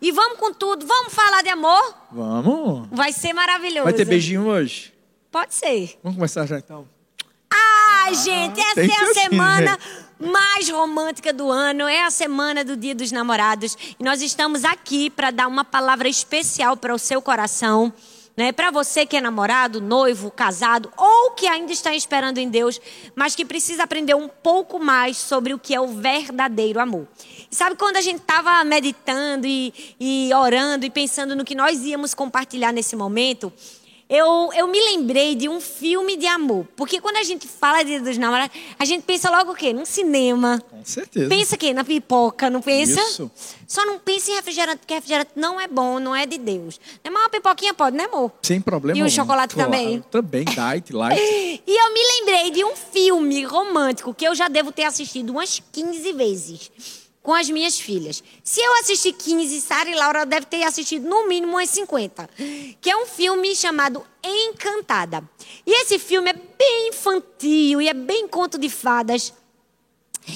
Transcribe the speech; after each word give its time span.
E 0.00 0.10
vamos 0.12 0.38
com 0.38 0.52
tudo. 0.52 0.86
Vamos 0.86 1.12
falar 1.12 1.42
de 1.42 1.48
amor? 1.48 1.94
Vamos. 2.10 2.88
Vai 2.90 3.12
ser 3.12 3.32
maravilhoso. 3.32 3.84
Vai 3.84 3.92
ter 3.92 4.04
beijinho 4.04 4.46
hoje? 4.46 4.92
Pode 5.30 5.54
ser. 5.54 5.98
Vamos 6.02 6.16
começar 6.16 6.46
já 6.46 6.58
então. 6.58 6.88
Ai, 7.52 8.14
gente, 8.14 8.60
essa 8.60 8.80
é 8.80 8.84
a 8.84 9.02
assim, 9.02 9.14
semana 9.14 9.78
mais 10.18 10.68
romântica 10.68 11.32
do 11.32 11.50
ano, 11.50 11.86
é 11.86 12.04
a 12.04 12.10
semana 12.10 12.64
do 12.64 12.76
Dia 12.76 12.94
dos 12.94 13.12
Namorados. 13.12 13.76
E 13.98 14.02
nós 14.04 14.22
estamos 14.22 14.64
aqui 14.64 15.10
para 15.10 15.30
dar 15.30 15.46
uma 15.46 15.64
palavra 15.64 16.08
especial 16.08 16.76
para 16.76 16.94
o 16.94 16.98
seu 16.98 17.22
coração. 17.22 17.92
Né? 18.40 18.52
Para 18.52 18.70
você 18.70 19.04
que 19.04 19.18
é 19.18 19.20
namorado, 19.20 19.82
noivo, 19.82 20.30
casado 20.30 20.90
ou 20.96 21.32
que 21.32 21.46
ainda 21.46 21.72
está 21.72 21.94
esperando 21.94 22.38
em 22.38 22.48
Deus, 22.48 22.80
mas 23.14 23.36
que 23.36 23.44
precisa 23.44 23.82
aprender 23.82 24.14
um 24.14 24.28
pouco 24.28 24.78
mais 24.78 25.18
sobre 25.18 25.52
o 25.52 25.58
que 25.58 25.74
é 25.74 25.80
o 25.80 25.88
verdadeiro 25.88 26.80
amor. 26.80 27.06
E 27.52 27.54
sabe 27.54 27.76
quando 27.76 27.96
a 27.96 28.00
gente 28.00 28.22
estava 28.22 28.64
meditando 28.64 29.46
e, 29.46 29.74
e 30.00 30.32
orando 30.32 30.86
e 30.86 30.90
pensando 30.90 31.36
no 31.36 31.44
que 31.44 31.54
nós 31.54 31.84
íamos 31.84 32.14
compartilhar 32.14 32.72
nesse 32.72 32.96
momento? 32.96 33.52
Eu, 34.10 34.50
eu 34.54 34.66
me 34.66 34.80
lembrei 34.80 35.36
de 35.36 35.48
um 35.48 35.60
filme 35.60 36.16
de 36.16 36.26
amor. 36.26 36.66
Porque 36.74 37.00
quando 37.00 37.16
a 37.18 37.22
gente 37.22 37.46
fala 37.46 37.84
de 37.84 37.90
Dia 37.90 38.00
dos 38.00 38.18
Namorados, 38.18 38.56
a 38.76 38.84
gente 38.84 39.02
pensa 39.02 39.30
logo 39.30 39.52
o 39.52 39.54
quê? 39.54 39.72
Num 39.72 39.84
cinema. 39.84 40.60
Com 40.68 40.84
certeza. 40.84 41.28
Pensa 41.28 41.54
o 41.54 41.58
quê? 41.58 41.72
Na 41.72 41.84
pipoca, 41.84 42.50
não 42.50 42.60
pensa? 42.60 43.00
Isso. 43.00 43.30
Só 43.68 43.86
não 43.86 44.00
pensa 44.00 44.32
em 44.32 44.34
refrigerante, 44.34 44.78
porque 44.78 44.94
refrigerante 44.94 45.30
não 45.36 45.60
é 45.60 45.68
bom, 45.68 46.00
não 46.00 46.14
é 46.14 46.26
de 46.26 46.38
Deus. 46.38 46.80
Mas 47.04 47.12
uma 47.14 47.28
pipoquinha 47.30 47.72
pode, 47.72 47.96
né, 47.96 48.06
amor? 48.06 48.32
Sem 48.42 48.60
problema. 48.60 48.98
E 48.98 49.02
o 49.04 49.08
chocolate 49.08 49.54
Claro, 49.54 49.70
também? 49.70 50.04
Também, 50.10 50.44
diet, 50.44 50.92
light. 50.92 51.20
E 51.66 51.80
eu 51.80 51.92
me 51.94 52.00
lembrei 52.00 52.50
de 52.50 52.64
um 52.64 52.74
filme 52.74 53.44
romântico 53.44 54.12
que 54.12 54.26
eu 54.26 54.34
já 54.34 54.48
devo 54.48 54.72
ter 54.72 54.82
assistido 54.84 55.30
umas 55.30 55.62
15 55.72 56.12
vezes 56.14 56.70
com 57.22 57.34
as 57.34 57.50
minhas 57.50 57.78
filhas. 57.78 58.22
Se 58.42 58.60
eu 58.60 58.72
assisti 58.80 59.12
15, 59.12 59.60
Sara 59.60 59.90
e 59.90 59.94
Laura 59.94 60.24
devem 60.24 60.48
ter 60.48 60.62
assistido 60.62 61.08
no 61.08 61.28
mínimo 61.28 61.52
umas 61.52 61.68
50. 61.70 62.28
Que 62.80 62.90
é 62.90 62.96
um 62.96 63.06
filme 63.06 63.54
chamado 63.54 64.04
Encantada. 64.22 65.22
E 65.66 65.82
esse 65.82 65.98
filme 65.98 66.30
é 66.30 66.32
bem 66.32 66.88
infantil 66.88 67.80
e 67.80 67.88
é 67.88 67.94
bem 67.94 68.26
conto 68.26 68.58
de 68.58 68.68
fadas. 68.68 69.32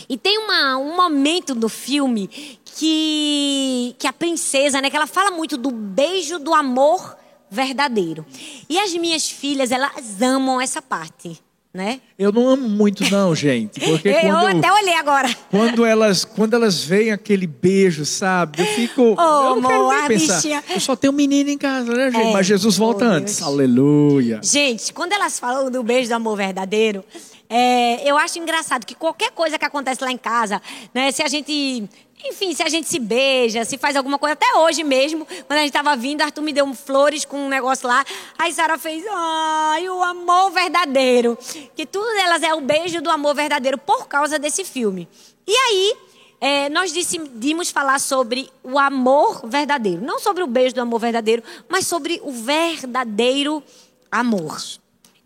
E 0.09 0.17
tem 0.17 0.39
uma, 0.39 0.77
um 0.79 0.97
momento 0.97 1.55
do 1.55 1.69
filme 1.69 2.29
que, 2.65 3.95
que 3.99 4.07
a 4.07 4.13
princesa, 4.13 4.81
né, 4.81 4.91
que 4.91 4.97
ela 4.97 5.07
fala 5.07 5.31
muito 5.31 5.57
do 5.57 5.71
beijo 5.71 6.39
do 6.39 6.55
amor 6.55 7.17
verdadeiro. 7.51 8.27
E 8.69 8.79
as 8.79 8.93
minhas 8.95 9.31
filhas, 9.31 9.71
elas 9.71 10.21
amam 10.21 10.61
essa 10.61 10.83
parte, 10.83 11.41
né? 11.75 12.01
Eu 12.17 12.31
não 12.31 12.49
amo 12.49 12.69
muito 12.69 13.03
não, 13.11 13.35
gente. 13.35 13.81
Porque 13.81 14.09
Eu, 14.09 14.21
quando, 14.21 14.59
até 14.59 14.73
olhei 14.73 14.95
agora. 14.95 15.29
quando 15.51 15.85
elas, 15.85 16.25
quando 16.25 16.55
elas 16.55 16.85
veem 16.85 17.11
aquele 17.11 17.49
beijo, 17.49 18.05
sabe? 18.05 18.61
Eu 18.63 18.67
fico. 18.67 19.01
eu 19.03 19.57
não 19.61 19.69
quero 19.69 19.89
nem 19.89 19.99
a 20.05 20.07
pensar. 20.07 20.37
bichinha. 20.37 20.65
Eu 20.71 20.81
só 20.81 20.95
tenho 20.95 21.13
um 21.13 21.17
menino 21.17 21.51
em 21.51 21.59
casa, 21.59 21.93
né, 21.93 22.13
gente? 22.13 22.29
É. 22.29 22.33
Mas 22.33 22.47
Jesus 22.47 22.77
volta 22.77 23.05
Oh, 23.05 23.09
antes. 23.09 23.39
Deus. 23.39 23.49
Aleluia. 23.49 24.41
Gente, 24.43 24.93
quando 24.93 25.13
elas 25.13 25.41
falam 25.41 25.69
do 25.69 25.83
beijo 25.83 26.09
do 26.09 26.13
amor 26.15 26.37
verdadeiro, 26.37 27.05
é, 27.51 28.09
eu 28.09 28.17
acho 28.17 28.39
engraçado 28.39 28.87
que 28.87 28.95
qualquer 28.95 29.33
coisa 29.33 29.59
que 29.59 29.65
acontece 29.65 30.03
lá 30.03 30.13
em 30.13 30.17
casa, 30.17 30.63
né, 30.95 31.11
se 31.11 31.23
a 31.23 31.29
gente, 31.29 31.85
enfim, 32.25 32.55
se 32.55 32.63
a 32.63 32.69
gente 32.69 32.89
se 32.89 32.99
beija, 32.99 33.65
se 33.65 33.77
faz 33.77 33.97
alguma 33.97 34.19
coisa, 34.19 34.33
até 34.33 34.57
hoje 34.57 34.83
mesmo, 34.83 35.27
quando 35.47 35.59
a 35.59 35.63
gente 35.63 35.73
tava 35.73 35.95
vindo, 35.97 36.23
Arthur 36.23 36.43
me 36.43 36.53
deu 36.53 36.73
flores 36.75 37.25
com 37.25 37.47
um 37.47 37.49
negócio 37.49 37.87
lá, 37.87 38.05
aí 38.39 38.53
Sara 38.53 38.79
fez, 38.79 39.05
ai, 39.11 39.89
o 39.89 40.03
amor 40.03 40.51
verdadeiro, 40.51 41.39
que 41.75 41.85
tudo 41.87 42.07
delas 42.15 42.43
é 42.43 42.55
o 42.55 42.61
beijo 42.61 43.01
do 43.03 43.11
amor 43.11 43.35
verdadeiro 43.35 43.79
por 43.79 44.09
causa 44.09 44.39
desse 44.39 44.65
filme. 44.65 45.09
E 45.47 45.55
aí, 45.55 45.97
é, 46.41 46.69
nós 46.69 46.93
decidimos 46.93 47.71
falar 47.71 47.99
sobre 47.99 48.51
o 48.63 48.79
amor 48.79 49.47
verdadeiro. 49.47 50.03
Não 50.03 50.19
sobre 50.19 50.43
o 50.43 50.47
beijo 50.47 50.75
do 50.75 50.81
amor 50.81 51.01
verdadeiro, 51.01 51.43
mas 51.69 51.87
sobre 51.87 52.21
o 52.23 52.31
verdadeiro 52.31 53.63
amor. 54.11 54.61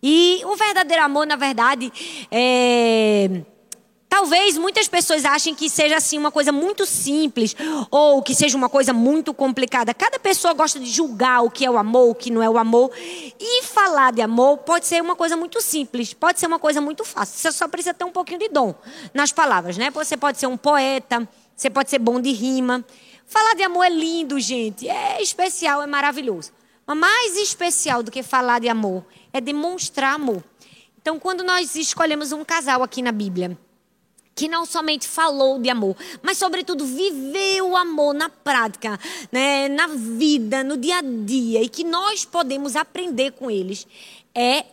E 0.02 0.40
o 0.44 0.54
verdadeiro 0.54 1.02
amor, 1.02 1.26
na 1.26 1.36
verdade, 1.36 1.92
é. 2.30 3.42
Talvez 4.08 4.56
muitas 4.56 4.88
pessoas 4.88 5.24
achem 5.24 5.54
que 5.54 5.68
seja 5.68 5.96
assim 5.96 6.16
uma 6.16 6.30
coisa 6.30 6.50
muito 6.50 6.86
simples 6.86 7.54
ou 7.90 8.22
que 8.22 8.34
seja 8.34 8.56
uma 8.56 8.68
coisa 8.68 8.92
muito 8.92 9.34
complicada. 9.34 9.92
Cada 9.92 10.18
pessoa 10.18 10.54
gosta 10.54 10.80
de 10.80 10.86
julgar 10.86 11.42
o 11.42 11.50
que 11.50 11.64
é 11.64 11.70
o 11.70 11.76
amor, 11.76 12.10
o 12.10 12.14
que 12.14 12.30
não 12.30 12.42
é 12.42 12.48
o 12.48 12.56
amor. 12.56 12.90
E 13.38 13.62
falar 13.64 14.12
de 14.12 14.22
amor 14.22 14.58
pode 14.58 14.86
ser 14.86 15.02
uma 15.02 15.14
coisa 15.14 15.36
muito 15.36 15.60
simples, 15.60 16.14
pode 16.14 16.40
ser 16.40 16.46
uma 16.46 16.58
coisa 16.58 16.80
muito 16.80 17.04
fácil. 17.04 17.38
Você 17.38 17.52
só 17.52 17.68
precisa 17.68 17.92
ter 17.92 18.04
um 18.04 18.10
pouquinho 18.10 18.38
de 18.38 18.48
dom 18.48 18.74
nas 19.12 19.30
palavras, 19.30 19.76
né? 19.76 19.90
Você 19.90 20.16
pode 20.16 20.38
ser 20.38 20.46
um 20.46 20.56
poeta, 20.56 21.28
você 21.54 21.68
pode 21.68 21.90
ser 21.90 21.98
bom 21.98 22.18
de 22.18 22.32
rima. 22.32 22.84
Falar 23.26 23.54
de 23.54 23.62
amor 23.62 23.84
é 23.84 23.90
lindo, 23.90 24.40
gente. 24.40 24.88
É 24.88 25.20
especial, 25.20 25.82
é 25.82 25.86
maravilhoso. 25.86 26.50
Mas 26.86 26.96
mais 26.96 27.36
especial 27.36 28.02
do 28.02 28.10
que 28.10 28.22
falar 28.22 28.58
de 28.58 28.68
amor 28.70 29.04
é 29.34 29.40
demonstrar 29.40 30.14
amor. 30.14 30.42
Então, 31.00 31.18
quando 31.18 31.44
nós 31.44 31.76
escolhemos 31.76 32.32
um 32.32 32.42
casal 32.42 32.82
aqui 32.82 33.02
na 33.02 33.12
Bíblia, 33.12 33.58
que 34.38 34.46
não 34.46 34.64
somente 34.64 35.08
falou 35.08 35.58
de 35.58 35.68
amor, 35.68 35.96
mas 36.22 36.38
sobretudo 36.38 36.86
viveu 36.86 37.70
o 37.70 37.76
amor 37.76 38.14
na 38.14 38.28
prática, 38.28 38.96
né, 39.32 39.68
na 39.68 39.88
vida, 39.88 40.62
no 40.62 40.76
dia 40.76 40.98
a 40.98 41.02
dia, 41.02 41.60
e 41.60 41.68
que 41.68 41.82
nós 41.82 42.24
podemos 42.24 42.76
aprender 42.76 43.32
com 43.32 43.50
eles, 43.50 43.84
é 44.32 44.64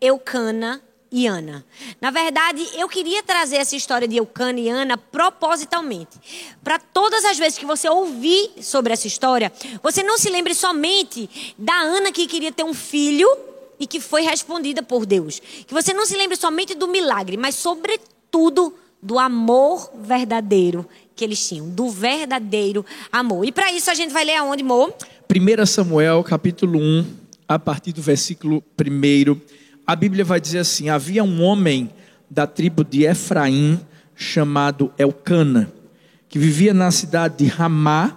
Eucana 0.00 0.82
e 1.08 1.24
Ana. 1.28 1.64
Na 2.00 2.10
verdade, 2.10 2.68
eu 2.74 2.88
queria 2.88 3.22
trazer 3.22 3.58
essa 3.58 3.76
história 3.76 4.08
de 4.08 4.16
Eucana 4.16 4.58
e 4.58 4.68
Ana 4.68 4.98
propositalmente, 4.98 6.56
para 6.64 6.80
todas 6.80 7.24
as 7.24 7.38
vezes 7.38 7.56
que 7.56 7.64
você 7.64 7.88
ouvir 7.88 8.50
sobre 8.60 8.92
essa 8.92 9.06
história, 9.06 9.52
você 9.80 10.02
não 10.02 10.18
se 10.18 10.30
lembre 10.30 10.52
somente 10.52 11.54
da 11.56 11.76
Ana 11.76 12.10
que 12.10 12.26
queria 12.26 12.50
ter 12.50 12.64
um 12.64 12.74
filho 12.74 13.28
e 13.78 13.86
que 13.86 14.00
foi 14.00 14.22
respondida 14.22 14.82
por 14.82 15.06
Deus. 15.06 15.38
Que 15.38 15.72
você 15.72 15.94
não 15.94 16.06
se 16.06 16.16
lembre 16.16 16.36
somente 16.36 16.74
do 16.74 16.88
milagre, 16.88 17.36
mas 17.36 17.54
sobretudo 17.54 18.74
do 19.02 19.18
amor 19.18 19.90
verdadeiro 20.00 20.88
que 21.16 21.24
eles 21.24 21.46
tinham, 21.46 21.68
do 21.68 21.90
verdadeiro 21.90 22.86
amor. 23.10 23.44
E 23.44 23.50
para 23.50 23.72
isso 23.72 23.90
a 23.90 23.94
gente 23.94 24.12
vai 24.12 24.24
ler 24.24 24.36
aonde, 24.36 24.62
amor? 24.62 24.94
1 25.28 25.66
Samuel, 25.66 26.22
capítulo 26.22 26.78
1, 26.78 27.04
a 27.48 27.58
partir 27.58 27.92
do 27.92 28.00
versículo 28.00 28.62
1. 28.80 29.40
A 29.84 29.96
Bíblia 29.96 30.24
vai 30.24 30.40
dizer 30.40 30.60
assim: 30.60 30.88
Havia 30.88 31.24
um 31.24 31.42
homem 31.42 31.90
da 32.30 32.46
tribo 32.46 32.84
de 32.84 33.02
Efraim, 33.04 33.80
chamado 34.14 34.92
Elcana, 34.96 35.72
que 36.28 36.38
vivia 36.38 36.72
na 36.72 36.90
cidade 36.90 37.38
de 37.38 37.46
Ramá, 37.46 38.16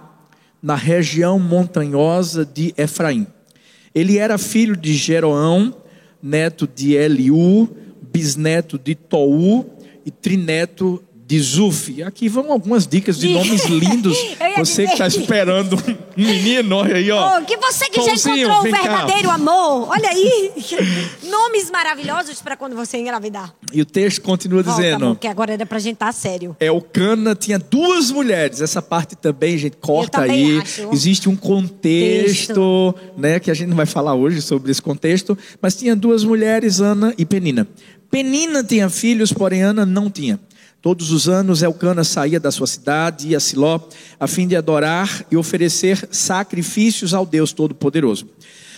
na 0.62 0.76
região 0.76 1.38
montanhosa 1.38 2.46
de 2.46 2.72
Efraim. 2.76 3.26
Ele 3.94 4.18
era 4.18 4.38
filho 4.38 4.76
de 4.76 4.94
Jeroão, 4.94 5.74
neto 6.22 6.68
de 6.72 6.94
Eliú, 6.94 7.68
bisneto 8.00 8.78
de 8.78 8.94
Tou 8.94 9.75
e 10.06 10.10
trineto 10.10 11.02
de 11.26 11.40
Zuf. 11.40 12.04
Aqui 12.04 12.28
vão 12.28 12.52
algumas 12.52 12.86
dicas 12.86 13.18
de 13.18 13.30
nomes 13.30 13.64
lindos. 13.66 14.16
Você 14.58 14.86
que 14.86 14.92
está 14.92 15.08
esperando 15.08 15.76
um 16.16 16.24
menino, 16.24 16.76
olha 16.76 16.94
aí, 16.94 17.10
ó. 17.10 17.38
Oh, 17.38 17.44
que 17.44 17.56
você 17.56 17.86
que 17.90 18.00
já 18.00 18.06
Pãozinho, 18.10 18.36
encontrou 18.48 18.60
o 18.60 18.62
vem 18.62 18.72
cá. 18.72 18.82
verdadeiro 18.82 19.30
amor. 19.30 19.88
Olha 19.88 20.08
aí. 20.08 20.52
Nomes 21.28 21.68
maravilhosos 21.68 22.40
para 22.40 22.56
quando 22.56 22.76
você 22.76 22.98
engravidar. 22.98 23.52
E 23.72 23.82
o 23.82 23.84
texto 23.84 24.22
continua 24.22 24.62
Volta, 24.62 24.80
dizendo: 24.80 25.04
amor, 25.04 25.16
que 25.18 25.26
agora 25.26 25.52
era 25.54 25.66
pra 25.66 25.80
gente 25.80 25.94
estar 25.94 26.12
sério. 26.12 26.56
Elcana 26.60 27.34
tinha 27.34 27.58
duas 27.58 28.12
mulheres. 28.12 28.60
Essa 28.60 28.80
parte 28.80 29.16
também, 29.16 29.58
gente, 29.58 29.76
corta 29.78 30.20
também 30.20 30.52
aí. 30.52 30.58
acho. 30.60 30.88
Existe 30.92 31.28
um 31.28 31.34
contexto, 31.34 32.94
né, 33.16 33.40
que 33.40 33.50
a 33.50 33.54
gente 33.54 33.68
não 33.68 33.76
vai 33.76 33.86
falar 33.86 34.14
hoje 34.14 34.40
sobre 34.40 34.70
esse 34.70 34.80
contexto, 34.80 35.36
mas 35.60 35.74
tinha 35.74 35.96
duas 35.96 36.22
mulheres, 36.22 36.80
Ana 36.80 37.12
e 37.18 37.24
Penina. 37.24 37.66
Penina 38.10 38.62
tinha 38.62 38.88
filhos, 38.88 39.32
porém 39.32 39.62
Ana 39.62 39.84
não 39.84 40.10
tinha. 40.10 40.38
Todos 40.80 41.10
os 41.10 41.28
anos 41.28 41.62
Elcana 41.62 42.04
saía 42.04 42.38
da 42.38 42.50
sua 42.50 42.66
cidade, 42.66 43.28
ia 43.28 43.38
a 43.38 43.40
Siló, 43.40 43.80
a 44.20 44.26
fim 44.26 44.46
de 44.46 44.54
adorar 44.54 45.26
e 45.30 45.36
oferecer 45.36 46.08
sacrifícios 46.12 47.12
ao 47.12 47.26
Deus 47.26 47.52
Todo-Poderoso. 47.52 48.28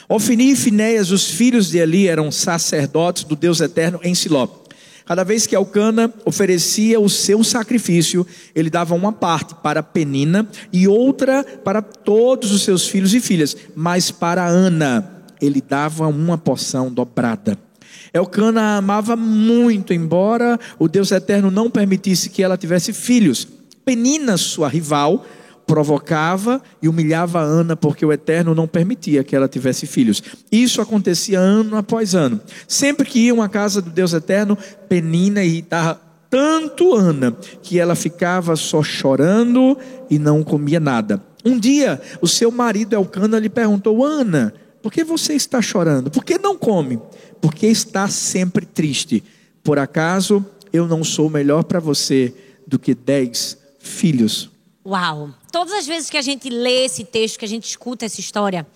Ofni 0.08 0.52
e 0.52 0.56
Finéias, 0.56 1.10
os 1.10 1.28
filhos 1.28 1.70
de 1.70 1.76
Eli, 1.76 2.08
eram 2.08 2.32
sacerdotes 2.32 3.24
do 3.24 3.36
Deus 3.36 3.60
Eterno 3.60 4.00
em 4.02 4.14
Siló. 4.14 4.48
Cada 5.04 5.22
vez 5.22 5.46
que 5.46 5.54
Elcana 5.54 6.12
oferecia 6.24 6.98
o 6.98 7.10
seu 7.10 7.44
sacrifício, 7.44 8.26
ele 8.54 8.70
dava 8.70 8.94
uma 8.94 9.12
parte 9.12 9.54
para 9.56 9.82
Penina 9.82 10.48
e 10.72 10.88
outra 10.88 11.44
para 11.62 11.82
todos 11.82 12.52
os 12.52 12.62
seus 12.62 12.88
filhos 12.88 13.12
e 13.12 13.20
filhas, 13.20 13.54
mas 13.74 14.10
para 14.10 14.46
Ana 14.46 15.24
ele 15.40 15.60
dava 15.60 16.06
uma 16.06 16.38
porção 16.38 16.90
dobrada. 16.90 17.67
Elcana 18.12 18.76
amava 18.76 19.16
muito, 19.16 19.92
embora 19.92 20.58
o 20.78 20.88
Deus 20.88 21.10
Eterno 21.10 21.50
não 21.50 21.70
permitisse 21.70 22.30
que 22.30 22.42
ela 22.42 22.56
tivesse 22.56 22.92
filhos. 22.92 23.46
Penina, 23.84 24.36
sua 24.36 24.68
rival, 24.68 25.24
provocava 25.68 26.62
e 26.80 26.88
humilhava 26.88 27.40
Ana 27.40 27.76
porque 27.76 28.04
o 28.04 28.12
Eterno 28.12 28.54
não 28.54 28.66
permitia 28.66 29.22
que 29.22 29.36
ela 29.36 29.46
tivesse 29.46 29.86
filhos. 29.86 30.22
Isso 30.50 30.80
acontecia 30.80 31.38
ano 31.38 31.76
após 31.76 32.14
ano. 32.14 32.40
Sempre 32.66 33.06
que 33.06 33.20
iam 33.20 33.42
à 33.42 33.48
casa 33.48 33.82
do 33.82 33.90
Deus 33.90 34.14
Eterno, 34.14 34.56
Penina 34.88 35.44
irritava 35.44 36.00
tanto 36.30 36.94
Ana 36.94 37.36
que 37.62 37.78
ela 37.78 37.94
ficava 37.94 38.56
só 38.56 38.82
chorando 38.82 39.76
e 40.10 40.18
não 40.18 40.42
comia 40.42 40.80
nada. 40.80 41.22
Um 41.44 41.58
dia, 41.58 42.00
o 42.20 42.26
seu 42.26 42.50
marido 42.50 42.94
Elcana 42.94 43.38
lhe 43.38 43.48
perguntou: 43.48 44.04
Ana, 44.04 44.52
por 44.88 44.92
que 44.92 45.04
você 45.04 45.34
está 45.34 45.60
chorando? 45.60 46.10
Por 46.10 46.24
que 46.24 46.38
não 46.38 46.56
come? 46.56 46.98
Porque 47.42 47.66
está 47.66 48.08
sempre 48.08 48.64
triste. 48.64 49.22
Por 49.62 49.78
acaso 49.78 50.42
eu 50.72 50.88
não 50.88 51.04
sou 51.04 51.28
melhor 51.28 51.64
para 51.64 51.78
você 51.78 52.34
do 52.66 52.78
que 52.78 52.94
dez 52.94 53.58
filhos? 53.78 54.48
Uau! 54.86 55.28
Todas 55.52 55.74
as 55.74 55.86
vezes 55.86 56.08
que 56.08 56.16
a 56.16 56.22
gente 56.22 56.48
lê 56.48 56.86
esse 56.86 57.04
texto, 57.04 57.38
que 57.38 57.44
a 57.44 57.48
gente 57.48 57.64
escuta 57.68 58.06
essa 58.06 58.18
história, 58.18 58.66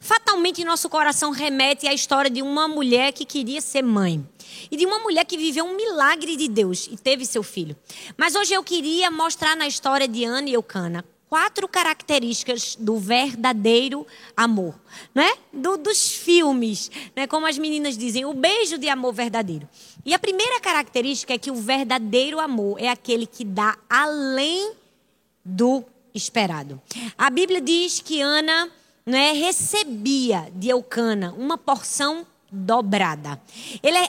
fatalmente 0.00 0.64
nosso 0.64 0.88
coração 0.88 1.32
remete 1.32 1.86
à 1.86 1.92
história 1.92 2.30
de 2.30 2.40
uma 2.40 2.66
mulher 2.66 3.12
que 3.12 3.26
queria 3.26 3.60
ser 3.60 3.82
mãe. 3.82 4.26
E 4.70 4.76
de 4.78 4.86
uma 4.86 5.00
mulher 5.00 5.26
que 5.26 5.36
viveu 5.36 5.66
um 5.66 5.76
milagre 5.76 6.34
de 6.34 6.48
Deus 6.48 6.88
e 6.90 6.96
teve 6.96 7.26
seu 7.26 7.42
filho. 7.42 7.76
Mas 8.16 8.34
hoje 8.34 8.54
eu 8.54 8.64
queria 8.64 9.10
mostrar 9.10 9.54
na 9.54 9.66
história 9.66 10.08
de 10.08 10.24
Ana 10.24 10.48
e 10.48 10.54
Eucana 10.54 11.04
quatro 11.28 11.68
características 11.68 12.76
do 12.78 12.96
verdadeiro 12.96 14.06
amor, 14.36 14.74
não 15.14 15.22
é? 15.22 15.36
Do, 15.52 15.76
dos 15.76 16.10
filmes, 16.10 16.90
né? 17.14 17.26
Como 17.26 17.46
as 17.46 17.58
meninas 17.58 17.96
dizem, 17.96 18.24
o 18.24 18.32
beijo 18.32 18.78
de 18.78 18.88
amor 18.88 19.12
verdadeiro. 19.12 19.68
E 20.04 20.14
a 20.14 20.18
primeira 20.18 20.60
característica 20.60 21.34
é 21.34 21.38
que 21.38 21.50
o 21.50 21.54
verdadeiro 21.54 22.40
amor 22.40 22.80
é 22.80 22.88
aquele 22.88 23.26
que 23.26 23.44
dá 23.44 23.76
além 23.88 24.72
do 25.44 25.84
esperado. 26.14 26.80
A 27.16 27.30
Bíblia 27.30 27.60
diz 27.60 28.00
que 28.00 28.20
Ana 28.20 28.70
né, 29.04 29.32
recebia 29.32 30.50
de 30.54 30.68
Eucana 30.68 31.34
uma 31.36 31.56
porção 31.56 32.26
dobrada. 32.50 33.40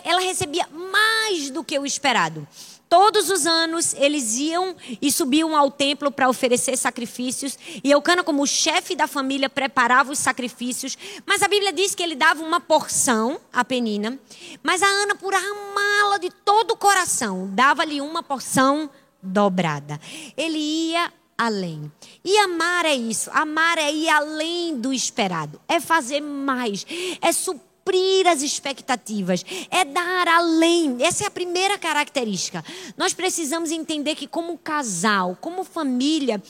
ela 0.03 0.21
recebia 0.21 0.67
mais 0.67 1.49
do 1.49 1.63
que 1.63 1.77
o 1.77 1.85
esperado. 1.85 2.47
Todos 2.89 3.29
os 3.29 3.45
anos 3.45 3.93
eles 3.93 4.35
iam 4.37 4.75
e 4.99 5.11
subiam 5.11 5.55
ao 5.55 5.69
templo 5.69 6.11
para 6.11 6.27
oferecer 6.27 6.75
sacrifícios. 6.75 7.55
E 7.83 7.91
Eucana, 7.91 8.23
como 8.23 8.47
chefe 8.47 8.95
da 8.95 9.05
família, 9.05 9.47
preparava 9.47 10.11
os 10.11 10.17
sacrifícios. 10.17 10.97
Mas 11.23 11.43
a 11.43 11.47
Bíblia 11.47 11.71
diz 11.71 11.93
que 11.93 12.01
ele 12.01 12.15
dava 12.15 12.43
uma 12.43 12.59
porção 12.59 13.39
a 13.53 13.63
Penina. 13.63 14.17
Mas 14.63 14.81
a 14.81 14.87
Ana, 14.87 15.13
por 15.13 15.35
amá-la 15.35 16.17
de 16.17 16.31
todo 16.43 16.71
o 16.71 16.77
coração, 16.77 17.47
dava-lhe 17.53 18.01
uma 18.01 18.23
porção 18.23 18.89
dobrada. 19.21 20.01
Ele 20.35 20.57
ia 20.57 21.13
além. 21.37 21.91
E 22.25 22.37
amar 22.39 22.85
é 22.85 22.95
isso. 22.95 23.29
Amar 23.31 23.77
é 23.77 23.93
ir 23.93 24.09
além 24.09 24.75
do 24.79 24.91
esperado. 24.91 25.61
É 25.67 25.79
fazer 25.79 26.21
mais. 26.21 26.85
É 27.21 27.31
suprir 27.31 27.68
cumprir 27.79 28.27
as 28.27 28.41
expectativas, 28.41 29.43
é 29.71 29.83
dar 29.83 30.27
além. 30.27 30.97
Essa 31.01 31.23
é 31.23 31.27
a 31.27 31.31
primeira 31.31 31.77
característica. 31.77 32.63
Nós 32.97 33.13
precisamos 33.13 33.71
entender 33.71 34.15
que, 34.15 34.27
como 34.27 34.57
casal, 34.57 35.37
como 35.39 35.63
família, 35.63 36.41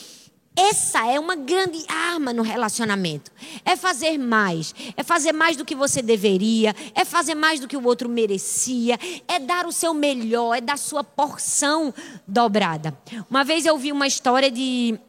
essa 0.55 1.07
é 1.07 1.17
uma 1.17 1.35
grande 1.35 1.85
arma 1.87 2.33
no 2.33 2.41
relacionamento. 2.41 3.31
É 3.63 3.77
fazer 3.77 4.17
mais. 4.17 4.75
É 4.97 5.03
fazer 5.03 5.31
mais 5.31 5.55
do 5.55 5.63
que 5.63 5.75
você 5.75 6.01
deveria. 6.01 6.75
É 6.93 7.05
fazer 7.05 7.35
mais 7.35 7.61
do 7.61 7.67
que 7.67 7.77
o 7.77 7.85
outro 7.85 8.09
merecia. 8.09 8.99
É 9.25 9.39
dar 9.39 9.65
o 9.65 9.71
seu 9.71 9.93
melhor. 9.93 10.57
É 10.57 10.61
dar 10.61 10.77
sua 10.77 11.03
porção 11.03 11.93
dobrada. 12.27 12.97
Uma 13.29 13.45
vez 13.45 13.65
eu 13.65 13.77
vi 13.77 13.93
uma 13.93 14.07
história 14.07 14.51
de 14.51 14.99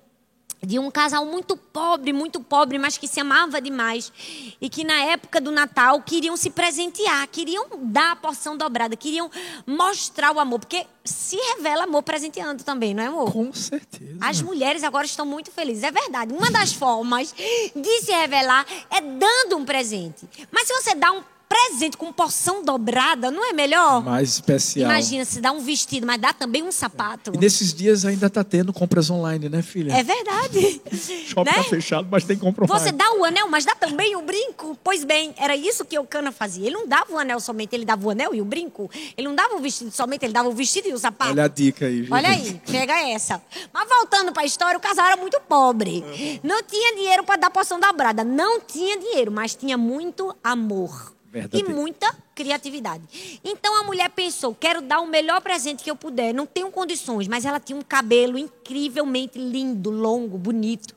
de 0.62 0.79
um 0.79 0.91
casal 0.91 1.25
muito 1.25 1.57
pobre, 1.57 2.12
muito 2.12 2.41
pobre, 2.41 2.79
mas 2.79 2.99
que 2.99 3.09
se 3.09 3.21
amava 3.21 3.61
demais. 3.61 4.12
E 4.61 4.69
que 4.69 4.85
na 4.85 5.03
época 5.05 5.41
do 5.41 5.51
Natal 5.51 6.03
queriam 6.03 6.37
se 6.37 6.51
presentear, 6.51 7.27
queriam 7.29 7.67
dar 7.79 8.12
a 8.12 8.17
porção 8.17 8.57
dobrada, 8.57 8.97
queriam 8.97 9.31
mostrar 9.67 10.35
o 10.35 10.41
amor. 10.41 10.61
Porque 10.61 10.87
se 11.05 11.37
revela 11.37 11.85
amor 11.85 12.03
presenteando 12.03 12.62
também, 12.62 12.95
não 12.95 13.03
é, 13.03 13.07
amor? 13.07 13.33
Com 13.33 13.53
certeza. 13.53 14.17
As 14.21 14.43
mulheres 14.43 14.85
agora 14.85 15.07
estão 15.07 15.25
muito 15.25 15.51
felizes. 15.51 15.83
É 15.83 15.91
verdade. 15.91 16.33
Uma 16.33 16.51
das 16.51 16.73
formas 16.73 17.35
de 17.75 18.01
se 18.03 18.13
revelar 18.13 18.67
é 18.91 19.01
dando 19.01 19.56
um 19.56 19.65
presente. 19.65 20.29
Mas 20.51 20.67
se 20.67 20.75
você 20.75 20.95
dá 20.95 21.13
um 21.13 21.23
presente 21.50 21.97
com 21.97 22.12
porção 22.12 22.64
dobrada, 22.64 23.29
não 23.29 23.44
é 23.50 23.52
melhor? 23.52 24.05
Mais 24.05 24.29
especial. 24.29 24.88
Imagina, 24.88 25.25
se 25.25 25.41
dá 25.41 25.50
um 25.50 25.58
vestido, 25.58 26.06
mas 26.06 26.20
dá 26.20 26.32
também 26.32 26.62
um 26.62 26.70
sapato. 26.70 27.32
E 27.35 27.38
nesses 27.38 27.75
dias 27.75 28.05
ainda 28.05 28.29
está 28.29 28.44
tendo 28.44 28.73
compras 28.73 29.11
online, 29.11 29.49
né, 29.49 29.61
filha? 29.61 29.93
É 29.93 30.05
verdade. 30.05 30.81
Shopping 31.26 31.50
né? 31.50 31.56
tá 31.56 31.64
fechado, 31.64 32.06
mas 32.08 32.23
tem 32.23 32.38
compra 32.38 32.64
online. 32.64 32.81
Você 32.81 32.93
dá 32.93 33.12
o 33.14 33.25
anel, 33.25 33.49
mas 33.49 33.64
dá 33.64 33.75
também 33.75 34.14
o 34.14 34.23
brinco? 34.23 34.79
Pois 34.85 35.02
bem, 35.02 35.35
era 35.37 35.56
isso 35.56 35.85
que 35.85 35.99
o 35.99 36.05
Cana 36.05 36.31
fazia. 36.31 36.67
Ele 36.67 36.76
não 36.76 36.87
dava 36.87 37.12
o 37.12 37.19
anel 37.19 37.41
somente, 37.41 37.75
ele 37.75 37.85
dava 37.85 38.06
o 38.06 38.11
anel 38.11 38.32
e 38.32 38.41
o 38.41 38.44
brinco. 38.44 38.88
Ele 39.17 39.26
não 39.26 39.35
dava 39.35 39.56
o 39.56 39.58
vestido 39.58 39.91
somente, 39.91 40.25
ele 40.25 40.32
dava 40.32 40.49
o 40.49 40.53
vestido 40.53 40.88
e 40.88 40.93
o 40.93 40.99
sapato. 40.99 41.32
Olha 41.32 41.44
a 41.44 41.49
dica 41.49 41.87
aí, 41.87 42.03
gente. 42.03 42.12
Olha 42.12 42.29
aí, 42.29 42.61
pega 42.70 42.93
essa. 43.08 43.43
Mas 43.73 43.88
voltando 43.88 44.32
para 44.32 44.43
a 44.43 44.46
história, 44.46 44.79
o 44.79 44.81
casal 44.81 45.06
era 45.06 45.17
muito 45.17 45.41
pobre. 45.49 46.05
Não 46.44 46.62
tinha 46.62 46.94
dinheiro 46.94 47.25
para 47.25 47.41
dar 47.41 47.50
porção 47.50 47.81
dobrada. 47.81 48.23
Não 48.23 48.61
tinha 48.61 48.96
dinheiro, 48.96 49.32
mas 49.32 49.56
tinha 49.56 49.76
muito 49.76 50.32
amor. 50.44 51.19
E 51.53 51.62
muita 51.65 52.12
criatividade. 52.35 53.41
Então 53.44 53.77
a 53.77 53.85
mulher 53.85 54.11
pensou: 54.11 54.55
quero 54.55 54.81
dar 54.81 55.00
o 55.00 55.06
melhor 55.06 55.41
presente 55.41 55.85
que 55.85 55.91
eu 55.91 55.97
puder. 55.97 56.35
Não 56.35 56.47
tenho 56.47 56.71
condições, 56.71 57.29
mas 57.29 57.44
ela 57.44 57.61
tinha 57.61 57.79
um 57.79 57.82
cabelo 57.82 58.37
incrivelmente 58.37 59.38
lindo, 59.38 59.91
longo, 59.91 60.37
bonito. 60.37 60.94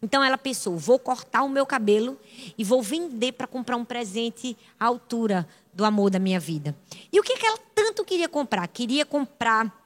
Então 0.00 0.22
ela 0.22 0.38
pensou: 0.38 0.76
vou 0.76 0.98
cortar 0.98 1.42
o 1.42 1.48
meu 1.48 1.66
cabelo 1.66 2.18
e 2.56 2.62
vou 2.62 2.82
vender 2.82 3.32
para 3.32 3.46
comprar 3.46 3.76
um 3.76 3.84
presente 3.84 4.56
à 4.78 4.86
altura 4.86 5.48
do 5.72 5.84
amor 5.84 6.10
da 6.10 6.18
minha 6.18 6.38
vida. 6.38 6.76
E 7.12 7.18
o 7.18 7.22
que, 7.22 7.36
que 7.36 7.46
ela 7.46 7.58
tanto 7.74 8.04
queria 8.04 8.28
comprar? 8.28 8.66
Queria 8.68 9.04
comprar 9.04 9.81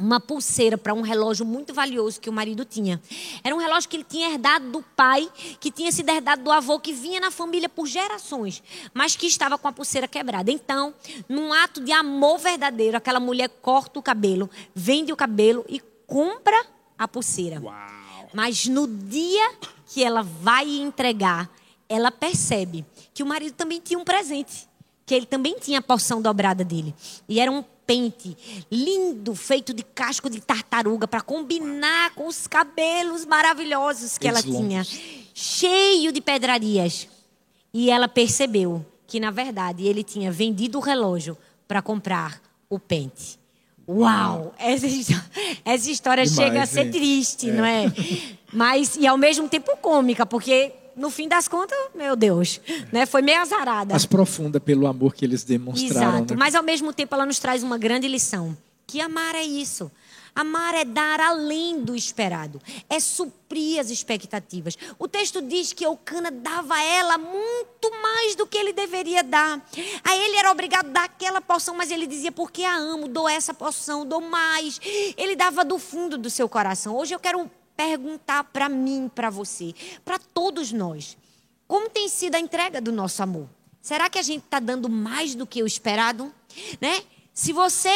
uma 0.00 0.18
pulseira 0.18 0.78
para 0.78 0.94
um 0.94 1.02
relógio 1.02 1.44
muito 1.44 1.74
valioso 1.74 2.20
que 2.20 2.30
o 2.30 2.32
marido 2.32 2.64
tinha. 2.64 3.00
Era 3.44 3.54
um 3.54 3.58
relógio 3.58 3.88
que 3.88 3.96
ele 3.96 4.04
tinha 4.04 4.30
herdado 4.30 4.70
do 4.70 4.82
pai, 4.82 5.30
que 5.60 5.70
tinha 5.70 5.92
sido 5.92 6.08
herdado 6.08 6.42
do 6.42 6.50
avô, 6.50 6.80
que 6.80 6.92
vinha 6.92 7.20
na 7.20 7.30
família 7.30 7.68
por 7.68 7.86
gerações, 7.86 8.62
mas 8.94 9.14
que 9.14 9.26
estava 9.26 9.58
com 9.58 9.68
a 9.68 9.72
pulseira 9.72 10.08
quebrada. 10.08 10.50
Então, 10.50 10.94
num 11.28 11.52
ato 11.52 11.80
de 11.80 11.92
amor 11.92 12.38
verdadeiro, 12.38 12.96
aquela 12.96 13.20
mulher 13.20 13.48
corta 13.60 13.98
o 13.98 14.02
cabelo, 14.02 14.48
vende 14.74 15.12
o 15.12 15.16
cabelo 15.16 15.64
e 15.68 15.80
compra 16.06 16.66
a 16.98 17.06
pulseira. 17.06 17.60
Uau. 17.60 17.74
Mas 18.32 18.66
no 18.66 18.86
dia 18.86 19.52
que 19.86 20.02
ela 20.02 20.22
vai 20.22 20.68
entregar, 20.78 21.50
ela 21.88 22.10
percebe 22.12 22.86
que 23.12 23.22
o 23.22 23.26
marido 23.26 23.54
também 23.54 23.80
tinha 23.80 23.98
um 23.98 24.04
presente, 24.04 24.68
que 25.10 25.14
ele 25.16 25.26
também 25.26 25.56
tinha 25.60 25.80
a 25.80 25.82
porção 25.82 26.22
dobrada 26.22 26.62
dele. 26.62 26.94
E 27.28 27.40
era 27.40 27.50
um 27.50 27.64
pente 27.84 28.36
lindo, 28.70 29.34
feito 29.34 29.74
de 29.74 29.82
casco 29.82 30.30
de 30.30 30.40
tartaruga, 30.40 31.08
para 31.08 31.20
combinar 31.20 32.14
com 32.14 32.28
os 32.28 32.46
cabelos 32.46 33.26
maravilhosos 33.26 34.16
que 34.16 34.28
ela 34.28 34.40
tinha, 34.40 34.86
cheio 35.34 36.12
de 36.12 36.20
pedrarias. 36.20 37.08
E 37.74 37.90
ela 37.90 38.06
percebeu 38.06 38.86
que, 39.04 39.18
na 39.18 39.32
verdade, 39.32 39.84
ele 39.84 40.04
tinha 40.04 40.30
vendido 40.30 40.78
o 40.78 40.80
relógio 40.80 41.36
para 41.66 41.82
comprar 41.82 42.40
o 42.68 42.78
pente. 42.78 43.36
Uau! 43.88 44.54
Essa, 44.56 44.86
essa 45.64 45.90
história 45.90 46.24
Demais, 46.24 46.50
chega 46.50 46.62
a 46.62 46.66
ser 46.66 46.84
gente. 46.84 46.92
triste, 46.92 47.50
é. 47.50 47.52
não 47.52 47.64
é? 47.64 47.92
Mas, 48.52 48.94
e 48.94 49.08
ao 49.08 49.18
mesmo 49.18 49.48
tempo 49.48 49.76
cômica, 49.78 50.24
porque 50.24 50.72
no 51.00 51.10
fim 51.10 51.26
das 51.26 51.48
contas, 51.48 51.76
meu 51.94 52.14
Deus, 52.14 52.60
né? 52.92 53.06
Foi 53.06 53.22
meio 53.22 53.40
azarada. 53.40 53.94
Mas 53.94 54.04
profunda 54.04 54.60
pelo 54.60 54.86
amor 54.86 55.14
que 55.14 55.24
eles 55.24 55.42
demonstraram. 55.42 56.16
Exato. 56.16 56.34
Né? 56.34 56.38
Mas 56.38 56.54
ao 56.54 56.62
mesmo 56.62 56.92
tempo 56.92 57.14
ela 57.14 57.24
nos 57.24 57.38
traz 57.38 57.62
uma 57.62 57.78
grande 57.78 58.06
lição. 58.06 58.56
Que 58.86 59.00
amar 59.00 59.34
é 59.34 59.42
isso. 59.42 59.90
Amar 60.34 60.74
é 60.74 60.84
dar 60.84 61.20
além 61.20 61.82
do 61.82 61.96
esperado, 61.96 62.60
é 62.88 63.00
suprir 63.00 63.80
as 63.80 63.90
expectativas. 63.90 64.76
O 64.98 65.08
texto 65.08 65.42
diz 65.42 65.72
que 65.72 65.84
Eucana 65.84 66.30
dava 66.30 66.74
a 66.74 66.84
ela 66.84 67.18
muito 67.18 67.90
mais 68.00 68.36
do 68.36 68.46
que 68.46 68.56
ele 68.56 68.72
deveria 68.72 69.24
dar. 69.24 69.60
A 70.04 70.16
ele 70.16 70.36
era 70.36 70.52
obrigado 70.52 70.86
a 70.86 70.90
dar 70.90 71.04
aquela 71.04 71.40
porção, 71.40 71.74
mas 71.74 71.90
ele 71.90 72.06
dizia: 72.06 72.30
Porque 72.30 72.62
a 72.62 72.76
amo, 72.76 73.08
dou 73.08 73.28
essa 73.28 73.52
porção, 73.52 74.06
dou 74.06 74.20
mais. 74.20 74.80
Ele 75.16 75.34
dava 75.34 75.64
do 75.64 75.78
fundo 75.78 76.16
do 76.16 76.30
seu 76.30 76.48
coração. 76.48 76.96
Hoje 76.96 77.12
eu 77.12 77.18
quero 77.18 77.50
perguntar 77.80 78.44
para 78.44 78.68
mim, 78.68 79.10
para 79.14 79.30
você, 79.30 79.74
para 80.04 80.18
todos 80.18 80.70
nós: 80.70 81.16
como 81.66 81.88
tem 81.88 82.08
sido 82.08 82.34
a 82.34 82.40
entrega 82.40 82.78
do 82.78 82.92
nosso 82.92 83.22
amor? 83.22 83.48
Será 83.80 84.10
que 84.10 84.18
a 84.18 84.22
gente 84.22 84.44
está 84.44 84.60
dando 84.60 84.90
mais 84.90 85.34
do 85.34 85.46
que 85.46 85.62
o 85.62 85.66
esperado? 85.66 86.30
Né? 86.78 87.02
Se 87.32 87.54
você 87.54 87.88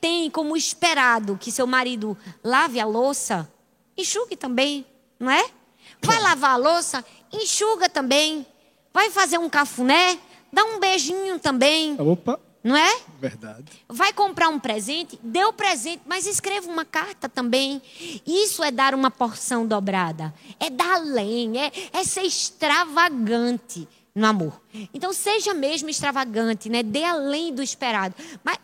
tem 0.00 0.30
como 0.30 0.56
esperado 0.56 1.36
que 1.36 1.52
seu 1.52 1.66
marido 1.66 2.16
lave 2.42 2.80
a 2.80 2.86
louça, 2.86 3.50
enxugue 3.94 4.36
também, 4.36 4.86
não 5.20 5.30
é? 5.30 5.44
Vai 6.00 6.18
lavar 6.18 6.52
a 6.52 6.56
louça, 6.56 7.04
enxuga 7.30 7.90
também. 7.90 8.46
Vai 8.94 9.10
fazer 9.10 9.36
um 9.36 9.50
cafuné, 9.50 10.18
dá 10.50 10.64
um 10.64 10.80
beijinho 10.80 11.38
também. 11.38 12.00
Opa. 12.00 12.40
Não 12.66 12.76
é? 12.76 13.00
Verdade. 13.20 13.64
Vai 13.86 14.12
comprar 14.12 14.48
um 14.48 14.58
presente, 14.58 15.16
dê 15.22 15.44
o 15.44 15.52
presente, 15.52 16.02
mas 16.04 16.26
escreva 16.26 16.68
uma 16.68 16.84
carta 16.84 17.28
também. 17.28 17.80
Isso 18.26 18.60
é 18.64 18.72
dar 18.72 18.92
uma 18.92 19.08
porção 19.08 19.64
dobrada. 19.64 20.34
É 20.58 20.68
dar 20.68 20.94
além, 20.94 21.60
é, 21.60 21.70
é 21.92 22.02
ser 22.02 22.22
extravagante 22.22 23.86
no 24.12 24.26
amor. 24.26 24.60
Então 24.92 25.12
seja 25.12 25.54
mesmo 25.54 25.88
extravagante, 25.88 26.68
né? 26.68 26.82
Dê 26.82 27.04
além 27.04 27.54
do 27.54 27.62
esperado. 27.62 28.16
Mas 28.42 28.58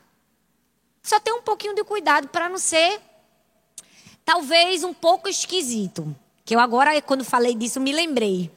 só 1.01 1.21
tenha 1.21 1.37
um 1.37 1.43
pouquinho 1.43 1.77
de 1.77 1.85
cuidado 1.85 2.27
para 2.27 2.49
não 2.49 2.59
ser 2.59 3.01
talvez 4.25 4.83
um 4.83 4.93
pouco 4.93 5.29
esquisito. 5.29 6.13
Que 6.45 6.57
eu 6.57 6.59
agora, 6.59 7.01
quando 7.03 7.25
falei 7.25 7.55
disso, 7.55 7.79
me 7.79 7.93
lembrei. 7.93 8.51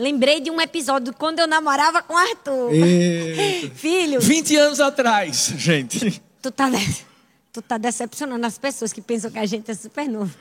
Lembrei 0.00 0.40
de 0.40 0.50
um 0.50 0.58
episódio 0.60 1.12
quando 1.12 1.40
eu 1.40 1.46
namorava 1.46 2.02
com 2.02 2.14
o 2.14 2.16
Arthur. 2.16 2.72
Eita. 2.72 3.74
Filho, 3.76 4.18
20 4.20 4.56
anos 4.56 4.80
atrás, 4.80 5.52
gente. 5.56 6.22
tu 6.40 6.50
tá, 6.50 6.70
de- 6.70 7.04
tu 7.52 7.60
tá 7.60 7.76
decepcionando 7.76 8.46
as 8.46 8.56
pessoas 8.56 8.92
que 8.94 9.02
pensam 9.02 9.30
que 9.30 9.38
a 9.38 9.44
gente 9.44 9.70
é 9.70 9.74
super 9.74 10.08
novo. 10.08 10.34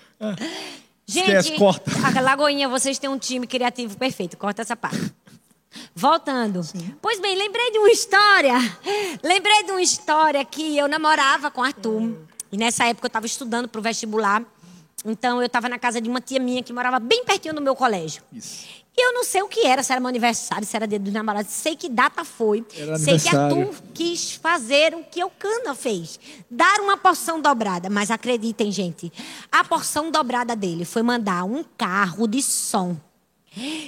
Gente, 1.06 1.32
Esquece, 1.32 1.58
corta. 1.58 1.92
a 2.18 2.22
Lagoinha, 2.22 2.70
vocês 2.70 2.98
têm 2.98 3.10
um 3.10 3.18
time 3.20 3.46
criativo 3.46 3.98
perfeito. 3.98 4.38
Corta 4.38 4.62
essa 4.62 4.76
parte. 4.78 5.12
Voltando. 5.94 6.62
Pois 7.02 7.20
bem, 7.20 7.36
lembrei 7.38 7.72
de 7.72 7.80
uma 7.80 7.92
história. 7.92 8.54
Lembrei 9.22 9.64
de 9.64 9.72
uma 9.72 9.82
história 9.82 10.44
que 10.46 10.78
eu 10.78 10.88
namorava 10.88 11.52
com 11.52 11.62
o 11.62 11.64
Arthur. 11.64 12.16
E 12.52 12.58
nessa 12.58 12.86
época 12.86 13.06
eu 13.08 13.10
estava 13.10 13.26
estudando 13.26 13.68
para 13.68 13.80
o 13.80 13.82
vestibular. 13.82 14.42
Então 15.06 15.40
eu 15.40 15.46
estava 15.46 15.70
na 15.70 15.80
casa 15.80 16.02
de 16.02 16.10
uma 16.10 16.22
tia 16.22 16.40
minha 16.40 16.62
que 16.64 16.74
morava 16.74 17.00
bem 17.00 17.24
pertinho 17.24 17.54
do 17.54 17.62
meu 17.62 17.76
colégio. 17.76 18.22
Isso. 18.34 18.80
E 18.98 19.02
eu 19.02 19.14
não 19.14 19.24
sei 19.24 19.42
o 19.42 19.48
que 19.48 19.66
era, 19.66 19.82
se 19.82 19.94
era 19.94 20.02
meu 20.02 20.10
aniversário, 20.10 20.68
se 20.68 20.76
era 20.76 20.86
dia 20.86 21.00
dos 21.00 21.14
namorados, 21.14 21.54
sei 21.54 21.74
que 21.74 21.88
data 21.88 22.26
foi. 22.26 22.66
Era 22.76 22.98
sei 22.98 23.18
que 23.18 23.30
aniversário. 23.30 23.68
Arthur 23.70 23.84
quis 23.94 24.32
fazer 24.34 24.94
o 24.94 25.04
que 25.06 25.24
o 25.24 25.30
Cana 25.30 25.74
fez. 25.74 26.20
Dar 26.52 26.82
uma 26.82 26.98
porção 26.98 27.40
dobrada. 27.40 27.90
Mas 27.90 28.12
acreditem, 28.12 28.72
gente, 28.74 29.10
a 29.50 29.64
porção 29.64 30.12
dobrada 30.12 30.54
dele 30.54 30.84
foi 30.84 31.02
mandar 31.02 31.46
um 31.46 31.64
carro 31.78 32.28
de 32.28 32.42
som. 32.42 32.98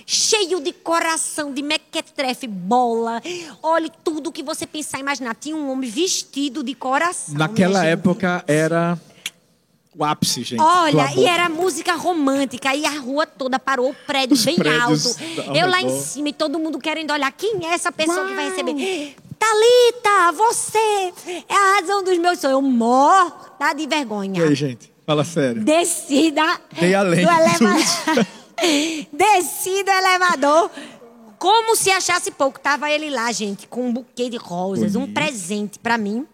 Cheio 0.05 0.61
de 0.61 0.71
coração, 0.71 1.53
de 1.53 1.61
mequetrefe, 1.61 2.47
bola. 2.47 3.21
Olhe 3.61 3.91
tudo 4.03 4.31
que 4.31 4.41
você 4.41 4.65
pensar 4.65 4.97
e 4.97 5.01
imaginar. 5.01 5.35
Tinha 5.35 5.55
um 5.55 5.69
homem 5.71 5.89
vestido 5.89 6.63
de 6.63 6.73
coração. 6.73 7.35
Naquela 7.35 7.85
época 7.85 8.43
era 8.47 8.97
o 9.97 10.03
ápice, 10.05 10.43
gente. 10.43 10.61
Olha, 10.61 11.11
e 11.15 11.25
era 11.25 11.49
música 11.49 11.93
romântica, 11.95 12.73
e 12.75 12.85
a 12.85 12.91
rua 12.99 13.25
toda 13.25 13.59
parou, 13.59 13.89
o 13.91 13.95
prédio 14.07 14.33
Os 14.35 14.45
bem 14.45 14.55
alto. 14.79 15.15
Eu 15.55 15.67
lá 15.69 15.81
em 15.81 15.99
cima 16.01 16.29
e 16.29 16.33
todo 16.33 16.57
mundo 16.57 16.79
querendo 16.79 17.11
olhar 17.11 17.31
quem 17.31 17.65
é 17.65 17.73
essa 17.73 17.91
pessoa 17.91 18.25
que 18.27 18.33
vai 18.33 18.45
Uau! 18.47 18.55
receber. 18.55 19.15
Talita, 19.37 20.31
você 20.33 21.13
é 21.49 21.53
a 21.53 21.75
razão 21.79 22.03
dos 22.03 22.17
meus 22.19 22.39
sonhos. 22.39 22.53
Eu 22.55 22.61
morta 22.61 23.73
de 23.73 23.83
E 23.83 23.87
vergonha. 23.87 24.43
aí, 24.43 24.55
gente? 24.55 24.91
Fala 25.05 25.23
sério. 25.23 25.63
Descida 25.63 26.61
Dei 26.79 26.93
além 26.93 27.25
do 27.25 27.31
elevador. 27.31 28.25
Desci 29.11 29.83
do 29.83 29.89
elevador. 29.91 30.69
Como 31.39 31.75
se 31.75 31.89
achasse 31.89 32.29
pouco. 32.31 32.59
Tava 32.59 32.89
ele 32.91 33.09
lá, 33.09 33.31
gente, 33.31 33.67
com 33.67 33.87
um 33.87 33.91
buquê 33.93 34.29
de 34.29 34.37
rosas, 34.37 34.95
um 34.95 35.01
Bonito. 35.01 35.13
presente 35.15 35.79
pra 35.79 35.97
mim. 35.97 36.25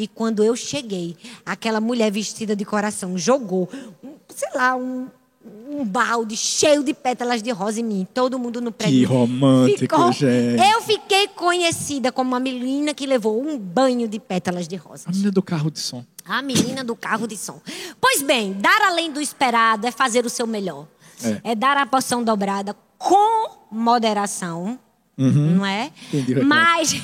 E 0.00 0.06
quando 0.06 0.44
eu 0.44 0.54
cheguei, 0.54 1.16
aquela 1.44 1.80
mulher 1.80 2.12
vestida 2.12 2.54
de 2.54 2.64
coração 2.64 3.18
jogou, 3.18 3.68
um, 4.04 4.10
sei 4.28 4.48
lá, 4.54 4.76
um, 4.76 5.08
um 5.68 5.84
balde 5.84 6.36
cheio 6.36 6.84
de 6.84 6.94
pétalas 6.94 7.42
de 7.42 7.50
rosa 7.50 7.80
em 7.80 7.82
mim. 7.84 8.06
Todo 8.14 8.38
mundo 8.38 8.60
no 8.60 8.70
prédio. 8.70 9.00
Que 9.00 9.04
romântico, 9.04 9.80
Ficou- 9.80 10.12
gente. 10.12 10.62
Eu 10.72 10.82
fiquei 10.82 11.26
conhecida 11.26 12.12
como 12.12 12.28
uma 12.30 12.38
menina 12.38 12.94
que 12.94 13.06
levou 13.06 13.42
um 13.42 13.58
banho 13.58 14.06
de 14.06 14.20
pétalas 14.20 14.68
de 14.68 14.76
rosas. 14.76 15.04
A 15.08 15.10
menina 15.10 15.32
do 15.32 15.42
carro 15.42 15.68
de 15.68 15.80
som. 15.80 16.04
A 16.24 16.40
menina 16.42 16.84
do 16.84 16.94
carro 16.94 17.26
de 17.26 17.36
som. 17.36 17.60
Pois 18.00 18.22
bem, 18.22 18.52
dar 18.52 18.80
além 18.82 19.10
do 19.10 19.20
esperado 19.20 19.84
é 19.84 19.90
fazer 19.90 20.24
o 20.24 20.30
seu 20.30 20.46
melhor. 20.46 20.86
É. 21.24 21.50
É, 21.50 21.54
dar 21.56 21.76
a 21.76 21.84
porção 21.84 22.22
dobrada 22.22 22.76
com 22.96 23.50
moderação, 23.68 24.78
não 25.18 25.66
é? 25.66 25.90
Uhum. 26.12 26.20
Entendi. 26.20 26.40
Mas, 26.44 26.94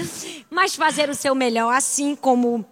mas 0.50 0.74
fazer 0.76 1.08
o 1.08 1.14
seu 1.14 1.34
melhor, 1.34 1.72
assim 1.72 2.14
como 2.14 2.64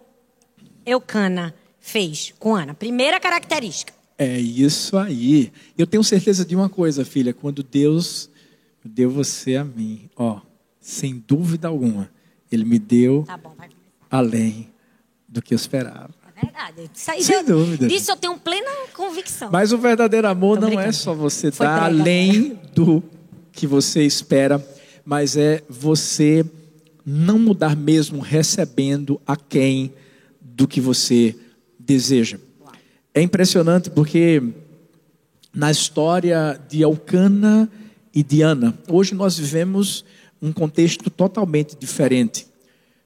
Eucana 0.85 1.53
fez 1.79 2.33
com 2.39 2.55
Ana. 2.55 2.73
Primeira 2.73 3.19
característica. 3.19 3.93
É 4.17 4.39
isso 4.39 4.97
aí. 4.97 5.51
Eu 5.77 5.87
tenho 5.87 6.03
certeza 6.03 6.45
de 6.45 6.55
uma 6.55 6.69
coisa, 6.69 7.03
filha. 7.03 7.33
Quando 7.33 7.63
Deus 7.63 8.29
deu 8.85 9.09
você 9.09 9.55
a 9.55 9.63
mim, 9.63 10.09
ó, 10.15 10.39
sem 10.79 11.23
dúvida 11.27 11.67
alguma, 11.67 12.09
Ele 12.51 12.63
me 12.65 12.77
deu 12.77 13.23
Tá 13.25 13.37
bom, 13.37 13.55
além 14.09 14.69
do 15.27 15.41
que 15.41 15.53
eu 15.53 15.55
esperava. 15.55 16.09
É 16.35 16.41
verdade. 16.45 16.89
Isso 16.93 17.11
aí 17.11 17.23
Sem 17.23 17.35
eu- 17.37 17.45
dúvida. 17.45 17.87
Disso 17.87 18.11
eu 18.11 18.17
tenho 18.17 18.37
plena 18.37 18.69
convicção. 18.93 19.49
Mas 19.51 19.71
o 19.71 19.77
verdadeiro 19.77 20.27
amor 20.27 20.59
Tô 20.59 20.67
não 20.69 20.79
é 20.79 20.91
só 20.91 21.13
você 21.13 21.49
dar 21.49 21.57
prega, 21.57 21.81
além 21.85 22.59
do 22.75 23.03
que 23.51 23.65
você 23.65 24.03
espera, 24.03 24.63
mas 25.05 25.35
é 25.37 25.63
você 25.69 26.45
não 27.05 27.39
mudar 27.39 27.75
mesmo 27.75 28.19
recebendo 28.19 29.19
a 29.25 29.35
quem 29.35 29.93
do 30.39 30.67
que 30.67 30.79
você 30.79 31.35
deseja. 31.79 32.37
É 33.13 33.21
impressionante 33.21 33.89
porque 33.89 34.41
na 35.53 35.69
história 35.71 36.59
de 36.69 36.81
Elcana 36.81 37.69
e 38.13 38.23
de 38.23 38.41
Ana, 38.41 38.77
hoje 38.87 39.13
nós 39.13 39.37
vivemos 39.37 40.05
um 40.41 40.51
contexto 40.51 41.09
totalmente 41.09 41.75
diferente. 41.77 42.47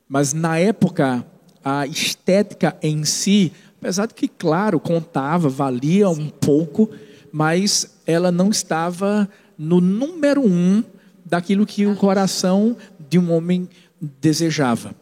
Mas 0.08 0.34
na 0.34 0.58
época, 0.60 1.26
a 1.64 1.88
estética 1.88 2.78
em 2.82 3.04
si, 3.04 3.52
apesar 3.80 4.06
de 4.06 4.14
que, 4.14 4.28
claro, 4.28 4.80
contava, 4.80 5.50
valia 5.50 6.10
um 6.10 6.30
pouco, 6.30 6.90
mas 7.32 7.98
ela 8.06 8.32
não 8.32 8.50
estava 8.50 9.28
no 9.58 9.82
número 9.82 10.42
um 10.42 10.84
daquilo 11.26 11.66
que 11.66 11.86
o 11.86 11.96
coração 11.96 12.78
de 13.10 13.18
um 13.18 13.32
homem 13.32 13.68
desejava. 14.22 14.94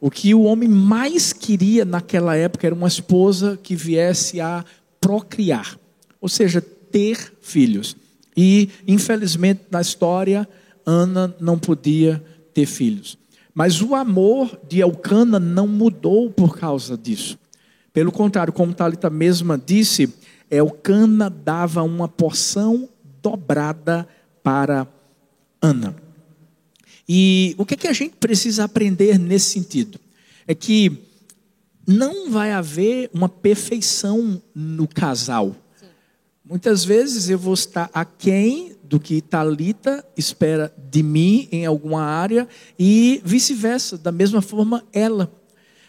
O 0.00 0.10
que 0.10 0.34
o 0.34 0.42
homem 0.42 0.68
mais 0.68 1.32
queria 1.32 1.84
naquela 1.84 2.36
época 2.36 2.66
era 2.66 2.74
uma 2.74 2.88
esposa 2.88 3.58
que 3.62 3.74
viesse 3.74 4.40
a 4.40 4.64
procriar, 5.00 5.78
ou 6.20 6.28
seja, 6.28 6.60
ter 6.60 7.32
filhos. 7.40 7.96
E, 8.36 8.68
infelizmente, 8.86 9.62
na 9.70 9.80
história, 9.80 10.48
Ana 10.84 11.34
não 11.40 11.58
podia 11.58 12.22
ter 12.52 12.66
filhos. 12.66 13.18
Mas 13.54 13.82
o 13.82 13.94
amor 13.94 14.58
de 14.68 14.80
Elcana 14.80 15.38
não 15.38 15.68
mudou 15.68 16.30
por 16.30 16.56
causa 16.56 16.96
disso. 16.96 17.38
Pelo 17.92 18.10
contrário, 18.10 18.52
como 18.52 18.72
Talita 18.72 19.10
mesma 19.10 19.56
disse, 19.58 20.12
Elcana 20.50 21.28
dava 21.28 21.82
uma 21.82 22.08
porção 22.08 22.88
dobrada 23.22 24.08
para 24.42 24.86
Ana. 25.62 25.96
E 27.08 27.54
o 27.56 27.64
que, 27.64 27.74
é 27.74 27.76
que 27.76 27.88
a 27.88 27.92
gente 27.92 28.16
precisa 28.16 28.64
aprender 28.64 29.18
nesse 29.18 29.50
sentido? 29.50 29.98
É 30.46 30.54
que 30.54 30.98
não 31.86 32.30
vai 32.30 32.52
haver 32.52 33.08
uma 33.12 33.28
perfeição 33.28 34.42
no 34.54 34.86
casal. 34.86 35.56
Muitas 36.44 36.84
vezes 36.84 37.28
eu 37.28 37.38
vou 37.38 37.54
estar 37.54 37.88
aquém 37.94 38.76
do 38.82 39.00
que 39.00 39.20
Talita 39.22 40.04
espera 40.16 40.72
de 40.90 41.02
mim 41.02 41.48
em 41.50 41.64
alguma 41.64 42.02
área 42.02 42.46
e 42.78 43.22
vice-versa, 43.24 43.96
da 43.96 44.12
mesma 44.12 44.42
forma 44.42 44.84
ela. 44.92 45.32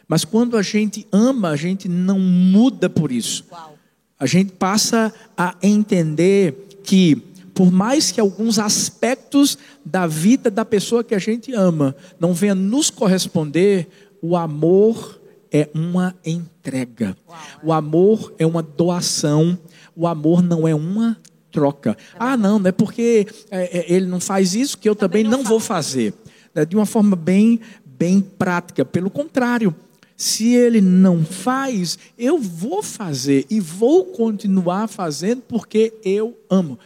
Mas 0.07 0.23
quando 0.23 0.55
a 0.55 0.61
gente 0.61 1.07
ama, 1.11 1.49
a 1.49 1.55
gente 1.55 1.89
não 1.89 2.19
muda 2.19 2.89
por 2.89 3.11
isso. 3.11 3.45
Uau. 3.51 3.77
A 4.19 4.25
gente 4.25 4.53
passa 4.53 5.13
a 5.35 5.55
entender 5.61 6.79
que, 6.83 7.21
por 7.53 7.71
mais 7.71 8.11
que 8.11 8.19
alguns 8.19 8.57
aspectos 8.57 9.57
da 9.85 10.07
vida 10.07 10.49
da 10.49 10.65
pessoa 10.65 11.03
que 11.03 11.13
a 11.13 11.19
gente 11.19 11.53
ama 11.53 11.95
não 12.19 12.33
venha 12.33 12.55
nos 12.55 12.89
corresponder, 12.89 13.87
o 14.21 14.35
amor 14.35 15.21
é 15.51 15.69
uma 15.73 16.15
entrega. 16.25 17.15
O 17.63 17.71
amor 17.71 18.33
é 18.39 18.45
uma 18.45 18.63
doação. 18.63 19.57
O 19.95 20.07
amor 20.07 20.41
não 20.41 20.67
é 20.67 20.73
uma 20.73 21.17
troca. 21.51 21.95
Ah, 22.17 22.35
não, 22.35 22.57
não 22.57 22.67
é 22.67 22.71
porque 22.71 23.27
é, 23.51 23.79
é, 23.79 23.93
ele 23.93 24.07
não 24.07 24.19
faz 24.19 24.55
isso 24.55 24.77
que 24.77 24.89
eu 24.89 24.95
também, 24.95 25.23
não 25.23 25.43
vou 25.43 25.59
fazer. 25.59 26.13
É, 26.55 26.65
De 26.65 26.75
uma 26.75 26.87
forma 26.87 27.15
bem, 27.15 27.59
bem 27.85 28.19
prática. 28.19 28.83
Pelo 28.83 29.11
contrário, 29.11 29.75
se 30.17 30.55
ele 30.55 30.81
não 30.81 31.23
faz, 31.23 31.99
eu 32.17 32.39
vou 32.39 32.81
fazer 32.81 33.45
e 33.49 33.59
vou 33.59 34.05
continuar 34.05 34.87
fazendo 34.87 35.43
porque 35.47 35.93
eu 36.03 36.35
amo. 36.49 36.79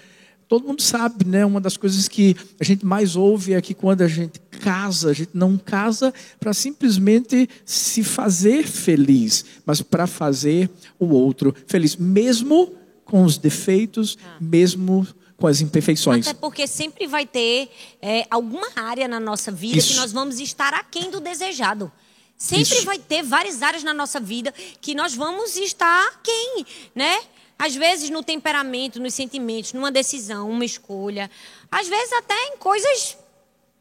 Todo 0.47 0.65
mundo 0.65 0.81
sabe, 0.81 1.25
né? 1.25 1.45
Uma 1.45 1.59
das 1.59 1.75
coisas 1.75 2.07
que 2.07 2.35
a 2.59 2.63
gente 2.63 2.85
mais 2.85 3.15
ouve 3.15 3.53
é 3.53 3.61
que 3.61 3.73
quando 3.73 4.01
a 4.01 4.07
gente 4.07 4.39
casa, 4.39 5.09
a 5.09 5.13
gente 5.13 5.31
não 5.33 5.57
casa 5.57 6.13
para 6.39 6.53
simplesmente 6.53 7.49
se 7.65 8.03
fazer 8.03 8.65
feliz, 8.65 9.43
mas 9.65 9.81
para 9.81 10.07
fazer 10.07 10.69
o 10.97 11.07
outro 11.07 11.53
feliz, 11.67 11.95
mesmo 11.95 12.73
com 13.03 13.23
os 13.23 13.37
defeitos, 13.37 14.17
mesmo 14.39 15.05
com 15.37 15.47
as 15.47 15.61
imperfeições. 15.61 16.27
Até 16.27 16.37
porque 16.39 16.65
sempre 16.65 17.07
vai 17.07 17.25
ter 17.25 17.69
é, 18.01 18.25
alguma 18.29 18.67
área 18.75 19.07
na 19.07 19.19
nossa 19.19 19.51
vida 19.51 19.77
Isso. 19.77 19.89
que 19.89 19.95
nós 19.95 20.11
vamos 20.11 20.39
estar 20.39 20.73
aquém 20.73 21.11
do 21.11 21.19
desejado. 21.19 21.91
Sempre 22.37 22.75
Isso. 22.75 22.85
vai 22.85 22.99
ter 22.99 23.23
várias 23.23 23.61
áreas 23.61 23.83
na 23.83 23.93
nossa 23.93 24.19
vida 24.19 24.53
que 24.79 24.93
nós 24.93 25.15
vamos 25.15 25.57
estar 25.57 26.07
aquém, 26.07 26.65
né? 26.93 27.19
Às 27.57 27.75
vezes 27.75 28.09
no 28.09 28.21
temperamento, 28.21 28.99
nos 28.99 29.13
sentimentos, 29.13 29.73
numa 29.73 29.91
decisão, 29.91 30.49
uma 30.49 30.65
escolha. 30.65 31.29
Às 31.71 31.87
vezes 31.87 32.13
até 32.13 32.35
em 32.49 32.57
coisas 32.57 33.17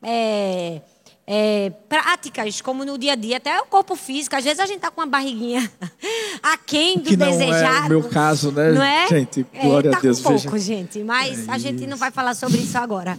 é, 0.03 0.81
é, 1.27 1.71
práticas, 1.89 2.61
como 2.61 2.85
no 2.85 2.97
dia 2.97 3.13
a 3.13 3.17
dia, 3.17 3.39
até 3.39 3.61
o 3.61 3.67
corpo 3.67 3.97
físico. 3.97 4.37
Às 4.37 4.45
vezes 4.45 4.61
a 4.61 4.67
gente 4.67 4.79
tá 4.79 4.91
com 4.91 5.01
uma 5.01 5.07
barriguinha 5.07 5.71
aquém 6.43 6.99
do 6.99 7.11
que 7.11 7.17
não 7.17 7.27
desejado. 7.27 7.85
É 7.85 7.87
o 7.87 7.89
meu 7.89 8.03
caso, 8.05 8.53
né? 8.53 8.73
Não 8.73 8.83
é? 8.83 9.09
Gente, 9.09 9.45
glória 9.61 9.89
é, 9.89 9.93
tá 9.93 9.99
a 9.99 10.01
Deus. 10.01 10.21
Com 10.21 10.31
pouco, 10.31 10.51
veja. 10.53 10.65
gente, 10.65 11.03
mas 11.03 11.49
É 11.49 11.53
a 11.53 11.59
gente 11.59 11.87
não 11.87 11.97
vai 11.97 12.11
falar 12.11 12.35
sobre 12.35 12.59
isso 12.59 12.79
agora. 12.79 13.19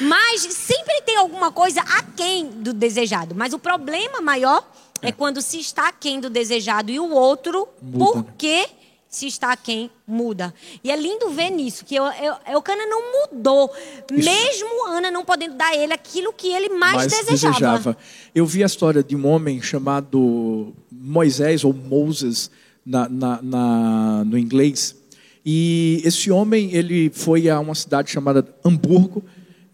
Mas 0.00 0.40
sempre 0.42 1.02
tem 1.02 1.16
alguma 1.16 1.52
coisa 1.52 1.80
aquém 1.82 2.46
do 2.46 2.72
desejado. 2.72 3.34
Mas 3.34 3.52
o 3.52 3.58
problema 3.58 4.20
maior 4.20 4.66
é, 5.02 5.12
quando 5.12 5.42
se 5.42 5.60
está 5.60 5.88
aquém 5.88 6.20
do 6.20 6.30
desejado 6.30 6.90
e 6.90 6.98
o 6.98 7.10
outro, 7.10 7.68
Muda. 7.82 8.22
porque 8.22 8.66
se 9.12 9.26
está 9.26 9.52
aquém, 9.52 9.90
muda. 10.06 10.54
E 10.82 10.90
é 10.90 10.96
lindo 10.96 11.28
ver 11.28 11.50
nisso, 11.50 11.84
que 11.84 11.94
eu, 11.94 12.02
Eucana 12.50 12.86
não 12.86 13.28
mudou, 13.30 13.70
Isso. 14.10 14.28
mesmo 14.30 14.86
Ana 14.88 15.10
não 15.10 15.22
podendo 15.22 15.54
dar 15.54 15.68
a 15.68 15.76
ele 15.76 15.92
aquilo 15.92 16.32
que 16.32 16.48
ele 16.48 16.70
mais, 16.70 16.96
mais 16.96 17.06
desejava. 17.12 17.52
desejava. 17.52 17.96
Eu 18.34 18.46
vi 18.46 18.62
a 18.62 18.66
história 18.66 19.02
de 19.02 19.14
um 19.14 19.26
homem 19.26 19.60
chamado 19.60 20.72
Moisés 20.90 21.62
ou 21.62 21.74
Moses 21.74 22.50
na, 22.84 23.06
na- 23.06 23.40
na- 23.42 24.24
no 24.24 24.38
inglês. 24.38 24.96
E 25.44 26.00
esse 26.04 26.30
homem 26.30 26.72
ele 26.72 27.10
foi 27.10 27.50
a 27.50 27.60
uma 27.60 27.74
cidade 27.74 28.10
chamada 28.10 28.48
Hamburgo 28.64 29.22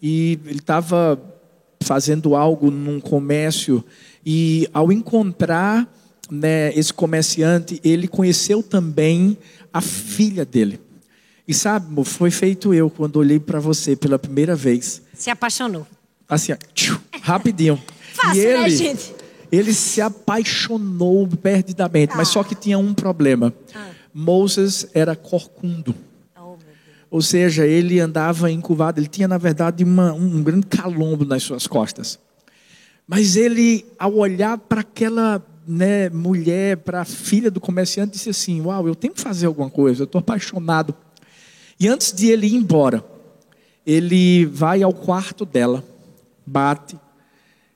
e 0.03 0.41
ele 0.47 0.59
estava 0.59 1.21
fazendo 1.83 2.35
algo 2.35 2.73
num 2.73 2.99
comércio 2.99 3.85
e 4.27 4.69
ao 4.75 4.91
encontrar 4.91 5.87
né, 6.31 6.73
esse 6.75 6.93
comerciante 6.93 7.81
ele 7.85 8.07
conheceu 8.09 8.63
também 8.63 9.37
a 9.73 9.81
filha 9.81 10.45
dele. 10.45 10.81
E 11.47 11.55
sabe, 11.55 11.87
amor, 11.87 12.05
foi 12.05 12.31
feito 12.31 12.75
eu 12.75 12.91
quando 12.91 13.17
olhei 13.17 13.41
para 13.41 13.59
você 13.59 13.97
pela 13.97 14.19
primeira 14.19 14.55
vez 14.55 15.01
Se 15.15 15.31
apaixonou. 15.31 15.87
assim, 16.29 16.53
tchiu, 16.75 17.01
rapidinho. 17.23 17.81
Fácil, 18.13 18.43
e 18.43 18.47
né, 18.47 18.63
ele, 18.65 18.77
gente? 18.77 19.15
ele 19.51 19.73
se 19.73 20.01
apaixonou 20.01 21.27
perdidamente, 21.29 22.15
mas 22.17 22.29
Ah. 22.29 22.33
só 22.33 22.45
que 22.45 22.55
tinha 22.55 22.79
um 22.79 22.93
problema. 22.93 23.53
Moses 24.13 24.89
era 24.93 25.15
corcundo. 25.15 25.95
Oh. 26.37 26.57
Ou 27.11 27.23
seja, 27.23 27.65
ele 27.67 28.01
andava 28.01 28.51
encurvado, 28.51 28.99
ele 29.01 29.07
tinha, 29.07 29.29
na 29.29 29.39
verdade, 29.39 29.85
uma- 29.85 30.13
um 30.13 30.43
grande 30.43 30.67
calombo 30.67 31.25
nas 31.25 31.43
suas 31.45 31.67
costas. 31.67 32.19
Mas 33.07 33.37
ele, 33.37 33.87
ao 33.99 34.15
olhar 34.17 34.59
para 34.59 34.81
aquela 34.81 35.43
né, 35.69 36.09
mulher, 36.09 36.79
para 36.79 37.03
a 37.03 37.05
filha 37.05 37.51
do 37.51 37.61
comerciante, 37.61 38.15
disse 38.15 38.31
assim: 38.31 38.61
Uau, 38.63 38.89
eu 38.89 38.95
tenho 38.95 39.13
que 39.13 39.21
fazer 39.21 39.47
alguma 39.47 39.69
coisa, 39.69 40.03
eu 40.03 40.07
estou 40.07 40.19
apaixonado. 40.19 40.95
E 41.79 41.87
antes 41.87 42.13
de 42.13 42.29
ele 42.29 42.47
ir 42.47 42.55
embora, 42.55 43.05
ele 43.87 44.47
vai 44.47 44.83
ao 44.83 44.93
quarto 44.93 45.45
dela, 45.45 45.85
bate, 46.47 46.99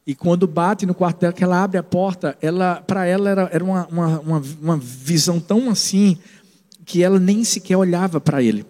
e 0.07 0.15
quando 0.15 0.49
bate 0.49 0.85
no 0.85 0.95
quarto 0.95 1.21
dela, 1.21 1.33
que 1.33 1.45
ela 1.45 1.63
abre 1.63 1.79
a 1.79 1.83
porta, 1.83 2.37
ela, 2.43 2.83
para 2.83 3.07
ela 3.07 3.31
era, 3.31 3.49
era 3.53 3.65
uma, 3.65 3.87
uma, 3.87 4.21
uma, 4.21 4.43
uma 4.61 4.77
visão 4.77 5.39
tão 5.39 5.71
assim 5.71 6.19
que 6.85 7.03
ela 7.03 7.21
nem 7.21 7.45
sequer 7.45 7.77
olhava 7.77 8.21
para 8.21 8.43
ele. 8.43 8.67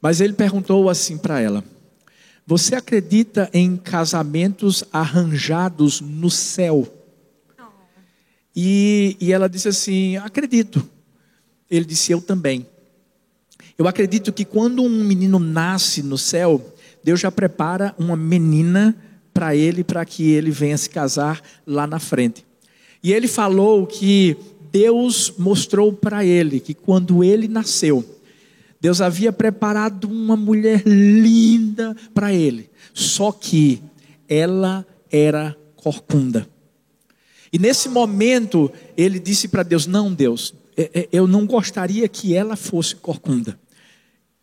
Mas 0.00 0.20
ele 0.20 0.32
perguntou 0.32 0.88
assim 0.88 1.18
para 1.18 1.40
ela: 1.40 1.62
Você 2.46 2.74
acredita 2.74 3.50
em 3.52 3.76
casamentos 3.76 4.84
arranjados 4.90 6.00
no 6.00 6.30
céu? 6.30 6.97
E, 8.60 9.16
e 9.20 9.32
ela 9.32 9.48
disse 9.48 9.68
assim: 9.68 10.16
Acredito. 10.16 10.84
Ele 11.70 11.84
disse: 11.84 12.10
Eu 12.10 12.20
também. 12.20 12.66
Eu 13.78 13.86
acredito 13.86 14.32
que 14.32 14.44
quando 14.44 14.82
um 14.82 15.04
menino 15.04 15.38
nasce 15.38 16.02
no 16.02 16.18
céu, 16.18 16.74
Deus 17.04 17.20
já 17.20 17.30
prepara 17.30 17.94
uma 17.96 18.16
menina 18.16 18.96
para 19.32 19.54
ele, 19.54 19.84
para 19.84 20.04
que 20.04 20.28
ele 20.32 20.50
venha 20.50 20.76
se 20.76 20.90
casar 20.90 21.40
lá 21.64 21.86
na 21.86 22.00
frente. 22.00 22.44
E 23.00 23.12
ele 23.12 23.28
falou 23.28 23.86
que 23.86 24.36
Deus 24.72 25.32
mostrou 25.38 25.92
para 25.92 26.24
ele 26.24 26.58
que 26.58 26.74
quando 26.74 27.22
ele 27.22 27.46
nasceu, 27.46 28.04
Deus 28.80 29.00
havia 29.00 29.32
preparado 29.32 30.06
uma 30.06 30.36
mulher 30.36 30.82
linda 30.84 31.94
para 32.12 32.34
ele, 32.34 32.68
só 32.92 33.30
que 33.30 33.80
ela 34.28 34.84
era 35.12 35.56
corcunda. 35.76 36.57
E 37.52 37.58
nesse 37.58 37.88
momento, 37.88 38.70
ele 38.96 39.18
disse 39.18 39.48
para 39.48 39.62
Deus: 39.62 39.86
Não, 39.86 40.12
Deus, 40.12 40.54
é- 40.76 40.90
é- 41.00 41.08
eu 41.12 41.26
não 41.26 41.46
gostaria 41.46 42.08
que 42.08 42.34
ela 42.34 42.56
fosse 42.56 42.96
corcunda. 42.96 43.58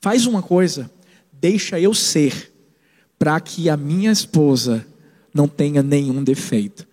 Faz 0.02 0.26
uma 0.26 0.42
coisa, 0.42 0.90
deixa 1.32 1.80
eu 1.80 1.94
ser, 1.94 2.54
para 3.18 3.40
que 3.40 3.70
a 3.70 3.78
minha 3.78 4.12
esposa 4.12 4.86
não 5.34 5.48
tenha 5.48 5.82
nenhum 5.82 6.24
defeito. 6.24 6.88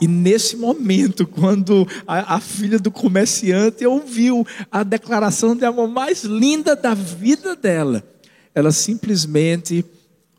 E 0.00 0.06
nesse 0.06 0.56
momento, 0.56 1.26
quando 1.28 1.86
a, 2.06 2.36
a 2.36 2.40
filha 2.40 2.78
do 2.78 2.90
comerciante 2.90 3.86
ouviu 3.86 4.46
a 4.70 4.82
declaração 4.82 5.56
de 5.56 5.64
amor 5.64 5.88
mais 5.88 6.22
linda 6.24 6.76
da 6.76 6.94
vida 6.94 7.56
dela, 7.56 8.02
ela 8.54 8.72
simplesmente 8.72 9.84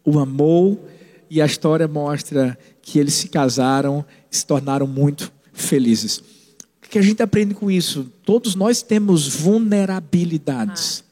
o 0.04 0.20
amou 0.20 0.88
e 1.30 1.42
a 1.42 1.46
história 1.46 1.88
mostra 1.88 2.58
que 2.82 2.98
eles 2.98 3.14
se 3.14 3.28
casaram, 3.28 4.06
se 4.30 4.46
tornaram 4.46 4.88
muito 4.88 5.32
felizes. 5.54 6.18
O 6.18 6.90
que 6.90 7.00
a 7.00 7.02
gente 7.02 7.22
aprende 7.22 7.54
com 7.54 7.70
isso? 7.70 8.12
Todos 8.24 8.56
nós 8.56 8.82
temos 8.82 9.28
vulnerabilidades. 9.28 11.04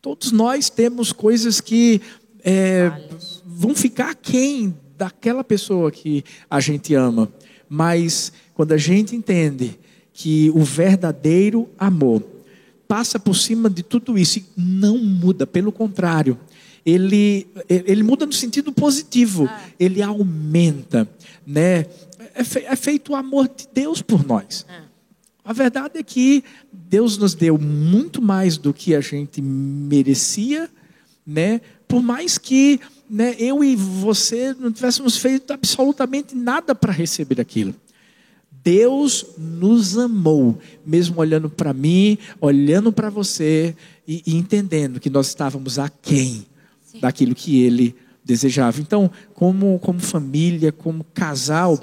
Todos 0.00 0.30
nós 0.30 0.70
temos 0.70 1.12
coisas 1.12 1.60
que 1.60 2.00
é, 2.44 2.92
vão 3.44 3.74
ficar 3.74 4.14
quem 4.14 4.76
daquela 4.96 5.42
pessoa 5.42 5.90
que 5.90 6.24
a 6.48 6.60
gente 6.60 6.94
ama. 6.94 7.28
Mas 7.68 8.32
quando 8.54 8.72
a 8.72 8.76
gente 8.76 9.14
entende 9.14 9.78
que 10.12 10.50
o 10.54 10.62
verdadeiro 10.62 11.68
amor 11.78 12.22
passa 12.86 13.18
por 13.18 13.34
cima 13.34 13.68
de 13.68 13.82
tudo 13.82 14.18
isso 14.18 14.38
e 14.38 14.44
não 14.56 14.98
muda, 14.98 15.46
pelo 15.46 15.70
contrário, 15.70 16.38
ele, 16.84 17.46
ele 17.68 18.02
muda 18.02 18.24
no 18.24 18.32
sentido 18.32 18.72
positivo, 18.72 19.48
ele 19.78 20.00
aumenta, 20.02 21.08
né? 21.46 21.84
É, 22.38 22.44
fe- 22.44 22.64
é 22.64 22.76
feito 22.76 23.12
o 23.12 23.16
amor 23.16 23.48
de 23.48 23.68
Deus 23.72 24.00
por 24.00 24.24
nós. 24.24 24.64
A 25.44 25.52
verdade 25.52 25.98
é 25.98 26.02
que 26.02 26.44
Deus 26.72 27.16
nos 27.18 27.34
deu 27.34 27.58
muito 27.58 28.20
mais 28.22 28.56
do 28.58 28.72
que 28.72 28.94
a 28.94 29.00
gente 29.00 29.40
merecia, 29.42 30.68
né? 31.26 31.60
Por 31.86 32.02
mais 32.02 32.36
que 32.38 32.78
né, 33.08 33.34
eu 33.38 33.64
e 33.64 33.74
você 33.74 34.54
não 34.58 34.70
tivéssemos 34.70 35.16
feito 35.16 35.52
absolutamente 35.52 36.34
nada 36.36 36.74
para 36.74 36.92
receber 36.92 37.40
aquilo. 37.40 37.74
Deus 38.62 39.24
nos 39.38 39.96
amou, 39.96 40.58
mesmo 40.84 41.18
olhando 41.20 41.48
para 41.48 41.72
mim, 41.72 42.18
olhando 42.40 42.92
para 42.92 43.08
você 43.08 43.74
e, 44.06 44.22
e 44.26 44.36
entendendo 44.36 45.00
que 45.00 45.08
nós 45.08 45.28
estávamos 45.28 45.78
aquém 45.78 46.44
daquilo 47.00 47.34
que 47.34 47.62
Ele 47.62 47.94
desejava. 48.24 48.80
Então, 48.80 49.10
como, 49.32 49.78
como 49.78 50.00
família, 50.00 50.70
como 50.70 51.04
casal, 51.14 51.78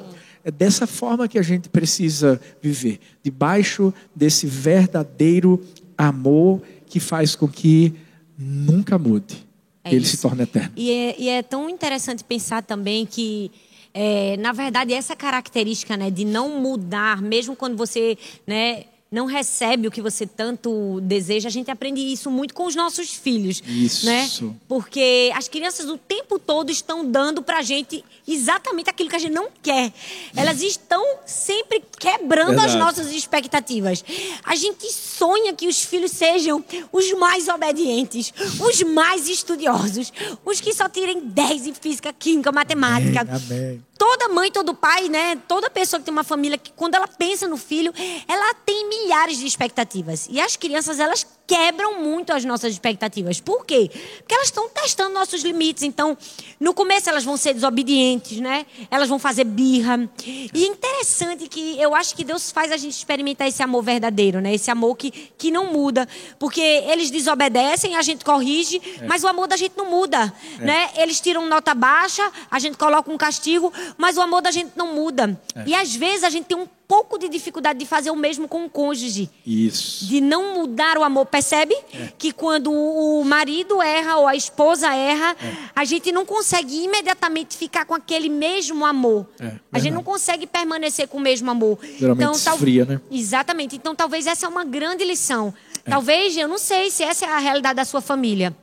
é 0.45 0.51
dessa 0.51 0.85
forma 0.85 1.27
que 1.27 1.39
a 1.39 1.41
gente 1.41 1.67
precisa 1.67 2.39
viver, 2.61 2.99
debaixo 3.23 3.91
desse 4.15 4.45
verdadeiro 4.45 5.59
amor 5.97 6.61
que 6.85 6.99
faz 6.99 7.35
com 7.35 7.47
que 7.47 7.93
nunca 8.37 8.99
mude, 8.99 9.43
É 9.83 9.89
ele 9.89 10.03
isso. 10.03 10.17
se 10.17 10.21
torne 10.21 10.43
eterno. 10.43 10.71
E 10.75 10.91
é, 10.91 11.15
e 11.19 11.29
é 11.29 11.41
tão 11.41 11.67
interessante 11.67 12.23
pensar 12.23 12.61
também 12.61 13.07
que, 13.07 13.51
é, 13.91 14.37
na 14.37 14.51
verdade, 14.51 14.93
essa 14.93 15.15
característica 15.15 15.97
né, 15.97 16.11
de 16.11 16.23
não 16.23 16.61
mudar, 16.61 17.21
mesmo 17.23 17.55
quando 17.55 17.75
você 17.75 18.15
né, 18.45 18.83
não 19.15 19.25
recebe 19.25 19.87
o 19.87 19.91
que 19.91 20.01
você 20.01 20.27
tanto 20.27 20.99
deseja, 21.01 21.47
a 21.47 21.51
gente 21.51 21.71
aprende 21.71 22.01
isso 22.01 22.29
muito 22.29 22.53
com 22.53 22.65
os 22.65 22.75
nossos 22.75 23.13
filhos. 23.13 23.63
Isso. 23.65 24.05
Né? 24.05 24.29
Porque 24.67 25.31
as 25.33 25.47
crianças 25.47 25.89
o 25.89 25.97
tempo 25.97 26.37
todo 26.37 26.69
estão 26.69 27.09
dando 27.09 27.41
pra 27.41 27.61
gente 27.61 28.03
exatamente 28.27 28.89
aquilo 28.89 29.09
que 29.09 29.15
a 29.15 29.19
gente 29.19 29.31
não 29.31 29.47
quer. 29.63 29.93
Elas 30.35 30.61
estão 30.61 31.01
sempre 31.25 31.81
quebrando 31.97 32.59
as 32.59 32.73
Verdade. 32.73 32.77
nossas 32.77 33.11
expectativas. 33.13 34.03
A 34.43 34.55
gente 34.55 34.91
sonha 34.91 35.53
que 35.53 35.67
os 35.67 35.81
filhos 35.81 36.11
sejam 36.11 36.63
os 36.91 37.13
mais 37.13 37.47
obedientes, 37.47 38.33
os 38.59 38.83
mais 38.83 39.29
estudiosos, 39.29 40.11
os 40.43 40.59
que 40.59 40.73
só 40.73 40.89
tirem 40.89 41.21
10 41.21 41.67
em 41.67 41.73
física, 41.73 42.11
química, 42.11 42.51
matemática. 42.51 43.21
Amém. 43.21 43.81
Toda 43.97 44.29
mãe, 44.29 44.51
todo 44.51 44.73
pai, 44.73 45.07
né? 45.09 45.35
Toda 45.47 45.69
pessoa 45.69 45.99
que 45.99 46.05
tem 46.05 46.11
uma 46.11 46.23
família 46.23 46.57
que 46.57 46.71
quando 46.73 46.95
ela 46.95 47.07
pensa 47.07 47.47
no 47.47 47.57
filho, 47.57 47.93
ela 48.27 48.53
tem 48.53 48.87
milhares 48.89 49.37
de 49.37 49.45
expectativas. 49.45 50.27
E 50.29 50.39
as 50.39 50.55
crianças, 50.55 50.99
elas 50.99 51.25
quebram 51.47 52.01
muito 52.01 52.33
as 52.33 52.43
nossas 52.43 52.73
expectativas. 52.73 53.39
Por 53.39 53.65
quê? 53.65 53.89
Porque 54.17 54.33
elas 54.33 54.47
estão 54.47 54.69
testando 54.69 55.13
nossos 55.13 55.43
limites. 55.43 55.83
Então, 55.83 56.17
no 56.59 56.73
começo 56.73 57.09
elas 57.09 57.23
vão 57.23 57.37
ser 57.37 57.53
desobedientes, 57.53 58.39
né? 58.39 58.65
Elas 58.89 59.07
vão 59.07 59.19
fazer 59.19 59.43
birra. 59.43 60.09
E 60.25 60.63
é 60.63 60.67
interessante 60.67 61.47
que 61.47 61.79
eu 61.79 61.93
acho 61.93 62.15
que 62.15 62.23
Deus 62.23 62.51
faz 62.51 62.71
a 62.71 62.77
gente 62.77 62.93
experimentar 62.93 63.47
esse 63.47 63.61
amor 63.61 63.83
verdadeiro, 63.83 64.41
né? 64.41 64.53
Esse 64.53 64.71
amor 64.71 64.95
que, 64.95 65.11
que 65.11 65.51
não 65.51 65.71
muda. 65.71 66.07
Porque 66.39 66.61
eles 66.61 67.11
desobedecem, 67.11 67.95
a 67.95 68.01
gente 68.01 68.25
corrige, 68.25 68.81
é. 69.01 69.05
mas 69.05 69.23
o 69.23 69.27
amor 69.27 69.47
da 69.47 69.57
gente 69.57 69.77
não 69.77 69.89
muda, 69.89 70.33
é. 70.59 70.63
né? 70.63 70.89
Eles 70.97 71.19
tiram 71.19 71.45
nota 71.47 71.73
baixa, 71.73 72.31
a 72.49 72.59
gente 72.59 72.77
coloca 72.77 73.11
um 73.11 73.17
castigo, 73.17 73.71
mas 73.97 74.17
o 74.17 74.21
amor 74.21 74.41
da 74.41 74.51
gente 74.51 74.71
não 74.75 74.93
muda. 74.93 75.39
É. 75.55 75.63
E 75.67 75.75
às 75.75 75.95
vezes 75.95 76.23
a 76.23 76.29
gente 76.29 76.45
tem 76.45 76.57
um 76.57 76.67
pouco 76.87 77.17
de 77.17 77.27
dificuldade 77.27 77.79
de 77.79 77.85
fazer 77.85 78.11
o 78.11 78.15
mesmo 78.15 78.47
com 78.47 78.65
o 78.65 78.69
cônjuge. 78.69 79.29
Isso. 79.45 80.05
De 80.05 80.21
não 80.21 80.55
mudar 80.55 80.97
o 80.97 81.03
amor. 81.03 81.25
Percebe? 81.25 81.75
É. 81.93 82.09
Que 82.17 82.31
quando 82.31 82.71
o 82.71 83.23
marido 83.23 83.81
erra 83.81 84.17
ou 84.17 84.27
a 84.27 84.35
esposa 84.35 84.93
erra, 84.93 85.35
é. 85.41 85.53
a 85.75 85.85
gente 85.85 86.11
não 86.11 86.25
consegue 86.25 86.83
imediatamente 86.83 87.57
ficar 87.57 87.85
com 87.85 87.93
aquele 87.93 88.29
mesmo 88.29 88.85
amor. 88.85 89.27
É, 89.39 89.53
a 89.71 89.79
gente 89.79 89.93
não 89.93 90.03
consegue 90.03 90.47
permanecer 90.47 91.07
com 91.07 91.17
o 91.17 91.21
mesmo 91.21 91.49
amor. 91.49 91.79
Geralmente 91.97 92.27
então, 92.29 92.39
tal... 92.39 92.57
fria, 92.57 92.85
né? 92.85 93.01
Exatamente. 93.11 93.75
Então 93.75 93.95
talvez 93.95 94.27
essa 94.27 94.45
é 94.45 94.49
uma 94.49 94.63
grande 94.63 95.03
lição. 95.03 95.53
É. 95.85 95.89
Talvez, 95.89 96.35
eu 96.35 96.47
não 96.47 96.57
sei 96.57 96.89
se 96.89 97.03
essa 97.03 97.25
é 97.25 97.29
a 97.29 97.39
realidade 97.39 97.75
da 97.75 97.85
sua 97.85 98.01
família. 98.01 98.55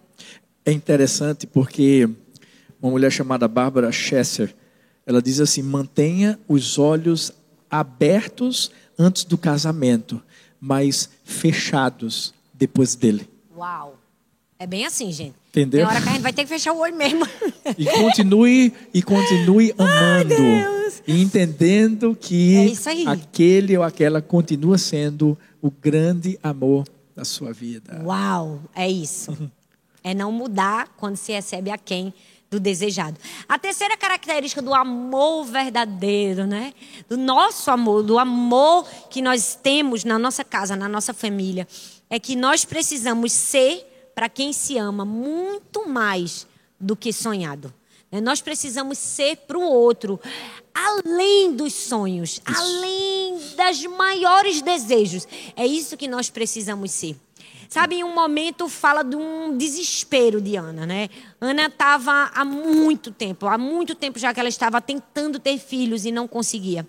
É 0.65 0.73
interessante 0.73 1.47
porque 1.47 2.09
uma 2.81 2.91
mulher 2.91 3.11
chamada 3.11 3.47
Bárbara 3.47 3.93
Chesser, 3.93 4.55
ela 5.07 5.23
diz 5.23 5.41
assim: 5.41 5.63
mantenha 5.63 6.39
os 6.49 6.79
olhos 6.79 7.33
abertos 7.73 8.71
antes 8.99 9.25
do 9.25 9.39
casamento, 9.39 10.23
mas 10.61 11.09
fechados 11.25 12.35
depois 12.53 12.95
dele. 12.95 13.29
Uau! 13.57 13.99
É 14.59 14.67
bem 14.67 14.87
assim, 14.87 15.11
gente. 15.11 15.35
Entendeu? 15.49 15.81
Tem 15.81 15.97
hora 15.97 16.01
que 16.01 16.09
a 16.09 16.13
gente 16.13 16.23
vai 16.23 16.33
ter 16.33 16.43
que 16.43 16.49
fechar 16.49 16.73
o 16.73 16.79
olho 16.79 16.95
mesmo. 16.95 17.27
E 17.79 17.87
continue 17.87 18.73
e 18.93 19.03
continue 19.03 19.73
amando. 19.79 20.35
Ai, 20.35 20.93
e 21.07 21.23
entendendo 21.23 22.15
que 22.15 22.57
é 22.57 23.09
aquele 23.09 23.77
ou 23.79 23.85
aquela 23.85 24.21
continua 24.21 24.77
sendo 24.77 25.39
o 25.61 25.71
grande 25.71 26.39
amor 26.43 26.85
da 27.15 27.25
sua 27.25 27.53
vida. 27.53 28.03
Uau, 28.05 28.61
é 28.75 28.91
isso. 28.91 29.51
é 30.03 30.13
não 30.13 30.33
mudar 30.33 30.89
quando 30.97 31.17
se 31.17 31.33
recebe 31.33 31.71
a 31.71 31.79
quem 31.79 32.13
do 32.53 32.61
desejado. 32.61 33.19
A 33.49 33.59
terceira 33.59 33.97
característica 33.97 34.61
do 34.61 34.75
amor 34.75 35.45
verdadeiro, 35.45 36.47
né? 36.47 36.75
Do 37.09 37.17
nosso 37.17 37.71
amor, 37.71 38.03
do 38.03 38.19
amor 38.19 38.87
que 39.09 39.23
nós 39.23 39.55
temos 39.55 40.05
na 40.05 40.19
nossa 40.19 40.45
casa, 40.45 40.77
na 40.77 40.87
nossa 40.87 41.15
família, 41.15 41.67
é 42.11 42.21
que 42.21 42.37
nós 42.37 42.63
precisamos 42.63 43.33
ser 43.33 44.11
para 44.15 44.29
quem 44.29 44.53
se 44.53 44.77
ama 44.77 45.03
muito 45.03 45.89
mais 45.89 46.47
do 46.79 46.95
que 46.95 47.11
sonhado. 47.11 47.73
Né? 48.11 48.21
Nós 48.21 48.43
precisamos 48.43 48.99
ser 48.99 49.39
para 49.39 49.57
o 49.57 49.63
outro, 49.63 50.21
além 50.75 51.57
dos 51.57 51.73
sonhos, 51.73 52.39
além 52.45 53.41
das 53.57 53.83
maiores 53.85 54.61
desejos. 54.61 55.27
É 55.57 55.67
isso 55.67 55.97
que 55.97 56.07
nós 56.07 56.29
precisamos 56.29 56.91
ser. 56.91 57.17
Sabe, 57.73 57.95
em 57.95 58.05
um 58.05 58.13
momento 58.13 58.69
fala 58.69 59.03
de 59.03 59.17
um 59.17 59.57
desespero 59.57 60.43
de 60.43 60.57
Ana, 60.57 60.85
né? 60.85 61.09
Ana 61.41 61.69
estava 61.69 62.31
há 62.35 62.45
muito 62.45 63.11
tempo, 63.11 63.47
há 63.47 63.57
muito 63.57 63.95
tempo 63.95 64.19
já 64.19 64.35
que 64.35 64.39
ela 64.39 64.49
estava 64.51 64.79
tentando 64.79 65.39
ter 65.39 65.57
filhos 65.57 66.05
e 66.05 66.13
não 66.13 66.29
conseguia. 66.29 66.87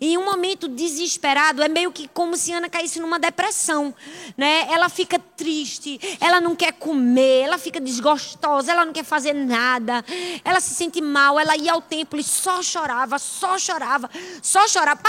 Em 0.00 0.16
um 0.16 0.24
momento 0.24 0.68
desesperado, 0.68 1.62
é 1.62 1.68
meio 1.68 1.92
que 1.92 2.08
como 2.08 2.34
se 2.34 2.50
Ana 2.50 2.70
caísse 2.70 2.98
numa 2.98 3.18
depressão, 3.18 3.94
né? 4.38 4.66
Ela 4.72 4.88
fica 4.88 5.18
triste, 5.18 6.00
ela 6.18 6.40
não 6.40 6.56
quer 6.56 6.72
comer, 6.72 7.42
ela 7.42 7.58
fica 7.58 7.78
desgostosa, 7.78 8.72
ela 8.72 8.86
não 8.86 8.94
quer 8.94 9.04
fazer 9.04 9.34
nada, 9.34 10.02
ela 10.42 10.60
se 10.60 10.74
sente 10.74 10.98
mal, 11.02 11.38
ela 11.38 11.58
ia 11.58 11.74
ao 11.74 11.82
templo 11.82 12.18
e 12.18 12.24
só 12.24 12.62
chorava, 12.62 13.18
só 13.18 13.58
chorava, 13.58 14.08
só 14.40 14.66
chorava, 14.66 15.02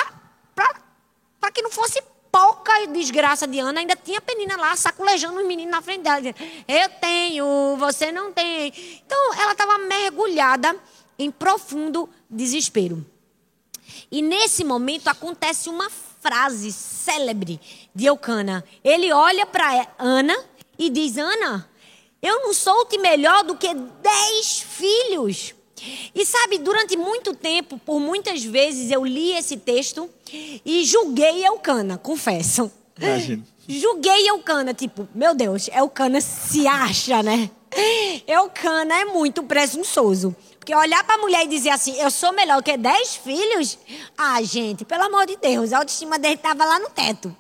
para 0.54 1.52
que 1.54 1.62
não 1.62 1.72
fosse 1.72 2.04
pouca 2.38 2.86
desgraça 2.86 3.48
de 3.48 3.58
Ana, 3.58 3.80
ainda 3.80 3.96
tinha 3.96 4.20
a 4.20 4.22
Penina 4.22 4.56
lá 4.58 4.76
saculejando 4.76 5.40
os 5.40 5.48
meninos 5.48 5.72
na 5.72 5.82
frente 5.82 6.04
dela, 6.04 6.22
eu 6.68 6.90
tenho, 7.02 7.76
você 7.80 8.12
não 8.12 8.32
tem. 8.32 8.72
Então, 9.04 9.34
ela 9.34 9.54
estava 9.54 9.80
mergulhada 9.80 10.76
em 11.18 11.32
profundo 11.32 12.08
desespero. 12.30 13.04
E 14.12 14.22
nesse 14.22 14.64
momento 14.64 15.08
acontece 15.08 15.68
uma 15.68 15.90
frase 15.90 16.72
célebre 16.72 17.60
de 17.96 18.06
Eucana. 18.06 18.64
Ele 18.84 19.12
olha 19.12 19.46
para 19.48 19.88
Ana 19.98 20.38
e 20.78 20.92
diz: 20.92 21.18
Ana, 21.18 21.68
eu 22.22 22.44
não 22.44 22.54
sou-te 22.54 23.00
melhor 23.00 23.44
do 23.46 23.58
que 23.58 23.74
dez 23.74 24.60
filhos. 24.60 25.56
E 26.14 26.26
sabe, 26.26 26.58
durante 26.58 26.98
muito 26.98 27.34
tempo, 27.36 27.80
por 27.80 28.00
muitas 28.00 28.44
vezes, 28.44 28.92
eu 28.92 29.06
li 29.06 29.32
esse 29.34 29.58
texto 29.58 30.10
e 30.66 30.84
julguei 30.84 31.46
Eucana, 31.46 31.98
confesso. 31.98 32.72
Imagina. 33.00 33.44
Julguei 33.68 34.30
Eucana, 34.30 34.74
tipo, 34.74 35.08
meu 35.14 35.36
Deus, 35.36 35.70
Eucana 35.74 36.22
se 36.22 36.66
acha, 36.66 37.22
né? 37.22 37.50
Eucana 38.26 39.02
é 39.02 39.06
muito 39.06 39.44
presunçoso. 39.44 40.36
Porque 40.58 40.74
olhar 40.74 41.04
para 41.04 41.16
a 41.16 41.18
mulher 41.18 41.46
e 41.46 41.48
dizer 41.48 41.70
assim, 41.70 41.94
eu 42.00 42.10
sou 42.10 42.34
melhor 42.34 42.62
que 42.64 42.76
dez 42.78 43.16
filhos, 43.16 43.78
ah, 44.18 44.42
gente, 44.42 44.84
pelo 44.84 45.04
amor 45.04 45.26
de 45.26 45.38
Deus, 45.38 45.72
a 45.72 45.80
autoestima 45.80 46.18
dele 46.18 46.36
estava 46.36 46.66
lá 46.66 46.80
no 46.80 46.90
teto. 46.90 47.36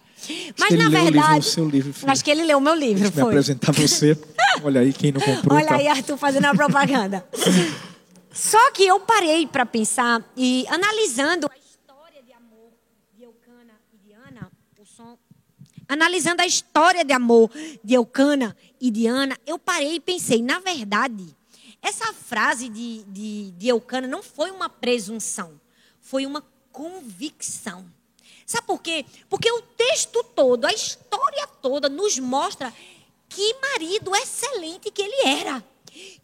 Mas 0.59 0.77
na 0.77 0.89
verdade. 0.89 1.45
seu 1.45 1.67
livro, 1.67 1.93
acho 2.07 2.23
que 2.23 2.31
ele 2.31 2.43
leu 2.43 2.57
o 2.57 2.61
meu 2.61 2.73
livro. 2.73 2.99
Deixa 2.99 3.13
foi. 3.13 3.23
me 3.23 3.29
apresentar 3.29 3.71
você. 3.71 4.17
Olha 4.63 4.81
aí 4.81 4.91
quem 4.91 5.11
não 5.11 5.21
comprou. 5.21 5.57
Olha 5.57 5.67
tá. 5.67 5.75
aí, 5.75 5.87
Arthur, 5.87 6.17
fazendo 6.17 6.45
a 6.45 6.55
propaganda. 6.55 7.25
Só 8.37 8.69
que 8.71 8.85
eu 8.85 8.99
parei 8.99 9.47
para 9.47 9.65
pensar 9.65 10.23
e 10.37 10.63
analisando 10.69 11.49
a 11.51 11.57
história 11.57 12.21
de 12.21 12.31
amor 12.31 12.71
de 13.15 13.23
Eucana 13.23 13.73
e 13.91 13.97
de 13.97 14.13
Ana, 14.13 14.51
o 14.79 14.85
som, 14.85 15.17
analisando 15.89 16.43
a 16.43 16.45
história 16.45 17.03
de 17.03 17.11
amor 17.11 17.49
de 17.83 17.95
Eucana 17.95 18.55
e 18.79 18.91
de 18.91 19.07
Ana, 19.07 19.35
eu 19.43 19.57
parei 19.57 19.95
e 19.95 19.99
pensei, 19.99 20.43
na 20.43 20.59
verdade, 20.59 21.35
essa 21.81 22.13
frase 22.13 22.69
de, 22.69 23.03
de, 23.05 23.51
de 23.53 23.67
Eucana 23.69 24.07
não 24.07 24.21
foi 24.21 24.51
uma 24.51 24.69
presunção, 24.69 25.59
foi 25.99 26.23
uma 26.23 26.45
convicção. 26.71 27.91
Sabe 28.45 28.67
por 28.67 28.83
quê? 28.83 29.03
Porque 29.27 29.51
o 29.51 29.63
texto 29.63 30.23
todo, 30.23 30.65
a 30.65 30.71
história 30.71 31.47
toda, 31.59 31.89
nos 31.89 32.19
mostra 32.19 32.71
que 33.27 33.55
marido 33.55 34.15
excelente 34.15 34.91
que 34.91 35.01
ele 35.01 35.27
era. 35.27 35.63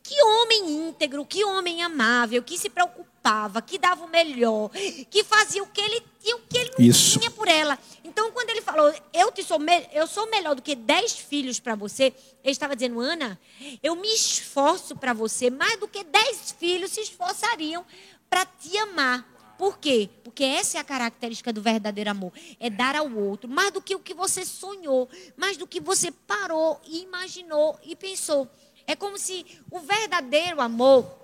Que 0.03 0.23
homem 0.23 0.87
íntegro, 0.87 1.25
que 1.25 1.43
homem 1.43 1.81
amável, 1.81 2.43
que 2.43 2.57
se 2.57 2.69
preocupava, 2.69 3.61
que 3.61 3.77
dava 3.77 4.05
o 4.05 4.09
melhor, 4.09 4.69
que 5.09 5.23
fazia 5.23 5.63
o 5.63 5.67
que 5.67 5.81
ele 5.81 6.03
tinha, 6.21 6.35
o 6.35 6.39
que 6.41 6.57
ele 6.57 6.71
não 6.77 6.85
Isso. 6.85 7.19
tinha 7.19 7.31
por 7.31 7.47
ela. 7.47 7.79
Então, 8.03 8.31
quando 8.31 8.49
ele 8.49 8.61
falou, 8.61 8.93
eu, 9.13 9.31
te 9.31 9.43
sou, 9.43 9.59
eu 9.91 10.05
sou 10.07 10.29
melhor 10.29 10.55
do 10.55 10.61
que 10.61 10.75
dez 10.75 11.13
filhos 11.17 11.59
para 11.59 11.75
você, 11.75 12.13
ele 12.43 12.51
estava 12.51 12.75
dizendo, 12.75 12.99
Ana, 12.99 13.39
eu 13.81 13.95
me 13.95 14.13
esforço 14.13 14.95
para 14.95 15.13
você 15.13 15.49
mais 15.49 15.79
do 15.79 15.87
que 15.87 16.03
dez 16.03 16.53
filhos 16.59 16.91
se 16.91 17.01
esforçariam 17.01 17.85
para 18.29 18.45
te 18.45 18.77
amar. 18.77 19.33
Por 19.57 19.77
quê? 19.77 20.09
Porque 20.23 20.43
essa 20.43 20.77
é 20.77 20.81
a 20.81 20.83
característica 20.83 21.53
do 21.53 21.61
verdadeiro 21.61 22.09
amor. 22.09 22.33
É 22.59 22.69
dar 22.69 22.95
ao 22.95 23.09
outro 23.11 23.49
mais 23.49 23.71
do 23.71 23.81
que 23.81 23.95
o 23.95 23.99
que 23.99 24.13
você 24.13 24.43
sonhou, 24.43 25.09
mais 25.37 25.57
do 25.57 25.67
que 25.67 25.79
você 25.79 26.11
parou 26.11 26.81
e 26.85 27.03
imaginou 27.03 27.79
e 27.83 27.95
pensou. 27.95 28.49
É 28.85 28.95
como 28.95 29.17
se 29.17 29.45
o 29.71 29.79
verdadeiro 29.79 30.61
amor 30.61 31.19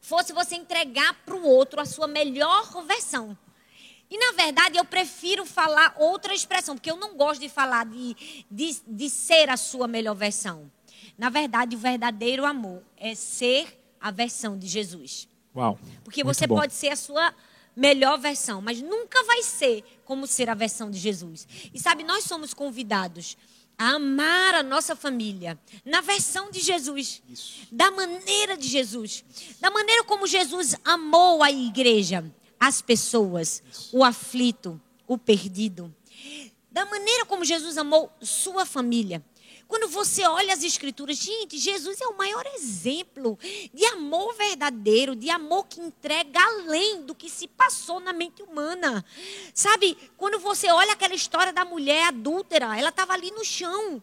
fosse 0.00 0.32
você 0.32 0.54
entregar 0.56 1.14
para 1.24 1.34
o 1.34 1.46
outro 1.46 1.80
a 1.80 1.84
sua 1.84 2.06
melhor 2.06 2.84
versão. 2.84 3.36
E 4.10 4.18
na 4.18 4.32
verdade 4.32 4.76
eu 4.76 4.84
prefiro 4.84 5.46
falar 5.46 5.94
outra 5.98 6.34
expressão, 6.34 6.76
porque 6.76 6.90
eu 6.90 6.96
não 6.96 7.16
gosto 7.16 7.40
de 7.40 7.48
falar 7.48 7.86
de, 7.86 8.14
de, 8.50 8.76
de 8.86 9.10
ser 9.10 9.48
a 9.48 9.56
sua 9.56 9.88
melhor 9.88 10.14
versão. 10.14 10.70
Na 11.16 11.30
verdade, 11.30 11.76
o 11.76 11.78
verdadeiro 11.78 12.44
amor 12.44 12.82
é 12.96 13.14
ser 13.14 13.80
a 14.00 14.10
versão 14.10 14.58
de 14.58 14.66
Jesus. 14.66 15.28
Uau. 15.54 15.78
Porque 16.02 16.24
você 16.24 16.46
bom. 16.46 16.56
pode 16.56 16.74
ser 16.74 16.88
a 16.88 16.96
sua 16.96 17.34
melhor 17.74 18.18
versão, 18.18 18.60
mas 18.60 18.80
nunca 18.82 19.22
vai 19.24 19.42
ser 19.42 19.84
como 20.04 20.26
ser 20.26 20.50
a 20.50 20.54
versão 20.54 20.90
de 20.90 20.98
Jesus. 20.98 21.46
E 21.72 21.78
sabe, 21.78 22.04
nós 22.04 22.24
somos 22.24 22.52
convidados 22.52 23.36
a 23.78 23.94
amar 23.94 24.54
a 24.54 24.62
nossa 24.62 24.94
família 24.94 25.58
na 25.84 26.00
versão 26.00 26.50
de 26.50 26.60
Jesus, 26.60 27.22
Isso. 27.28 27.52
da 27.70 27.90
maneira 27.90 28.56
de 28.56 28.68
Jesus, 28.68 29.24
da 29.60 29.70
maneira 29.70 30.04
como 30.04 30.26
Jesus 30.26 30.76
amou 30.84 31.42
a 31.42 31.50
igreja, 31.50 32.24
as 32.58 32.80
pessoas, 32.80 33.62
Isso. 33.70 33.96
o 33.96 34.04
aflito, 34.04 34.80
o 35.06 35.18
perdido, 35.18 35.94
da 36.70 36.84
maneira 36.86 37.24
como 37.24 37.44
Jesus 37.44 37.78
amou 37.78 38.12
sua 38.20 38.66
família. 38.66 39.24
Quando 39.74 39.88
você 39.88 40.24
olha 40.24 40.54
as 40.54 40.62
escrituras, 40.62 41.16
gente, 41.16 41.58
Jesus 41.58 42.00
é 42.00 42.06
o 42.06 42.16
maior 42.16 42.46
exemplo 42.54 43.36
de 43.74 43.84
amor 43.86 44.32
verdadeiro, 44.36 45.16
de 45.16 45.28
amor 45.28 45.66
que 45.66 45.80
entrega 45.80 46.40
além 46.40 47.02
do 47.02 47.12
que 47.12 47.28
se 47.28 47.48
passou 47.48 47.98
na 47.98 48.12
mente 48.12 48.40
humana. 48.40 49.04
Sabe, 49.52 49.98
quando 50.16 50.38
você 50.38 50.70
olha 50.70 50.92
aquela 50.92 51.16
história 51.16 51.52
da 51.52 51.64
mulher 51.64 52.06
adúltera, 52.06 52.78
ela 52.78 52.90
estava 52.90 53.14
ali 53.14 53.32
no 53.32 53.44
chão. 53.44 54.00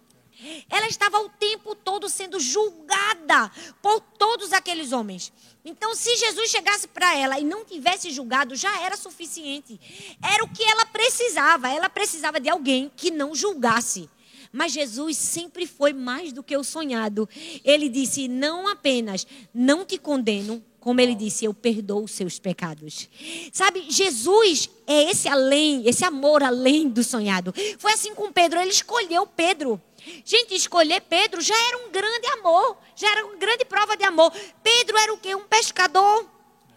Ela 0.69 0.87
estava 0.87 1.21
o 1.21 1.29
tempo 1.29 1.73
todo 1.73 2.09
sendo 2.09 2.37
julgada 2.37 3.49
por 3.81 4.01
todos 4.01 4.51
aqueles 4.51 4.91
homens. 4.91 5.31
Então, 5.63 5.95
se 5.95 6.17
Jesus 6.17 6.51
chegasse 6.51 6.89
para 6.89 7.15
ela 7.15 7.39
e 7.39 7.45
não 7.45 7.63
tivesse 7.63 8.11
julgado, 8.11 8.57
já 8.57 8.81
era 8.81 8.97
suficiente. 8.97 9.79
Era 10.21 10.43
o 10.43 10.49
que 10.49 10.65
ela 10.65 10.85
precisava. 10.87 11.69
Ela 11.69 11.87
precisava 11.87 12.41
de 12.41 12.49
alguém 12.49 12.91
que 12.93 13.09
não 13.09 13.33
julgasse. 13.33 14.09
Mas 14.51 14.73
Jesus 14.73 15.17
sempre 15.17 15.65
foi 15.65 15.93
mais 15.93 16.33
do 16.33 16.43
que 16.43 16.55
o 16.57 16.63
sonhado. 16.63 17.27
Ele 17.63 17.87
disse: 17.87 18.27
Não 18.27 18.67
apenas 18.67 19.25
não 19.53 19.85
te 19.85 19.97
condeno, 19.97 20.63
como 20.81 20.99
ele 20.99 21.13
disse, 21.13 21.45
eu 21.45 21.53
perdoo 21.53 22.03
os 22.03 22.11
seus 22.11 22.39
pecados. 22.39 23.07
Sabe, 23.53 23.85
Jesus 23.87 24.67
é 24.87 25.11
esse 25.11 25.27
além, 25.27 25.87
esse 25.87 26.03
amor 26.03 26.41
além 26.41 26.89
do 26.89 27.03
sonhado. 27.03 27.53
Foi 27.77 27.93
assim 27.93 28.15
com 28.15 28.31
Pedro, 28.31 28.59
ele 28.59 28.71
escolheu 28.71 29.27
Pedro. 29.27 29.79
Gente, 30.25 30.55
escolher 30.55 31.01
Pedro 31.01 31.39
já 31.39 31.55
era 31.67 31.77
um 31.77 31.91
grande 31.91 32.27
amor, 32.39 32.77
já 32.95 33.11
era 33.11 33.25
uma 33.27 33.35
grande 33.35 33.63
prova 33.63 33.95
de 33.95 34.03
amor. 34.03 34.33
Pedro 34.63 34.97
era 34.97 35.13
o 35.13 35.19
quê? 35.19 35.35
Um 35.35 35.45
pescador 35.45 36.27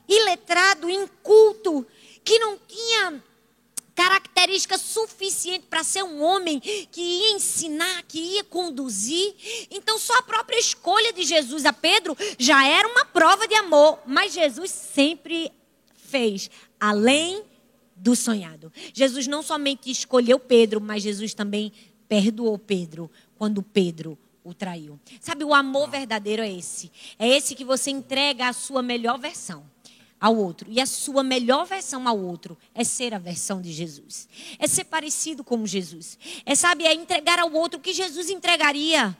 iletrado, 0.06 0.90
inculto, 0.90 1.86
que 2.22 2.38
não 2.38 2.58
tinha 2.68 3.24
característica 3.94 4.76
suficiente 4.76 5.66
para 5.68 5.84
ser 5.84 6.02
um 6.02 6.22
homem 6.22 6.60
que 6.60 7.00
ia 7.00 7.32
ensinar, 7.32 8.02
que 8.02 8.18
ia 8.18 8.44
conduzir. 8.44 9.34
Então, 9.70 9.98
só 9.98 10.18
a 10.18 10.22
própria 10.22 10.58
escolha 10.58 11.12
de 11.12 11.22
Jesus 11.22 11.64
a 11.64 11.72
Pedro 11.72 12.16
já 12.38 12.66
era 12.66 12.88
uma 12.88 13.04
prova 13.04 13.46
de 13.46 13.54
amor, 13.54 14.00
mas 14.06 14.32
Jesus 14.32 14.70
sempre 14.70 15.52
fez 15.94 16.50
além 16.78 17.42
do 17.96 18.16
sonhado. 18.16 18.72
Jesus 18.92 19.26
não 19.26 19.42
somente 19.42 19.90
escolheu 19.90 20.38
Pedro, 20.38 20.80
mas 20.80 21.02
Jesus 21.02 21.32
também 21.32 21.72
perdoou 22.08 22.58
Pedro 22.58 23.10
quando 23.36 23.62
Pedro 23.62 24.18
o 24.42 24.52
traiu. 24.52 25.00
Sabe, 25.20 25.44
o 25.44 25.54
amor 25.54 25.88
verdadeiro 25.88 26.42
é 26.42 26.52
esse. 26.52 26.92
É 27.18 27.26
esse 27.26 27.54
que 27.54 27.64
você 27.64 27.90
entrega 27.90 28.48
a 28.48 28.52
sua 28.52 28.82
melhor 28.82 29.18
versão 29.18 29.73
ao 30.24 30.34
outro. 30.34 30.70
E 30.70 30.80
a 30.80 30.86
sua 30.86 31.22
melhor 31.22 31.66
versão 31.66 32.08
ao 32.08 32.18
outro 32.18 32.56
é 32.74 32.82
ser 32.82 33.12
a 33.12 33.18
versão 33.18 33.60
de 33.60 33.70
Jesus. 33.70 34.26
É 34.58 34.66
ser 34.66 34.84
parecido 34.84 35.44
com 35.44 35.66
Jesus. 35.66 36.18
É, 36.46 36.54
sabe, 36.54 36.86
é 36.86 36.94
entregar 36.94 37.38
ao 37.38 37.52
outro 37.52 37.78
o 37.78 37.82
que 37.82 37.92
Jesus 37.92 38.30
entregaria. 38.30 39.14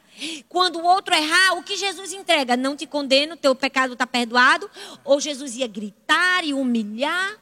Quando 0.49 0.77
o 0.77 0.83
outro 0.83 1.15
errar, 1.15 1.59
o 1.59 1.63
que 1.63 1.77
Jesus 1.77 2.15
entrega? 2.15 2.57
Não 2.57 2.75
te 2.75 2.87
condeno, 2.87 3.37
teu 3.37 3.55
pecado 3.55 3.93
está 3.93 4.07
perdoado. 4.07 4.71
Ou 5.05 5.21
Jesus 5.21 5.57
ia 5.57 5.67
gritar 5.67 6.43
e 6.43 6.55
humilhar. 6.55 7.39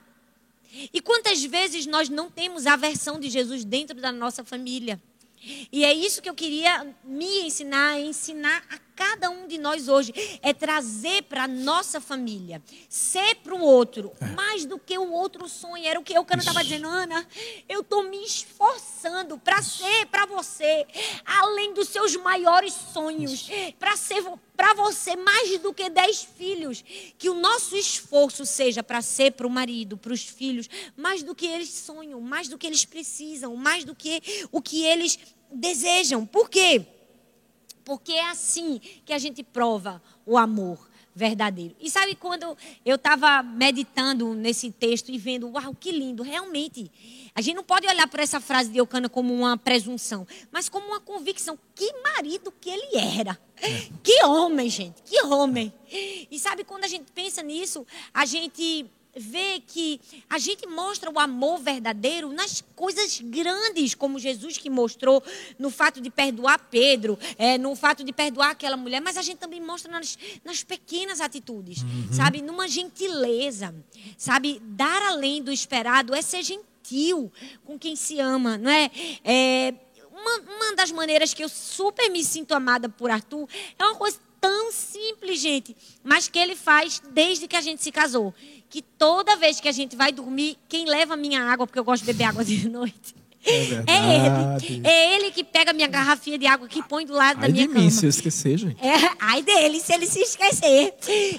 E 0.92 1.00
quantas 1.00 1.44
vezes 1.44 1.86
nós 1.86 2.08
não 2.08 2.28
temos 2.28 2.66
a 2.66 2.74
versão 2.74 3.20
de 3.20 3.30
Jesus 3.30 3.64
dentro 3.64 4.00
da 4.00 4.10
nossa 4.10 4.42
família? 4.42 5.00
E 5.70 5.84
é 5.84 5.94
isso 5.94 6.20
que 6.20 6.28
eu 6.28 6.34
queria 6.34 6.84
me 7.04 7.42
ensinar, 7.42 8.00
ensinar 8.00 8.64
a 8.68 8.78
cada 8.94 9.30
um 9.30 9.46
de 9.46 9.58
nós 9.58 9.88
hoje. 9.88 10.12
É 10.42 10.52
trazer 10.52 11.22
para 11.24 11.44
a 11.44 11.48
nossa 11.48 12.00
família, 12.00 12.62
ser 12.88 13.36
para 13.36 13.54
o 13.54 13.60
outro, 13.60 14.12
é. 14.20 14.26
mais 14.26 14.64
do 14.64 14.78
que 14.78 14.96
o 14.96 15.10
outro 15.12 15.48
sonho. 15.48 15.84
Era 15.84 15.98
o 15.98 16.04
que 16.04 16.16
eu 16.16 16.22
estava 16.22 16.62
dizendo, 16.62 16.88
Ana, 16.88 17.26
eu 17.68 17.80
estou 17.80 18.02
me 18.04 18.22
esforçando 18.24 19.38
para 19.38 19.62
ser 19.62 20.06
para 20.06 20.26
você, 20.26 20.86
além 21.24 21.74
dos 21.74 21.88
seus 21.88 22.16
maiores 22.16 22.74
sonhos, 22.74 23.48
para 23.78 23.96
ser 23.96 24.22
para 24.56 24.74
você 24.74 25.16
mais 25.16 25.58
do 25.58 25.72
que 25.74 25.88
dez 25.90 26.22
filhos. 26.22 26.84
Que 27.18 27.28
o 27.28 27.34
nosso 27.34 27.76
esforço 27.76 28.46
seja 28.46 28.82
para 28.82 29.02
ser 29.02 29.32
para 29.32 29.46
o 29.46 29.50
marido, 29.50 29.96
para 29.96 30.12
os 30.12 30.22
filhos, 30.22 30.68
mais 30.96 31.22
do 31.22 31.34
que 31.34 31.46
eles 31.46 31.70
sonham, 31.70 32.20
mais 32.20 32.48
do 32.48 32.58
que 32.58 32.66
eles 32.66 32.84
precisam, 32.84 33.56
mais 33.56 33.84
do 33.84 33.94
que 33.94 34.22
o 34.50 34.60
que 34.60 34.84
eles 34.84 35.18
desejam. 35.50 36.24
Por 36.26 36.48
quê? 36.48 36.86
Porque 37.84 38.12
é 38.12 38.30
assim 38.30 38.80
que 39.04 39.12
a 39.12 39.18
gente 39.18 39.42
prova 39.42 40.02
o 40.24 40.36
amor 40.38 40.78
verdadeiro. 41.14 41.76
E 41.80 41.90
sabe 41.90 42.14
quando 42.14 42.56
eu 42.84 42.96
estava 42.96 43.42
meditando 43.42 44.34
nesse 44.34 44.70
texto 44.70 45.10
e 45.10 45.18
vendo, 45.18 45.48
uau, 45.50 45.74
que 45.74 45.92
lindo, 45.92 46.22
realmente. 46.22 46.90
A 47.34 47.40
gente 47.40 47.56
não 47.56 47.64
pode 47.64 47.86
olhar 47.86 48.06
para 48.08 48.22
essa 48.22 48.40
frase 48.40 48.70
de 48.70 48.78
Eucana 48.78 49.08
como 49.08 49.32
uma 49.32 49.56
presunção, 49.56 50.26
mas 50.50 50.68
como 50.68 50.86
uma 50.86 51.00
convicção. 51.00 51.58
Que 51.74 51.92
marido 52.02 52.52
que 52.60 52.70
ele 52.70 52.96
era. 53.18 53.38
É. 53.56 53.88
Que 54.02 54.24
homem, 54.24 54.68
gente, 54.68 55.02
que 55.02 55.20
homem. 55.22 55.72
E 56.30 56.38
sabe 56.38 56.64
quando 56.64 56.84
a 56.84 56.88
gente 56.88 57.10
pensa 57.12 57.42
nisso, 57.42 57.86
a 58.12 58.24
gente 58.24 58.86
vê 59.14 59.60
que 59.66 60.00
a 60.28 60.38
gente 60.38 60.66
mostra 60.66 61.10
o 61.10 61.18
amor 61.18 61.58
verdadeiro 61.58 62.32
nas 62.32 62.62
coisas 62.74 63.20
grandes, 63.20 63.94
como 63.94 64.18
Jesus 64.18 64.56
que 64.56 64.70
mostrou 64.70 65.22
no 65.58 65.70
fato 65.70 66.00
de 66.00 66.10
perdoar 66.10 66.58
Pedro, 66.70 67.18
é, 67.36 67.58
no 67.58 67.76
fato 67.76 68.02
de 68.02 68.12
perdoar 68.12 68.50
aquela 68.50 68.76
mulher, 68.76 69.00
mas 69.00 69.16
a 69.16 69.22
gente 69.22 69.38
também 69.38 69.60
mostra 69.60 69.90
nas, 69.90 70.18
nas 70.44 70.64
pequenas 70.64 71.20
atitudes, 71.20 71.82
uhum. 71.82 72.12
sabe? 72.12 72.40
Numa 72.40 72.66
gentileza, 72.66 73.74
sabe? 74.16 74.60
Dar 74.64 75.02
além 75.02 75.42
do 75.42 75.52
esperado 75.52 76.14
é 76.14 76.22
ser 76.22 76.42
gentil 76.42 77.30
com 77.64 77.78
quem 77.78 77.94
se 77.94 78.18
ama, 78.18 78.56
não 78.58 78.70
é? 78.70 78.90
é 79.24 79.74
uma, 80.10 80.38
uma 80.56 80.76
das 80.76 80.90
maneiras 80.90 81.34
que 81.34 81.42
eu 81.42 81.48
super 81.48 82.10
me 82.10 82.24
sinto 82.24 82.52
amada 82.52 82.88
por 82.88 83.10
Arthur 83.10 83.48
é 83.78 83.84
uma 83.84 83.96
coisa 83.96 84.18
tão 84.40 84.72
simples, 84.72 85.40
gente, 85.40 85.76
mas 86.02 86.26
que 86.26 86.36
ele 86.36 86.56
faz 86.56 87.00
desde 87.12 87.46
que 87.46 87.54
a 87.54 87.60
gente 87.60 87.80
se 87.80 87.92
casou. 87.92 88.34
Que 88.72 88.80
toda 88.80 89.36
vez 89.36 89.60
que 89.60 89.68
a 89.68 89.72
gente 89.72 89.94
vai 89.94 90.10
dormir, 90.10 90.56
quem 90.66 90.86
leva 90.86 91.12
a 91.12 91.16
minha 91.16 91.44
água, 91.44 91.66
porque 91.66 91.78
eu 91.78 91.84
gosto 91.84 92.06
de 92.06 92.10
beber 92.10 92.24
água 92.24 92.42
de 92.42 92.66
noite, 92.66 93.14
é, 93.44 93.82
é, 93.86 94.56
ele. 94.64 94.80
É 94.82 95.14
ele 95.14 95.30
que 95.30 95.44
pega 95.44 95.74
minha 95.74 95.88
garrafinha 95.88 96.38
de 96.38 96.46
água 96.46 96.66
que 96.66 96.82
põe 96.82 97.04
do 97.04 97.12
lado 97.12 97.36
ai 97.42 97.48
da 97.48 97.52
minha 97.52 97.66
de 97.66 97.72
cama. 97.74 97.84
Mim, 97.84 97.90
se 97.90 98.06
eu 98.06 98.08
esquecer, 98.08 98.56
gente. 98.56 98.82
É, 98.82 98.94
ai 99.20 99.42
dele, 99.42 99.78
se 99.78 99.92
ele 99.92 100.06
se 100.06 100.20
esquecer. 100.20 100.94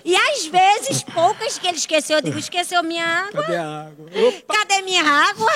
E 0.06 0.16
às 0.16 0.46
vezes, 0.46 1.02
poucas 1.02 1.58
que 1.58 1.66
ele 1.68 1.78
esqueceu, 1.78 2.18
eu 2.18 2.22
digo, 2.22 2.38
esqueceu 2.38 2.84
minha 2.84 3.04
água. 3.04 3.42
Cadê 3.42 3.58
a 3.58 3.88
água? 3.88 4.06
Opa. 4.28 4.54
Cadê 4.54 4.82
minha 4.84 5.04
água? 5.04 5.52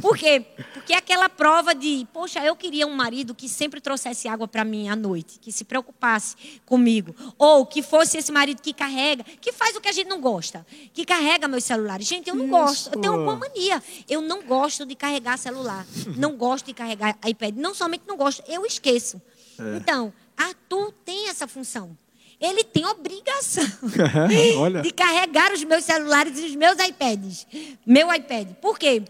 Por 0.00 0.16
quê? 0.16 0.42
Porque 0.84 0.92
é 0.92 0.98
aquela 0.98 1.30
prova 1.30 1.74
de, 1.74 2.06
poxa, 2.12 2.44
eu 2.44 2.54
queria 2.54 2.86
um 2.86 2.94
marido 2.94 3.34
que 3.34 3.48
sempre 3.48 3.80
trouxesse 3.80 4.28
água 4.28 4.46
para 4.46 4.66
mim 4.66 4.90
à 4.90 4.94
noite, 4.94 5.38
que 5.40 5.50
se 5.50 5.64
preocupasse 5.64 6.36
comigo. 6.66 7.16
Ou 7.38 7.64
que 7.64 7.82
fosse 7.82 8.18
esse 8.18 8.30
marido 8.30 8.60
que 8.60 8.74
carrega, 8.74 9.24
que 9.40 9.50
faz 9.50 9.74
o 9.74 9.80
que 9.80 9.88
a 9.88 9.92
gente 9.92 10.08
não 10.08 10.20
gosta, 10.20 10.66
que 10.92 11.06
carrega 11.06 11.48
meus 11.48 11.64
celulares. 11.64 12.06
Gente, 12.06 12.28
eu 12.28 12.34
não 12.34 12.44
Isso. 12.44 12.52
gosto, 12.52 12.94
eu 12.94 13.00
tenho 13.00 13.18
uma 13.18 13.34
mania. 13.34 13.82
Eu 14.06 14.20
não 14.20 14.42
gosto 14.42 14.84
de 14.84 14.94
carregar 14.94 15.38
celular, 15.38 15.86
não 16.18 16.36
gosto 16.36 16.66
de 16.66 16.74
carregar 16.74 17.16
iPad. 17.26 17.56
Não 17.56 17.72
somente 17.72 18.02
não 18.06 18.18
gosto, 18.18 18.44
eu 18.46 18.66
esqueço. 18.66 19.22
É. 19.58 19.78
Então, 19.78 20.12
Arthur 20.36 20.92
tem 21.02 21.30
essa 21.30 21.48
função 21.48 21.96
ele 22.40 22.62
tem 22.62 22.84
obrigação 22.84 23.64
de 24.82 24.90
carregar 24.90 25.50
os 25.52 25.64
meus 25.64 25.84
celulares 25.84 26.38
e 26.38 26.44
os 26.44 26.54
meus 26.56 26.76
iPads. 26.78 27.46
Meu 27.86 28.12
iPad. 28.12 28.48
Por 28.60 28.78
quê? 28.78 29.02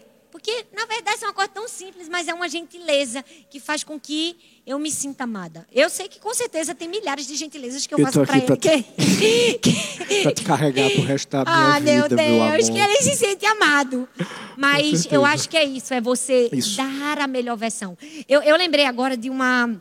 Porque, 0.45 0.67
na 0.77 0.85
verdade, 0.85 1.25
é 1.25 1.27
uma 1.27 1.33
coisa 1.33 1.49
tão 1.49 1.67
simples, 1.67 2.07
mas 2.07 2.29
é 2.29 2.35
uma 2.35 2.51
gentileza 2.51 3.25
que 3.49 3.59
faz 3.59 3.83
com 3.83 3.99
que 3.99 4.37
eu 4.67 4.79
me 4.79 4.91
sinta 4.91 5.25
amada. 5.25 5.67
Eu 5.73 5.89
sei 5.89 6.07
que, 6.07 6.21
com 6.21 6.35
certeza, 6.35 6.75
tem 6.75 6.87
milhares 6.87 7.27
de 7.27 7.35
gentilezas 7.35 7.87
que 7.87 7.95
eu, 7.95 7.99
eu 7.99 8.05
faço 8.05 8.27
para 8.27 8.37
ele. 8.37 8.47
Pra 8.47 8.57
te... 8.59 8.69
pra 10.23 10.33
te 10.33 10.45
carregar 10.45 10.91
pro 10.91 11.03
resto 11.03 11.31
da 11.31 11.45
minha 11.45 11.57
ah, 11.57 11.79
vida, 11.79 11.93
meu 11.93 12.09
Deus, 12.11 12.69
meu 12.69 12.75
que 12.75 12.79
ele 12.79 13.01
se 13.01 13.17
sente 13.17 13.47
amado. 13.47 14.07
Mas 14.55 15.07
eu 15.11 15.25
acho 15.25 15.49
que 15.49 15.57
é 15.57 15.65
isso, 15.65 15.95
é 15.95 16.01
você 16.03 16.51
isso. 16.53 16.77
dar 16.77 17.21
a 17.21 17.27
melhor 17.27 17.57
versão. 17.57 17.97
Eu, 18.29 18.43
eu 18.43 18.55
lembrei 18.59 18.85
agora 18.85 19.17
de 19.17 19.31
uma 19.31 19.75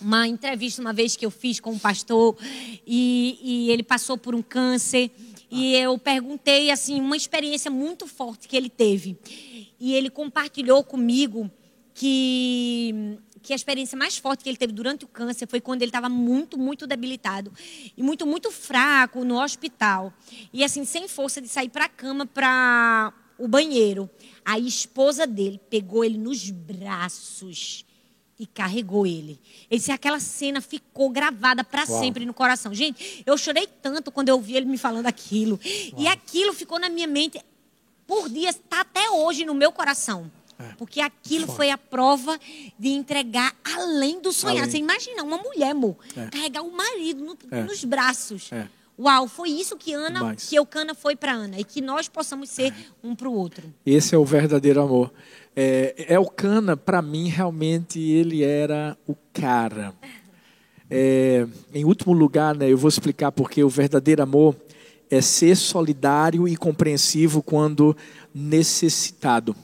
uma 0.00 0.26
entrevista 0.26 0.80
uma 0.80 0.94
vez 0.94 1.16
que 1.16 1.24
eu 1.24 1.30
fiz 1.30 1.60
com 1.60 1.70
um 1.70 1.78
pastor 1.78 2.34
e, 2.86 3.38
e 3.42 3.70
ele 3.70 3.82
passou 3.82 4.16
por 4.16 4.34
um 4.34 4.42
câncer 4.42 5.10
e 5.50 5.76
eu 5.76 5.98
perguntei 5.98 6.70
assim 6.70 6.98
uma 6.98 7.16
experiência 7.16 7.70
muito 7.70 8.06
forte 8.06 8.48
que 8.48 8.56
ele 8.56 8.70
teve 8.70 9.16
e 9.82 9.96
ele 9.96 10.08
compartilhou 10.08 10.84
comigo 10.84 11.50
que 11.92 13.18
que 13.42 13.52
a 13.52 13.56
experiência 13.56 13.98
mais 13.98 14.16
forte 14.16 14.44
que 14.44 14.48
ele 14.48 14.56
teve 14.56 14.72
durante 14.72 15.04
o 15.04 15.08
câncer 15.08 15.48
foi 15.48 15.60
quando 15.60 15.82
ele 15.82 15.88
estava 15.88 16.08
muito, 16.08 16.56
muito 16.56 16.86
debilitado 16.86 17.52
e 17.96 18.00
muito, 18.00 18.24
muito 18.24 18.52
fraco 18.52 19.24
no 19.24 19.42
hospital. 19.42 20.14
E 20.52 20.62
assim, 20.62 20.84
sem 20.84 21.08
força 21.08 21.40
de 21.40 21.48
sair 21.48 21.68
para 21.68 21.86
a 21.86 21.88
cama, 21.88 22.24
para 22.24 23.12
o 23.36 23.48
banheiro. 23.48 24.08
A 24.44 24.60
esposa 24.60 25.26
dele 25.26 25.60
pegou 25.68 26.04
ele 26.04 26.16
nos 26.16 26.48
braços 26.50 27.84
e 28.38 28.46
carregou 28.46 29.04
ele. 29.04 29.40
Ele 29.68 29.80
disse, 29.80 29.90
aquela 29.90 30.20
cena 30.20 30.60
ficou 30.60 31.10
gravada 31.10 31.64
para 31.64 31.84
sempre 31.84 32.24
no 32.24 32.32
coração. 32.32 32.72
Gente, 32.72 33.24
eu 33.26 33.36
chorei 33.36 33.66
tanto 33.66 34.12
quando 34.12 34.28
eu 34.28 34.36
ouvi 34.36 34.54
ele 34.54 34.66
me 34.66 34.78
falando 34.78 35.06
aquilo. 35.06 35.58
Uau. 35.64 36.02
E 36.02 36.06
aquilo 36.06 36.52
ficou 36.52 36.78
na 36.78 36.88
minha 36.88 37.08
mente 37.08 37.40
por 38.06 38.28
dias, 38.28 38.56
está 38.56 38.80
até 38.80 39.10
hoje 39.10 39.44
no 39.44 39.54
meu 39.54 39.72
coração. 39.72 40.30
É. 40.58 40.74
Porque 40.78 41.00
aquilo 41.00 41.46
foi 41.48 41.70
a 41.70 41.78
prova 41.78 42.38
de 42.78 42.90
entregar 42.90 43.54
além 43.64 44.20
do 44.20 44.32
sonhar. 44.32 44.62
Além. 44.62 44.70
Você 44.70 44.78
imagina 44.78 45.22
uma 45.22 45.38
mulher, 45.38 45.70
amor, 45.70 45.96
é. 46.16 46.26
carregar 46.26 46.62
o 46.62 46.70
marido 46.70 47.24
no, 47.24 47.36
é. 47.50 47.62
nos 47.62 47.84
braços. 47.84 48.50
É. 48.52 48.68
Uau, 48.98 49.26
foi 49.26 49.48
isso 49.48 49.76
que 49.76 49.92
Ana, 49.92 50.22
Mas... 50.22 50.48
que 50.48 50.54
Eucana 50.54 50.94
foi 50.94 51.16
para 51.16 51.32
Ana 51.32 51.58
e 51.58 51.64
que 51.64 51.80
nós 51.80 52.08
possamos 52.08 52.50
ser 52.50 52.72
um 53.02 53.16
para 53.16 53.28
o 53.28 53.34
outro. 53.34 53.72
Esse 53.84 54.14
é 54.14 54.18
o 54.18 54.24
verdadeiro 54.24 54.82
amor. 54.82 55.12
É, 55.56 56.14
Elcana, 56.14 56.76
para 56.76 57.02
mim, 57.02 57.28
realmente 57.28 57.98
ele 57.98 58.42
era 58.42 58.96
o 59.06 59.16
cara. 59.32 59.94
É, 60.90 61.46
em 61.72 61.84
último 61.84 62.12
lugar, 62.12 62.54
né, 62.54 62.70
eu 62.70 62.76
vou 62.76 62.88
explicar 62.88 63.32
porque 63.32 63.64
o 63.64 63.68
verdadeiro 63.68 64.22
amor 64.22 64.54
é 65.12 65.20
ser 65.20 65.58
solidário 65.58 66.48
e 66.48 66.56
compreensivo 66.56 67.42
quando 67.42 67.94
necessitado. 68.34 69.54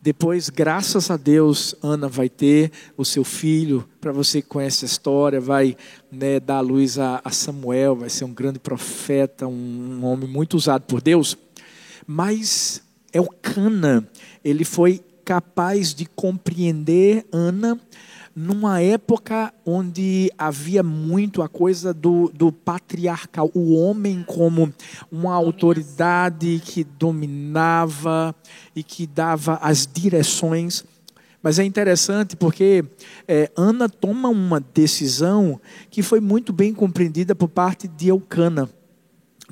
Depois, 0.00 0.48
graças 0.48 1.10
a 1.10 1.16
Deus, 1.16 1.74
Ana 1.82 2.06
vai 2.06 2.28
ter 2.28 2.70
o 2.96 3.04
seu 3.04 3.24
filho. 3.24 3.84
Para 4.00 4.12
você 4.12 4.40
que 4.40 4.46
conhece 4.46 4.84
a 4.84 4.86
história, 4.86 5.40
vai 5.40 5.76
né, 6.10 6.38
dar 6.38 6.60
luz 6.60 7.00
a, 7.00 7.20
a, 7.24 7.32
Samuel, 7.32 7.96
vai 7.96 8.08
ser 8.08 8.24
um 8.24 8.32
grande 8.32 8.60
profeta, 8.60 9.48
um, 9.48 9.98
um 10.00 10.04
homem 10.04 10.30
muito 10.30 10.56
usado 10.56 10.82
por 10.82 11.02
Deus. 11.02 11.36
Mas 12.06 12.80
Elcana, 13.12 14.08
ele 14.44 14.64
foi 14.64 15.02
capaz 15.24 15.92
de 15.92 16.06
compreender 16.06 17.26
Ana 17.32 17.76
numa 18.34 18.80
época 18.80 19.52
onde 19.66 20.30
havia 20.38 20.82
muito 20.82 21.42
a 21.42 21.48
coisa 21.48 21.92
do, 21.92 22.30
do 22.34 22.52
patriarcal, 22.52 23.50
o 23.54 23.74
homem 23.74 24.24
como 24.26 24.72
uma 25.10 25.34
autoridade 25.34 26.60
que 26.64 26.84
dominava 26.84 28.34
e 28.74 28.82
que 28.82 29.06
dava 29.06 29.54
as 29.56 29.86
direções. 29.86 30.84
Mas 31.42 31.58
é 31.58 31.64
interessante 31.64 32.36
porque 32.36 32.84
é, 33.26 33.50
Ana 33.56 33.88
toma 33.88 34.28
uma 34.28 34.60
decisão 34.60 35.60
que 35.90 36.02
foi 36.02 36.20
muito 36.20 36.52
bem 36.52 36.72
compreendida 36.72 37.34
por 37.34 37.48
parte 37.48 37.88
de 37.88 38.08
Eucana 38.08 38.68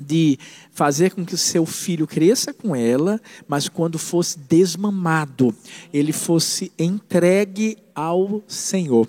de 0.03 0.37
fazer 0.71 1.11
com 1.11 1.25
que 1.25 1.37
seu 1.37 1.65
filho 1.65 2.07
cresça 2.07 2.53
com 2.53 2.75
ela, 2.75 3.19
mas 3.47 3.67
quando 3.67 3.97
fosse 3.97 4.39
desmamado, 4.39 5.53
ele 5.93 6.11
fosse 6.11 6.71
entregue 6.77 7.77
ao 7.93 8.43
Senhor. 8.47 9.07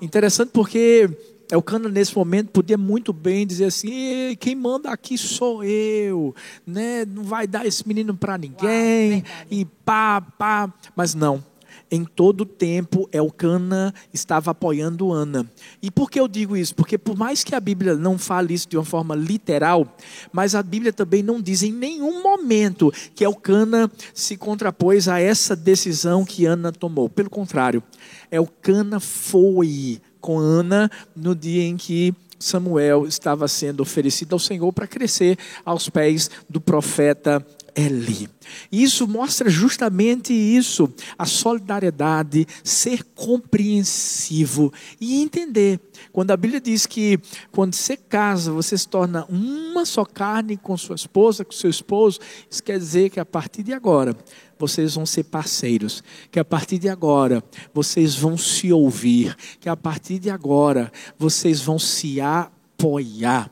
Interessante 0.00 0.50
porque 0.52 1.08
Elcana 1.50 1.88
nesse 1.88 2.16
momento 2.16 2.50
podia 2.50 2.78
muito 2.78 3.12
bem 3.12 3.46
dizer 3.46 3.66
assim: 3.66 4.36
quem 4.40 4.56
manda 4.56 4.90
aqui 4.90 5.18
sou 5.18 5.62
eu, 5.62 6.34
né? 6.66 7.04
Não 7.04 7.22
vai 7.22 7.46
dar 7.46 7.66
esse 7.66 7.86
menino 7.86 8.16
para 8.16 8.38
ninguém 8.38 9.22
Uau, 9.22 9.46
e 9.50 9.64
pá, 9.64 10.20
pá. 10.20 10.72
Mas 10.96 11.14
não 11.14 11.51
em 11.92 12.06
todo 12.06 12.46
tempo 12.46 13.06
Elcana 13.12 13.94
estava 14.14 14.50
apoiando 14.50 15.12
Ana. 15.12 15.46
E 15.82 15.90
por 15.90 16.10
que 16.10 16.18
eu 16.18 16.26
digo 16.26 16.56
isso? 16.56 16.74
Porque 16.74 16.96
por 16.96 17.18
mais 17.18 17.44
que 17.44 17.54
a 17.54 17.60
Bíblia 17.60 17.94
não 17.94 18.16
fale 18.16 18.54
isso 18.54 18.66
de 18.66 18.78
uma 18.78 18.84
forma 18.84 19.14
literal, 19.14 19.94
mas 20.32 20.54
a 20.54 20.62
Bíblia 20.62 20.90
também 20.90 21.22
não 21.22 21.40
diz 21.40 21.62
em 21.62 21.70
nenhum 21.70 22.22
momento 22.22 22.90
que 23.14 23.22
Elcana 23.22 23.92
se 24.14 24.38
contrapôs 24.38 25.06
a 25.06 25.20
essa 25.20 25.54
decisão 25.54 26.24
que 26.24 26.46
Ana 26.46 26.72
tomou. 26.72 27.10
Pelo 27.10 27.28
contrário, 27.28 27.82
Elcana 28.30 28.98
foi 28.98 30.00
com 30.18 30.38
Ana 30.38 30.90
no 31.14 31.34
dia 31.34 31.62
em 31.62 31.76
que 31.76 32.14
Samuel 32.38 33.06
estava 33.06 33.46
sendo 33.46 33.82
oferecido 33.82 34.32
ao 34.32 34.38
Senhor 34.38 34.72
para 34.72 34.86
crescer 34.86 35.38
aos 35.64 35.90
pés 35.90 36.30
do 36.48 36.60
profeta 36.60 37.44
Eli. 37.74 38.28
Isso 38.70 39.08
mostra 39.08 39.48
justamente 39.48 40.32
isso, 40.32 40.92
a 41.18 41.24
solidariedade, 41.24 42.46
ser 42.62 43.04
compreensivo 43.14 44.72
e 45.00 45.22
entender. 45.22 45.80
Quando 46.12 46.30
a 46.30 46.36
Bíblia 46.36 46.60
diz 46.60 46.86
que 46.86 47.18
quando 47.50 47.74
você 47.74 47.96
casa, 47.96 48.52
você 48.52 48.76
se 48.76 48.86
torna 48.86 49.24
uma 49.26 49.84
só 49.86 50.04
carne 50.04 50.56
com 50.56 50.76
sua 50.76 50.96
esposa, 50.96 51.44
com 51.44 51.52
seu 51.52 51.70
esposo, 51.70 52.20
isso 52.50 52.62
quer 52.62 52.78
dizer 52.78 53.10
que 53.10 53.20
a 53.20 53.24
partir 53.24 53.62
de 53.62 53.72
agora 53.72 54.16
vocês 54.58 54.94
vão 54.94 55.04
ser 55.04 55.24
parceiros, 55.24 56.04
que 56.30 56.38
a 56.38 56.44
partir 56.44 56.78
de 56.78 56.88
agora 56.88 57.42
vocês 57.74 58.14
vão 58.14 58.36
se 58.36 58.72
ouvir, 58.72 59.36
que 59.58 59.68
a 59.68 59.76
partir 59.76 60.18
de 60.18 60.30
agora 60.30 60.92
vocês 61.18 61.60
vão 61.60 61.78
se 61.78 62.20
apoiar. 62.20 63.50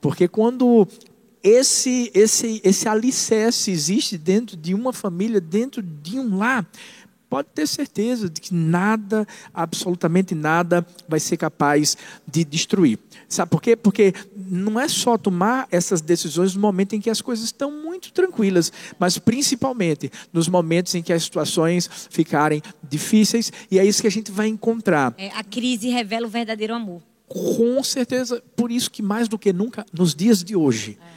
Porque 0.00 0.26
quando 0.26 0.86
esse, 1.42 2.10
esse, 2.14 2.60
esse 2.62 2.88
alicerce 2.88 3.70
existe 3.70 4.16
dentro 4.16 4.56
de 4.56 4.74
uma 4.74 4.92
família, 4.92 5.40
dentro 5.40 5.82
de 5.82 6.18
um 6.18 6.36
lar, 6.36 6.66
pode 7.32 7.48
ter 7.54 7.66
certeza 7.66 8.28
de 8.28 8.42
que 8.42 8.52
nada, 8.52 9.26
absolutamente 9.54 10.34
nada, 10.34 10.86
vai 11.08 11.18
ser 11.18 11.38
capaz 11.38 11.96
de 12.30 12.44
destruir. 12.44 12.98
Sabe 13.26 13.50
por 13.50 13.62
quê? 13.62 13.74
Porque 13.74 14.12
não 14.36 14.78
é 14.78 14.86
só 14.86 15.16
tomar 15.16 15.66
essas 15.70 16.02
decisões 16.02 16.54
no 16.54 16.60
momento 16.60 16.94
em 16.94 17.00
que 17.00 17.08
as 17.08 17.22
coisas 17.22 17.46
estão 17.46 17.72
muito 17.72 18.12
tranquilas, 18.12 18.70
mas 18.98 19.16
principalmente 19.16 20.12
nos 20.30 20.46
momentos 20.46 20.94
em 20.94 21.02
que 21.02 21.10
as 21.10 21.22
situações 21.22 21.88
ficarem 22.10 22.62
difíceis, 22.86 23.50
e 23.70 23.78
é 23.78 23.84
isso 23.84 24.02
que 24.02 24.08
a 24.08 24.10
gente 24.10 24.30
vai 24.30 24.48
encontrar. 24.48 25.14
É, 25.16 25.28
a 25.28 25.42
crise 25.42 25.88
revela 25.88 26.26
o 26.26 26.30
verdadeiro 26.30 26.74
amor. 26.74 27.00
Com 27.26 27.82
certeza, 27.82 28.42
por 28.54 28.70
isso 28.70 28.90
que 28.90 29.00
mais 29.00 29.26
do 29.26 29.38
que 29.38 29.54
nunca, 29.54 29.86
nos 29.90 30.14
dias 30.14 30.44
de 30.44 30.54
hoje. 30.54 30.98
É 31.00 31.11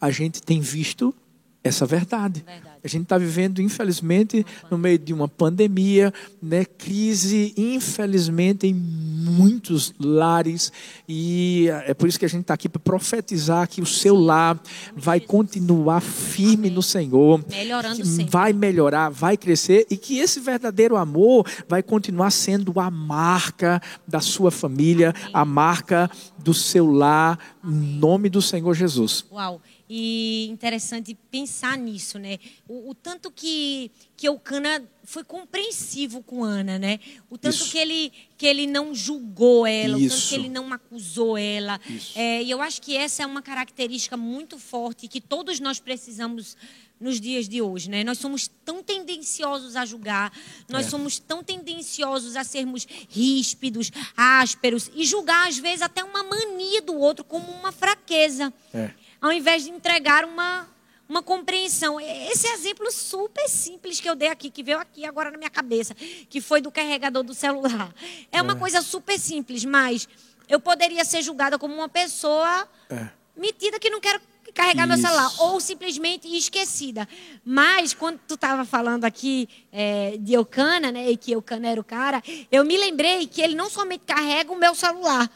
a 0.00 0.10
gente 0.10 0.42
tem 0.42 0.60
visto 0.60 1.14
essa 1.62 1.84
verdade. 1.84 2.42
verdade. 2.46 2.70
A 2.82 2.88
gente 2.88 3.02
está 3.02 3.18
vivendo, 3.18 3.60
infelizmente, 3.60 4.46
no 4.70 4.78
meio 4.78 4.98
de 4.98 5.12
uma 5.12 5.28
pandemia, 5.28 6.12
né, 6.42 6.64
crise, 6.64 7.52
infelizmente, 7.54 8.66
em 8.66 8.72
muitos 8.72 9.92
lares. 10.00 10.72
E 11.06 11.66
é 11.84 11.92
por 11.92 12.08
isso 12.08 12.18
que 12.18 12.24
a 12.24 12.28
gente 12.28 12.42
está 12.42 12.54
aqui 12.54 12.66
para 12.66 12.80
profetizar 12.80 13.68
que 13.68 13.82
o 13.82 13.86
seu 13.86 14.16
lar 14.16 14.58
vai 14.96 15.20
continuar 15.20 16.00
firme 16.00 16.70
no 16.70 16.82
Senhor. 16.82 17.44
Melhorando 17.46 18.06
sempre. 18.06 18.30
Vai 18.30 18.54
melhorar, 18.54 19.10
vai 19.10 19.36
crescer 19.36 19.86
e 19.90 19.98
que 19.98 20.18
esse 20.18 20.40
verdadeiro 20.40 20.96
amor 20.96 21.46
vai 21.68 21.82
continuar 21.82 22.30
sendo 22.30 22.80
a 22.80 22.90
marca 22.90 23.82
da 24.08 24.20
sua 24.20 24.50
família, 24.50 25.12
a 25.34 25.44
marca 25.44 26.10
do 26.38 26.54
seu 26.54 26.90
lar, 26.90 27.38
em 27.62 27.98
nome 27.98 28.30
do 28.30 28.40
Senhor 28.40 28.72
Jesus. 28.72 29.26
Uau! 29.30 29.60
E 29.92 30.46
interessante 30.48 31.18
pensar 31.32 31.76
nisso, 31.76 32.16
né? 32.16 32.38
O, 32.68 32.90
o 32.90 32.94
tanto 32.94 33.28
que, 33.28 33.90
que 34.16 34.28
Eucana 34.28 34.88
foi 35.02 35.24
compreensivo 35.24 36.22
com 36.22 36.44
Ana, 36.44 36.78
né? 36.78 37.00
O 37.28 37.36
tanto 37.36 37.64
que 37.64 37.76
ele, 37.76 38.12
que 38.38 38.46
ele 38.46 38.68
não 38.68 38.94
julgou 38.94 39.66
ela, 39.66 39.98
Isso. 39.98 40.06
o 40.06 40.10
tanto 40.10 40.28
que 40.28 40.34
ele 40.36 40.48
não 40.48 40.72
acusou 40.72 41.36
ela. 41.36 41.80
É, 42.14 42.40
e 42.40 42.48
eu 42.48 42.62
acho 42.62 42.80
que 42.80 42.96
essa 42.96 43.24
é 43.24 43.26
uma 43.26 43.42
característica 43.42 44.16
muito 44.16 44.60
forte 44.60 45.08
que 45.08 45.20
todos 45.20 45.58
nós 45.58 45.80
precisamos 45.80 46.56
nos 47.00 47.20
dias 47.20 47.48
de 47.48 47.60
hoje, 47.60 47.90
né? 47.90 48.04
Nós 48.04 48.18
somos 48.18 48.46
tão 48.64 48.84
tendenciosos 48.84 49.74
a 49.74 49.84
julgar, 49.84 50.32
nós 50.68 50.86
é. 50.86 50.90
somos 50.90 51.18
tão 51.18 51.42
tendenciosos 51.42 52.36
a 52.36 52.44
sermos 52.44 52.86
ríspidos, 53.08 53.90
ásperos 54.16 54.88
e 54.94 55.04
julgar 55.04 55.48
às 55.48 55.58
vezes 55.58 55.82
até 55.82 56.04
uma 56.04 56.22
mania 56.22 56.80
do 56.80 56.94
outro 56.94 57.24
como 57.24 57.50
uma 57.50 57.72
fraqueza. 57.72 58.54
É 58.72 59.09
ao 59.20 59.32
invés 59.32 59.64
de 59.64 59.70
entregar 59.70 60.24
uma, 60.24 60.68
uma 61.08 61.22
compreensão. 61.22 62.00
Esse 62.00 62.46
exemplo 62.48 62.90
super 62.90 63.48
simples 63.48 64.00
que 64.00 64.08
eu 64.08 64.14
dei 64.14 64.28
aqui, 64.28 64.50
que 64.50 64.62
veio 64.62 64.78
aqui 64.78 65.04
agora 65.04 65.30
na 65.30 65.38
minha 65.38 65.50
cabeça, 65.50 65.94
que 65.94 66.40
foi 66.40 66.60
do 66.60 66.70
carregador 66.70 67.22
do 67.22 67.34
celular. 67.34 67.92
É 68.32 68.40
uma 68.40 68.54
é. 68.54 68.56
coisa 68.56 68.80
super 68.80 69.18
simples, 69.18 69.64
mas 69.64 70.08
eu 70.48 70.58
poderia 70.58 71.04
ser 71.04 71.22
julgada 71.22 71.58
como 71.58 71.74
uma 71.74 71.88
pessoa 71.88 72.68
é. 72.88 73.08
metida 73.36 73.78
que 73.78 73.90
não 73.90 74.00
quero 74.00 74.20
carregar 74.52 74.88
Isso. 74.88 74.98
meu 74.98 75.08
celular, 75.08 75.32
ou 75.38 75.60
simplesmente 75.60 76.28
esquecida. 76.36 77.08
Mas, 77.44 77.94
quando 77.94 78.18
tu 78.26 78.34
estava 78.34 78.64
falando 78.64 79.04
aqui 79.04 79.48
é, 79.72 80.16
de 80.18 80.34
Eucana, 80.34 80.90
né, 80.90 81.10
e 81.10 81.16
que 81.16 81.32
Eucana 81.32 81.68
era 81.68 81.80
o 81.80 81.84
cara, 81.84 82.22
eu 82.50 82.64
me 82.64 82.76
lembrei 82.76 83.26
que 83.26 83.40
ele 83.40 83.54
não 83.54 83.70
somente 83.70 84.02
carrega 84.06 84.52
o 84.52 84.58
meu 84.58 84.74
celular, 84.74 85.30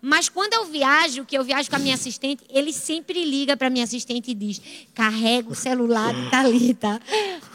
mas 0.00 0.28
quando 0.28 0.54
eu 0.54 0.64
viajo, 0.66 1.24
que 1.24 1.36
eu 1.36 1.44
viajo 1.44 1.68
com 1.68 1.76
a 1.76 1.78
minha 1.78 1.94
assistente, 1.94 2.42
ele 2.48 2.72
sempre 2.72 3.24
liga 3.24 3.56
para 3.56 3.70
minha 3.70 3.84
assistente 3.84 4.30
e 4.30 4.34
diz: 4.34 4.60
carrega 4.94 5.50
o 5.50 5.54
celular 5.54 6.14
de 6.14 6.30
Thalita. 6.30 7.00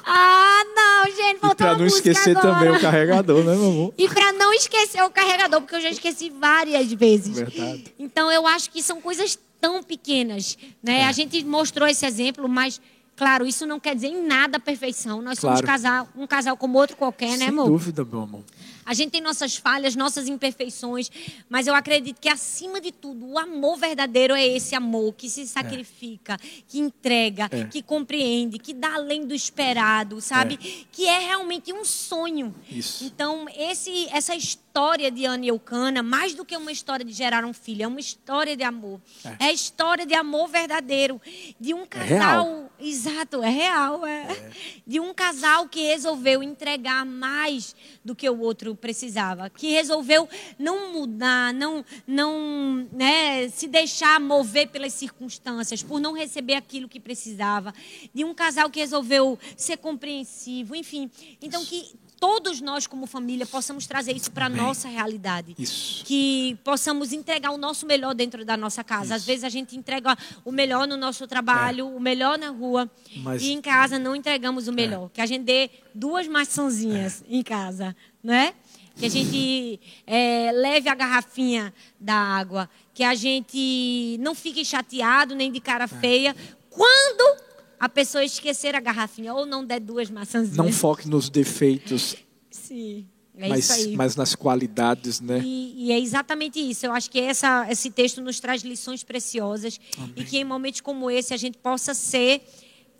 Ah, 0.06 0.63
não, 0.75 1.15
gente, 1.15 1.39
faltou 1.39 1.56
Para 1.56 1.78
não 1.78 1.86
esquecer 1.86 2.38
agora. 2.38 2.56
também 2.56 2.71
o 2.71 2.80
carregador, 2.80 3.43
né, 3.43 3.56
meu 3.56 3.69
amor? 3.69 3.93
E 3.97 4.08
para 4.08 4.34
não 4.34 4.54
esquecer 4.54 5.01
o 5.04 5.10
carregador, 5.10 5.62
porque 5.62 5.75
eu 5.75 5.82
já 5.82 5.89
esqueci 5.89 6.30
várias 6.30 6.91
vezes. 6.93 7.36
Verdade. 7.36 7.86
Então, 7.97 8.32
eu 8.32 8.45
acho 8.45 8.69
que 8.69 8.84
são 8.84 9.01
coisas 9.01 9.38
tão 9.65 9.82
pequenas. 9.82 10.58
Né? 10.84 10.99
É. 10.99 11.06
A 11.06 11.12
gente 11.12 11.43
mostrou 11.43 11.88
esse 11.88 12.06
exemplo, 12.06 12.47
mas, 12.47 12.80
claro, 13.15 13.47
isso 13.47 13.65
não 13.65 13.80
quer 13.80 13.95
dizer 13.95 14.08
em 14.08 14.25
nada 14.25 14.58
a 14.58 14.60
perfeição. 14.60 15.21
Nós 15.23 15.39
claro. 15.39 15.58
somos 15.58 15.69
casal, 15.69 16.08
um 16.15 16.28
casal 16.28 16.56
como 16.56 16.78
outro 16.78 16.95
qualquer, 16.95 17.30
Sem 17.30 17.38
né, 17.39 17.47
amor? 17.47 17.63
Sem 17.63 17.71
dúvida, 17.73 18.06
meu 18.06 18.21
amor. 18.21 18.43
A 18.86 18.93
gente 18.93 19.10
tem 19.10 19.21
nossas 19.21 19.56
falhas, 19.56 19.95
nossas 19.95 20.28
imperfeições, 20.28 21.10
mas 21.49 21.65
eu 21.65 21.73
acredito 21.73 22.21
que, 22.21 22.30
acima 22.30 22.80
de 22.80 22.91
tudo, 22.91 23.25
o 23.25 23.39
amor 23.39 23.78
verdadeiro 23.78 24.36
é 24.36 24.45
esse 24.45 24.75
amor 24.75 25.12
que 25.13 25.28
se 25.28 25.47
sacrifica, 25.47 26.34
é. 26.34 26.38
que 26.67 26.78
entrega, 26.78 27.49
é. 27.49 27.63
que 27.63 27.82
compreende, 27.82 28.60
que 28.60 28.75
dá 28.75 28.93
além 28.93 29.25
do 29.25 29.34
esperado, 29.34 30.21
sabe? 30.21 30.60
É. 30.63 30.86
Que 30.91 31.08
é 31.08 31.17
realmente 31.17 31.73
um 31.73 31.84
sonho. 31.84 32.54
Isso. 32.69 33.04
Então, 33.04 33.48
esse, 33.58 34.08
essa 34.12 34.35
história 34.35 34.64
história 34.76 35.10
de 35.10 35.23
Ana 35.23 35.46
e 35.46 35.48
Eucana, 35.48 36.04
mais 36.04 36.36
do 36.36 36.44
que 36.44 36.58
uma 36.58 36.69
história 36.69 37.06
de 37.06 37.13
gerar 37.13 37.46
um 37.46 37.54
filho, 37.54 37.84
é 37.84 37.88
uma 37.88 38.02
história 38.02 38.58
de 38.58 38.63
amor. 38.63 39.00
É, 39.23 39.46
é 39.46 39.48
a 39.48 39.54
história 39.54 40.06
de 40.06 40.13
amor 40.13 40.50
verdadeiro, 40.50 41.21
de 41.58 41.73
um 41.73 41.86
casal, 41.86 42.69
é 42.78 42.86
exato, 42.86 43.42
é 43.42 43.50
real, 43.50 44.06
é. 44.06 44.23
é. 44.23 44.52
De 44.86 45.00
um 45.00 45.13
casal 45.13 45.69
que 45.69 45.82
resolveu 45.82 46.44
entregar 46.44 47.06
mais 47.06 47.73
do 48.04 48.13
que 48.13 48.30
o 48.30 48.38
outro 48.38 48.76
precisava, 48.76 49.50
que 49.50 49.71
resolveu 49.71 50.28
não 50.60 50.92
mudar, 50.92 51.54
não 51.54 51.86
não, 52.06 52.86
né, 52.92 53.48
se 53.48 53.67
deixar 53.67 54.19
mover 54.19 54.67
pelas 54.67 54.92
circunstâncias, 54.92 55.82
por 55.82 56.02
não 56.02 56.12
receber 56.12 56.56
aquilo 56.56 56.90
que 56.90 57.00
precisava, 57.00 57.73
de 58.13 58.26
um 58.26 58.34
casal 58.34 58.69
que 58.69 58.82
resolveu 58.82 59.40
ser 59.56 59.78
compreensivo, 59.78 60.76
enfim. 60.76 61.10
Então 61.42 61.63
que 61.63 61.96
todos 62.19 62.61
nós, 62.61 62.87
como 62.87 63.05
família, 63.05 63.45
possamos 63.45 63.85
trazer 63.85 64.15
isso 64.15 64.31
para 64.31 64.45
a 64.45 64.49
nossa 64.49 64.87
realidade. 64.87 65.55
Isso. 65.57 66.03
Que 66.05 66.57
possamos 66.63 67.13
entregar 67.13 67.51
o 67.51 67.57
nosso 67.57 67.85
melhor 67.85 68.13
dentro 68.13 68.45
da 68.45 68.57
nossa 68.57 68.83
casa. 68.83 69.05
Isso. 69.05 69.13
Às 69.13 69.25
vezes 69.25 69.43
a 69.43 69.49
gente 69.49 69.75
entrega 69.75 70.17
o 70.43 70.51
melhor 70.51 70.87
no 70.87 70.97
nosso 70.97 71.27
trabalho, 71.27 71.87
é. 71.87 71.97
o 71.97 71.99
melhor 71.99 72.37
na 72.37 72.49
rua. 72.49 72.89
Mas... 73.17 73.41
E 73.41 73.51
em 73.51 73.61
casa 73.61 73.99
não 73.99 74.15
entregamos 74.15 74.67
o 74.67 74.73
melhor. 74.73 75.07
É. 75.07 75.09
Que 75.15 75.21
a 75.21 75.25
gente 75.25 75.43
dê 75.43 75.69
duas 75.93 76.27
maçãzinhas 76.27 77.23
é. 77.29 77.35
em 77.35 77.43
casa, 77.43 77.95
né? 78.23 78.53
Que 78.95 79.05
a 79.05 79.09
gente 79.09 79.79
é, 80.07 80.51
leve 80.53 80.87
a 80.87 80.95
garrafinha 80.95 81.73
da 81.99 82.15
água. 82.15 82.69
Que 82.93 83.03
a 83.03 83.13
gente 83.13 84.17
não 84.21 84.33
fique 84.33 84.63
chateado 84.63 85.35
nem 85.35 85.51
de 85.51 85.59
cara 85.59 85.83
é. 85.83 85.87
feia. 85.87 86.35
Quando 86.69 87.44
a 87.80 87.90
pessoa 87.90 88.23
esquecer 88.23 88.76
a 88.76 88.80
garrafinha 88.80 89.34
ou 89.34 89.46
não 89.46 89.65
der 89.65 89.80
duas 89.80 90.10
maçãzinhas. 90.10 90.58
Não 90.58 90.71
foque 90.71 91.08
nos 91.08 91.30
defeitos. 91.30 92.15
Sim. 92.50 93.08
É 93.38 93.50
mas, 93.50 93.88
mas 93.88 94.15
nas 94.15 94.34
qualidades, 94.34 95.19
né? 95.19 95.42
E, 95.44 95.88
e, 95.88 95.92
é 95.92 96.00
exatamente 96.00 96.58
isso. 96.58 96.86
Eu 96.86 96.94
acho 96.94 97.12
que 97.12 97.19
essa, 97.19 97.67
esse 97.69 97.92
texto 97.92 98.21
nos 98.21 98.40
traz 98.40 98.62
lições 98.63 99.04
preciosas 99.04 99.80
Amém. 99.98 100.13
e 100.15 100.23
que 100.23 100.38
em 100.38 100.46
momentos 100.46 100.80
como 100.80 101.12
esse 101.12 101.34
a 101.34 101.38
gente 101.38 101.58
possa 101.58 101.94
ser 101.94 102.42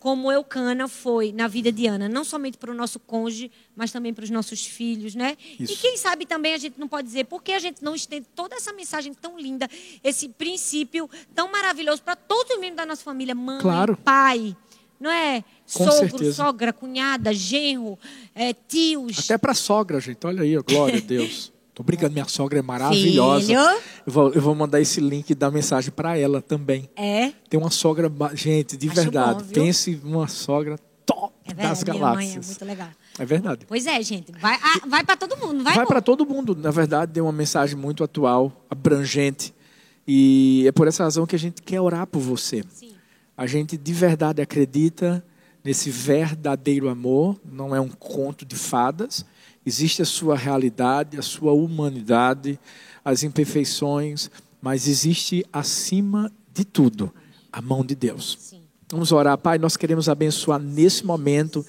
como 0.06 0.32
Eucana 0.32 0.88
foi 0.88 1.32
na 1.32 1.47
vida 1.47 1.72
de 1.72 1.88
Ana, 1.88 2.08
não 2.08 2.24
somente 2.24 2.60
para 2.60 2.70
o 2.70 2.76
nosso 2.76 2.99
cônjuge, 2.99 3.49
mas 3.76 3.91
também 3.91 4.14
para 4.14 4.24
os 4.24 4.30
nossos 4.30 4.64
filhos, 4.64 5.16
né? 5.16 5.36
Isso. 5.60 5.74
E 5.74 5.76
quem 5.78 5.97
sabe 5.97 6.28
também 6.28 6.53
a 6.53 6.60
gente 6.60 6.80
não 6.80 6.88
pode 6.88 7.08
dizer 7.08 7.24
por 7.24 7.41
que 7.41 7.51
a 7.53 7.58
gente 7.58 7.84
não 7.84 7.95
estende 7.95 8.28
toda 8.36 8.56
essa 8.56 8.72
mensagem 8.72 9.16
tão 9.16 9.36
linda, 9.39 9.68
esse 10.03 10.30
princípio 10.30 11.10
tão 11.34 11.51
maravilhoso 11.51 12.03
para 12.03 12.16
todos 12.16 12.51
os 12.51 12.60
membros 12.60 12.78
da 12.78 12.86
nossa 12.86 13.01
família, 13.01 13.34
mãe, 13.34 13.60
claro. 13.60 13.97
pai, 13.97 14.56
não 14.99 15.10
é? 15.10 15.43
Com 15.74 15.86
Sogro, 15.86 16.10
certeza. 16.10 16.34
sogra, 16.34 16.72
cunhada, 16.72 17.34
genro, 17.34 17.97
é, 18.36 18.53
tios. 18.53 19.18
Até 19.18 19.39
para 19.39 19.56
sogra, 19.56 19.99
gente. 19.99 20.20
Olha 20.28 20.43
aí, 20.43 20.56
glória 20.58 20.99
a 20.99 21.01
Deus. 21.01 21.51
Tô 21.76 21.84
brincando, 21.84 22.14
minha 22.14 22.26
sogra 22.26 22.58
é 22.58 22.62
maravilhosa. 22.62 23.48
Filho. 23.48 23.60
Eu 23.60 24.14
vou, 24.14 24.32
eu 24.32 24.42
vou 24.42 24.56
mandar 24.56 24.80
esse 24.80 25.02
link 25.02 25.36
da 25.36 25.52
mensagem 25.52 25.92
para 25.92 26.18
ela 26.18 26.42
também. 26.42 26.90
É? 26.96 27.34
Tem 27.50 27.60
uma 27.60 27.70
sogra, 27.70 28.10
gente, 28.34 28.78
de 28.78 28.88
Acho 28.88 29.02
verdade. 29.02 29.44
bom? 29.44 29.50
Pense 29.52 30.00
numa 30.02 30.30
sogra 30.30 30.80
top 31.06 31.34
É 31.44 31.54
verdade, 31.54 31.70
das 31.70 31.84
minha 31.84 32.00
galáxias. 32.00 32.46
é 32.46 32.48
muito 32.48 32.66
legal. 32.66 32.90
É 33.20 33.26
verdade. 33.26 33.66
Pois 33.68 33.86
é, 33.86 34.02
gente. 34.02 34.32
Vai, 34.40 34.56
ah, 34.56 34.88
vai 34.88 35.04
para 35.04 35.18
todo 35.18 35.36
mundo, 35.36 35.66
vai, 35.66 35.76
Vai 35.76 35.86
para 35.86 36.02
todo 36.02 36.26
mundo. 36.26 36.56
Na 36.56 36.72
verdade, 36.72 37.12
deu 37.12 37.26
uma 37.26 37.34
mensagem 37.34 37.76
muito 37.76 38.06
atual, 38.06 38.66
abrangente. 38.70 39.54
E 40.08 40.64
é 40.66 40.72
por 40.72 40.88
essa 40.88 41.04
razão 41.04 41.26
que 41.26 41.36
a 41.36 41.40
gente 41.40 41.62
quer 41.62 41.82
orar 41.82 42.08
por 42.08 42.22
você. 42.22 42.64
Sim. 42.70 42.94
A 43.36 43.46
gente 43.46 43.76
de 43.76 43.92
verdade 43.92 44.42
acredita 44.42 45.22
nesse 45.62 45.90
verdadeiro 45.90 46.88
amor, 46.88 47.38
não 47.44 47.76
é 47.76 47.82
um 47.82 47.90
conto 47.90 48.46
de 48.46 48.56
fadas. 48.56 49.26
Existe 49.66 50.01
a 50.01 50.05
sua 50.05 50.36
realidade, 50.36 51.18
a 51.18 51.22
sua 51.22 51.53
humanidade, 51.53 52.59
as 53.03 53.24
imperfeições, 53.24 54.30
mas 54.61 54.88
existe 54.88 55.45
acima 55.51 56.32
de 56.53 56.63
tudo 56.63 57.11
a 57.51 57.61
mão 57.61 57.86
de 57.86 57.95
Deus. 57.95 58.38
Sim. 58.39 58.61
Vamos 58.91 59.11
orar, 59.11 59.38
Pai, 59.38 59.57
nós 59.57 59.76
queremos 59.76 60.07
abençoar 60.07 60.59
nesse 60.59 61.05
momento 61.05 61.66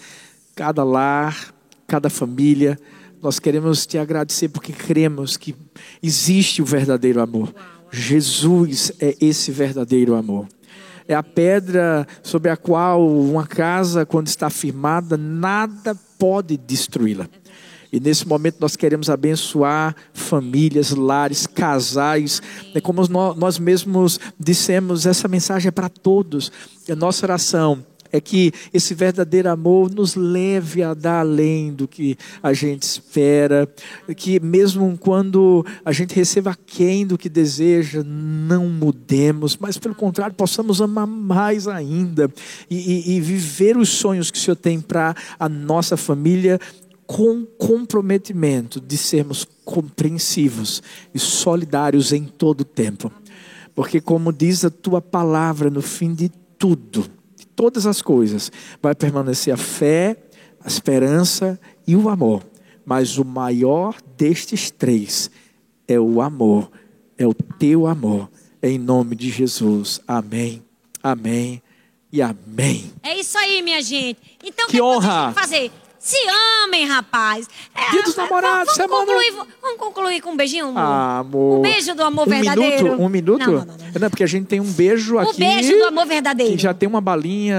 cada 0.55 0.85
lar, 0.85 1.55
cada 1.87 2.11
família. 2.11 2.79
Nós 3.23 3.39
queremos 3.39 3.87
te 3.87 3.97
agradecer 3.97 4.49
porque 4.49 4.73
cremos 4.73 5.37
que 5.37 5.55
existe 6.03 6.61
o 6.61 6.65
verdadeiro 6.65 7.21
amor. 7.21 7.55
Jesus 7.91 8.93
é 9.01 9.17
esse 9.21 9.51
verdadeiro 9.51 10.15
amor. 10.15 10.47
É 11.09 11.15
a 11.15 11.23
pedra 11.23 12.07
sobre 12.23 12.51
a 12.51 12.57
qual 12.57 13.09
uma 13.09 13.47
casa, 13.47 14.05
quando 14.05 14.27
está 14.27 14.51
firmada, 14.51 15.17
nada 15.17 15.95
pode 16.19 16.57
destruí-la. 16.57 17.29
E 17.97 18.01
nesse 18.01 18.29
momento 18.29 18.59
nós 18.61 18.77
queremos 18.77 19.09
abençoar 19.09 19.97
famílias, 20.13 20.91
lares, 20.91 21.47
casais. 21.47 22.43
É 22.75 22.81
como 22.81 23.01
nós 23.09 23.59
mesmos 23.59 24.21
dissemos, 24.39 25.07
essa 25.07 25.27
mensagem 25.27 25.69
é 25.69 25.71
para 25.71 25.89
todos. 25.89 26.53
E 26.87 26.93
a 26.93 26.97
nossa 26.97 27.25
oração 27.25 27.83
é 28.13 28.21
que 28.21 28.53
esse 28.73 28.93
verdadeiro 28.93 29.49
amor 29.51 29.91
nos 29.91 30.15
leve 30.15 30.83
a 30.83 30.93
dar 30.93 31.21
além 31.21 31.73
do 31.73 31.89
que 31.89 32.19
a 32.43 32.53
gente 32.53 32.83
espera, 32.83 33.67
que 34.15 34.39
mesmo 34.41 34.97
quando 34.99 35.65
a 35.83 35.91
gente 35.91 36.15
receba 36.15 36.51
aquém 36.51 37.07
do 37.07 37.17
que 37.17 37.31
deseja, 37.31 38.03
não 38.05 38.69
mudemos, 38.69 39.57
mas 39.57 39.79
pelo 39.79 39.95
contrário, 39.95 40.37
possamos 40.37 40.83
amar 40.83 41.07
mais 41.07 41.67
ainda 41.67 42.31
e, 42.69 42.77
e, 42.77 43.17
e 43.17 43.21
viver 43.23 43.79
os 43.79 43.89
sonhos 43.89 44.31
que 44.31 44.37
o 44.37 44.41
Senhor 44.41 44.57
tem 44.57 44.83
para 44.83 45.15
a 45.39 45.49
nossa 45.49 45.97
família 45.97 46.61
com 47.07 47.45
comprometimento 47.45 48.81
de 48.81 48.97
sermos 48.97 49.47
compreensivos 49.65 50.83
e 51.15 51.19
solidários 51.19 52.13
em 52.13 52.25
todo 52.25 52.63
o 52.63 52.65
tempo. 52.65 53.13
Porque, 53.75 54.01
como 54.01 54.33
diz 54.33 54.65
a 54.65 54.71
tua 54.71 55.01
palavra, 55.01 55.71
no 55.71 55.83
fim 55.83 56.15
de 56.15 56.31
tudo, 56.59 57.07
de 57.37 57.47
todas 57.47 57.87
as 57.87 58.03
coisas, 58.03 58.51
vai 58.83 58.95
permanecer 58.95 59.53
a 59.53 59.57
fé, 59.57 60.17
a 60.61 60.67
esperança 60.67 61.61
e 61.87 61.95
o 61.95 62.09
amor. 62.09 62.43
Mas 62.85 63.19
o 63.19 63.25
maior 63.25 63.97
destes 64.17 64.71
três 64.71 65.31
é 65.87 65.99
o 66.01 66.21
amor, 66.21 66.71
é 67.19 67.27
o 67.27 67.35
teu 67.35 67.87
amor. 67.87 68.29
Em 68.63 68.79
nome 68.79 69.15
de 69.15 69.31
Jesus. 69.31 70.01
Amém. 70.09 70.63
Amém 71.03 71.63
e 72.13 72.23
amém. 72.23 72.91
É 73.03 73.19
isso 73.19 73.37
aí, 73.37 73.63
minha 73.63 73.83
gente. 73.83 74.19
Então, 74.43 74.67
Que 74.67 74.73
que 74.73 74.83
honra. 74.83 75.27
Tem 75.27 75.35
que 75.35 75.41
fazer? 75.41 75.73
Se 76.07 76.17
amem, 76.65 76.87
rapaz. 76.87 77.49
É, 77.75 77.91
Dia 77.91 78.03
dos 78.05 78.15
namorados, 78.15 78.77
vamos, 78.77 78.97
semana- 78.97 79.07
concluir, 79.07 79.47
vamos 79.61 79.79
concluir 79.79 80.21
com 80.21 80.31
um 80.31 80.37
beijinho, 80.37 80.67
amor? 80.69 80.79
Ah, 80.81 81.19
amor. 81.19 81.59
Um 81.59 81.63
beijo 81.63 81.95
do 81.97 82.05
amor 82.05 82.29
um 82.29 82.31
verdadeiro. 82.31 82.85
Minuto, 82.85 83.03
um 83.03 83.09
minuto? 83.09 83.39
Não, 83.41 83.47
não, 83.47 83.65
não, 83.65 83.77
não. 83.77 84.01
Não, 84.03 84.11
porque 84.11 84.23
a 84.23 84.27
gente 84.29 84.47
tem 84.47 84.61
um 84.61 84.71
beijo 84.71 85.19
aqui. 85.19 85.31
O 85.33 85.35
beijo 85.35 85.77
do 85.77 85.85
amor 85.87 86.07
verdadeiro. 86.07 86.53
Que 86.57 86.63
já 86.63 86.73
tem 86.73 86.89
uma 86.89 87.01
balinha, 87.01 87.59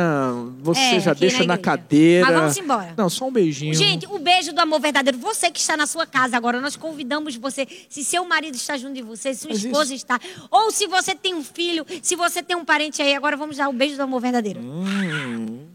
você 0.62 0.80
É, 0.80 1.00
já 1.02 1.14
deixa 1.14 1.40
na 1.40 1.56
na, 1.56 1.58
cadeira. 1.58 2.26
Mas 2.26 2.36
vamos 2.36 2.58
embora. 2.58 2.94
Não, 2.96 3.10
só 3.10 3.28
um 3.28 3.32
beijinho. 3.34 3.74
Gente, 3.74 4.08
o 4.10 4.18
beijo 4.18 4.54
do 4.54 4.60
amor 4.62 4.80
verdadeiro. 4.80 5.18
Você 5.18 5.52
que 5.52 5.60
está 5.60 5.76
na 5.76 5.86
sua 5.86 6.06
casa 6.06 6.38
agora, 6.38 6.62
nós 6.62 6.78
convidamos 6.78 7.36
você. 7.36 7.68
Se 7.90 8.02
seu 8.02 8.24
marido 8.24 8.56
está 8.56 8.78
junto 8.78 8.94
de 8.94 9.02
você, 9.02 9.34
se 9.34 9.42
sua 9.42 9.50
Faz 9.50 9.66
esposa 9.66 9.94
está, 9.94 10.20
ou 10.50 10.72
se 10.72 10.88
você 10.88 11.14
tem 11.14 11.34
um 11.36 11.44
filho, 11.44 11.86
se 12.02 12.16
você 12.16 12.42
tem 12.42 12.56
um 12.56 12.64
parente 12.64 13.02
aí, 13.02 13.14
agora 13.14 13.36
vamos 13.36 13.58
dar 13.58 13.68
o 13.68 13.74
beijo 13.74 13.98
do 13.98 14.04
amor 14.04 14.22
verdadeiro. 14.22 14.62
Hum. 14.62 15.68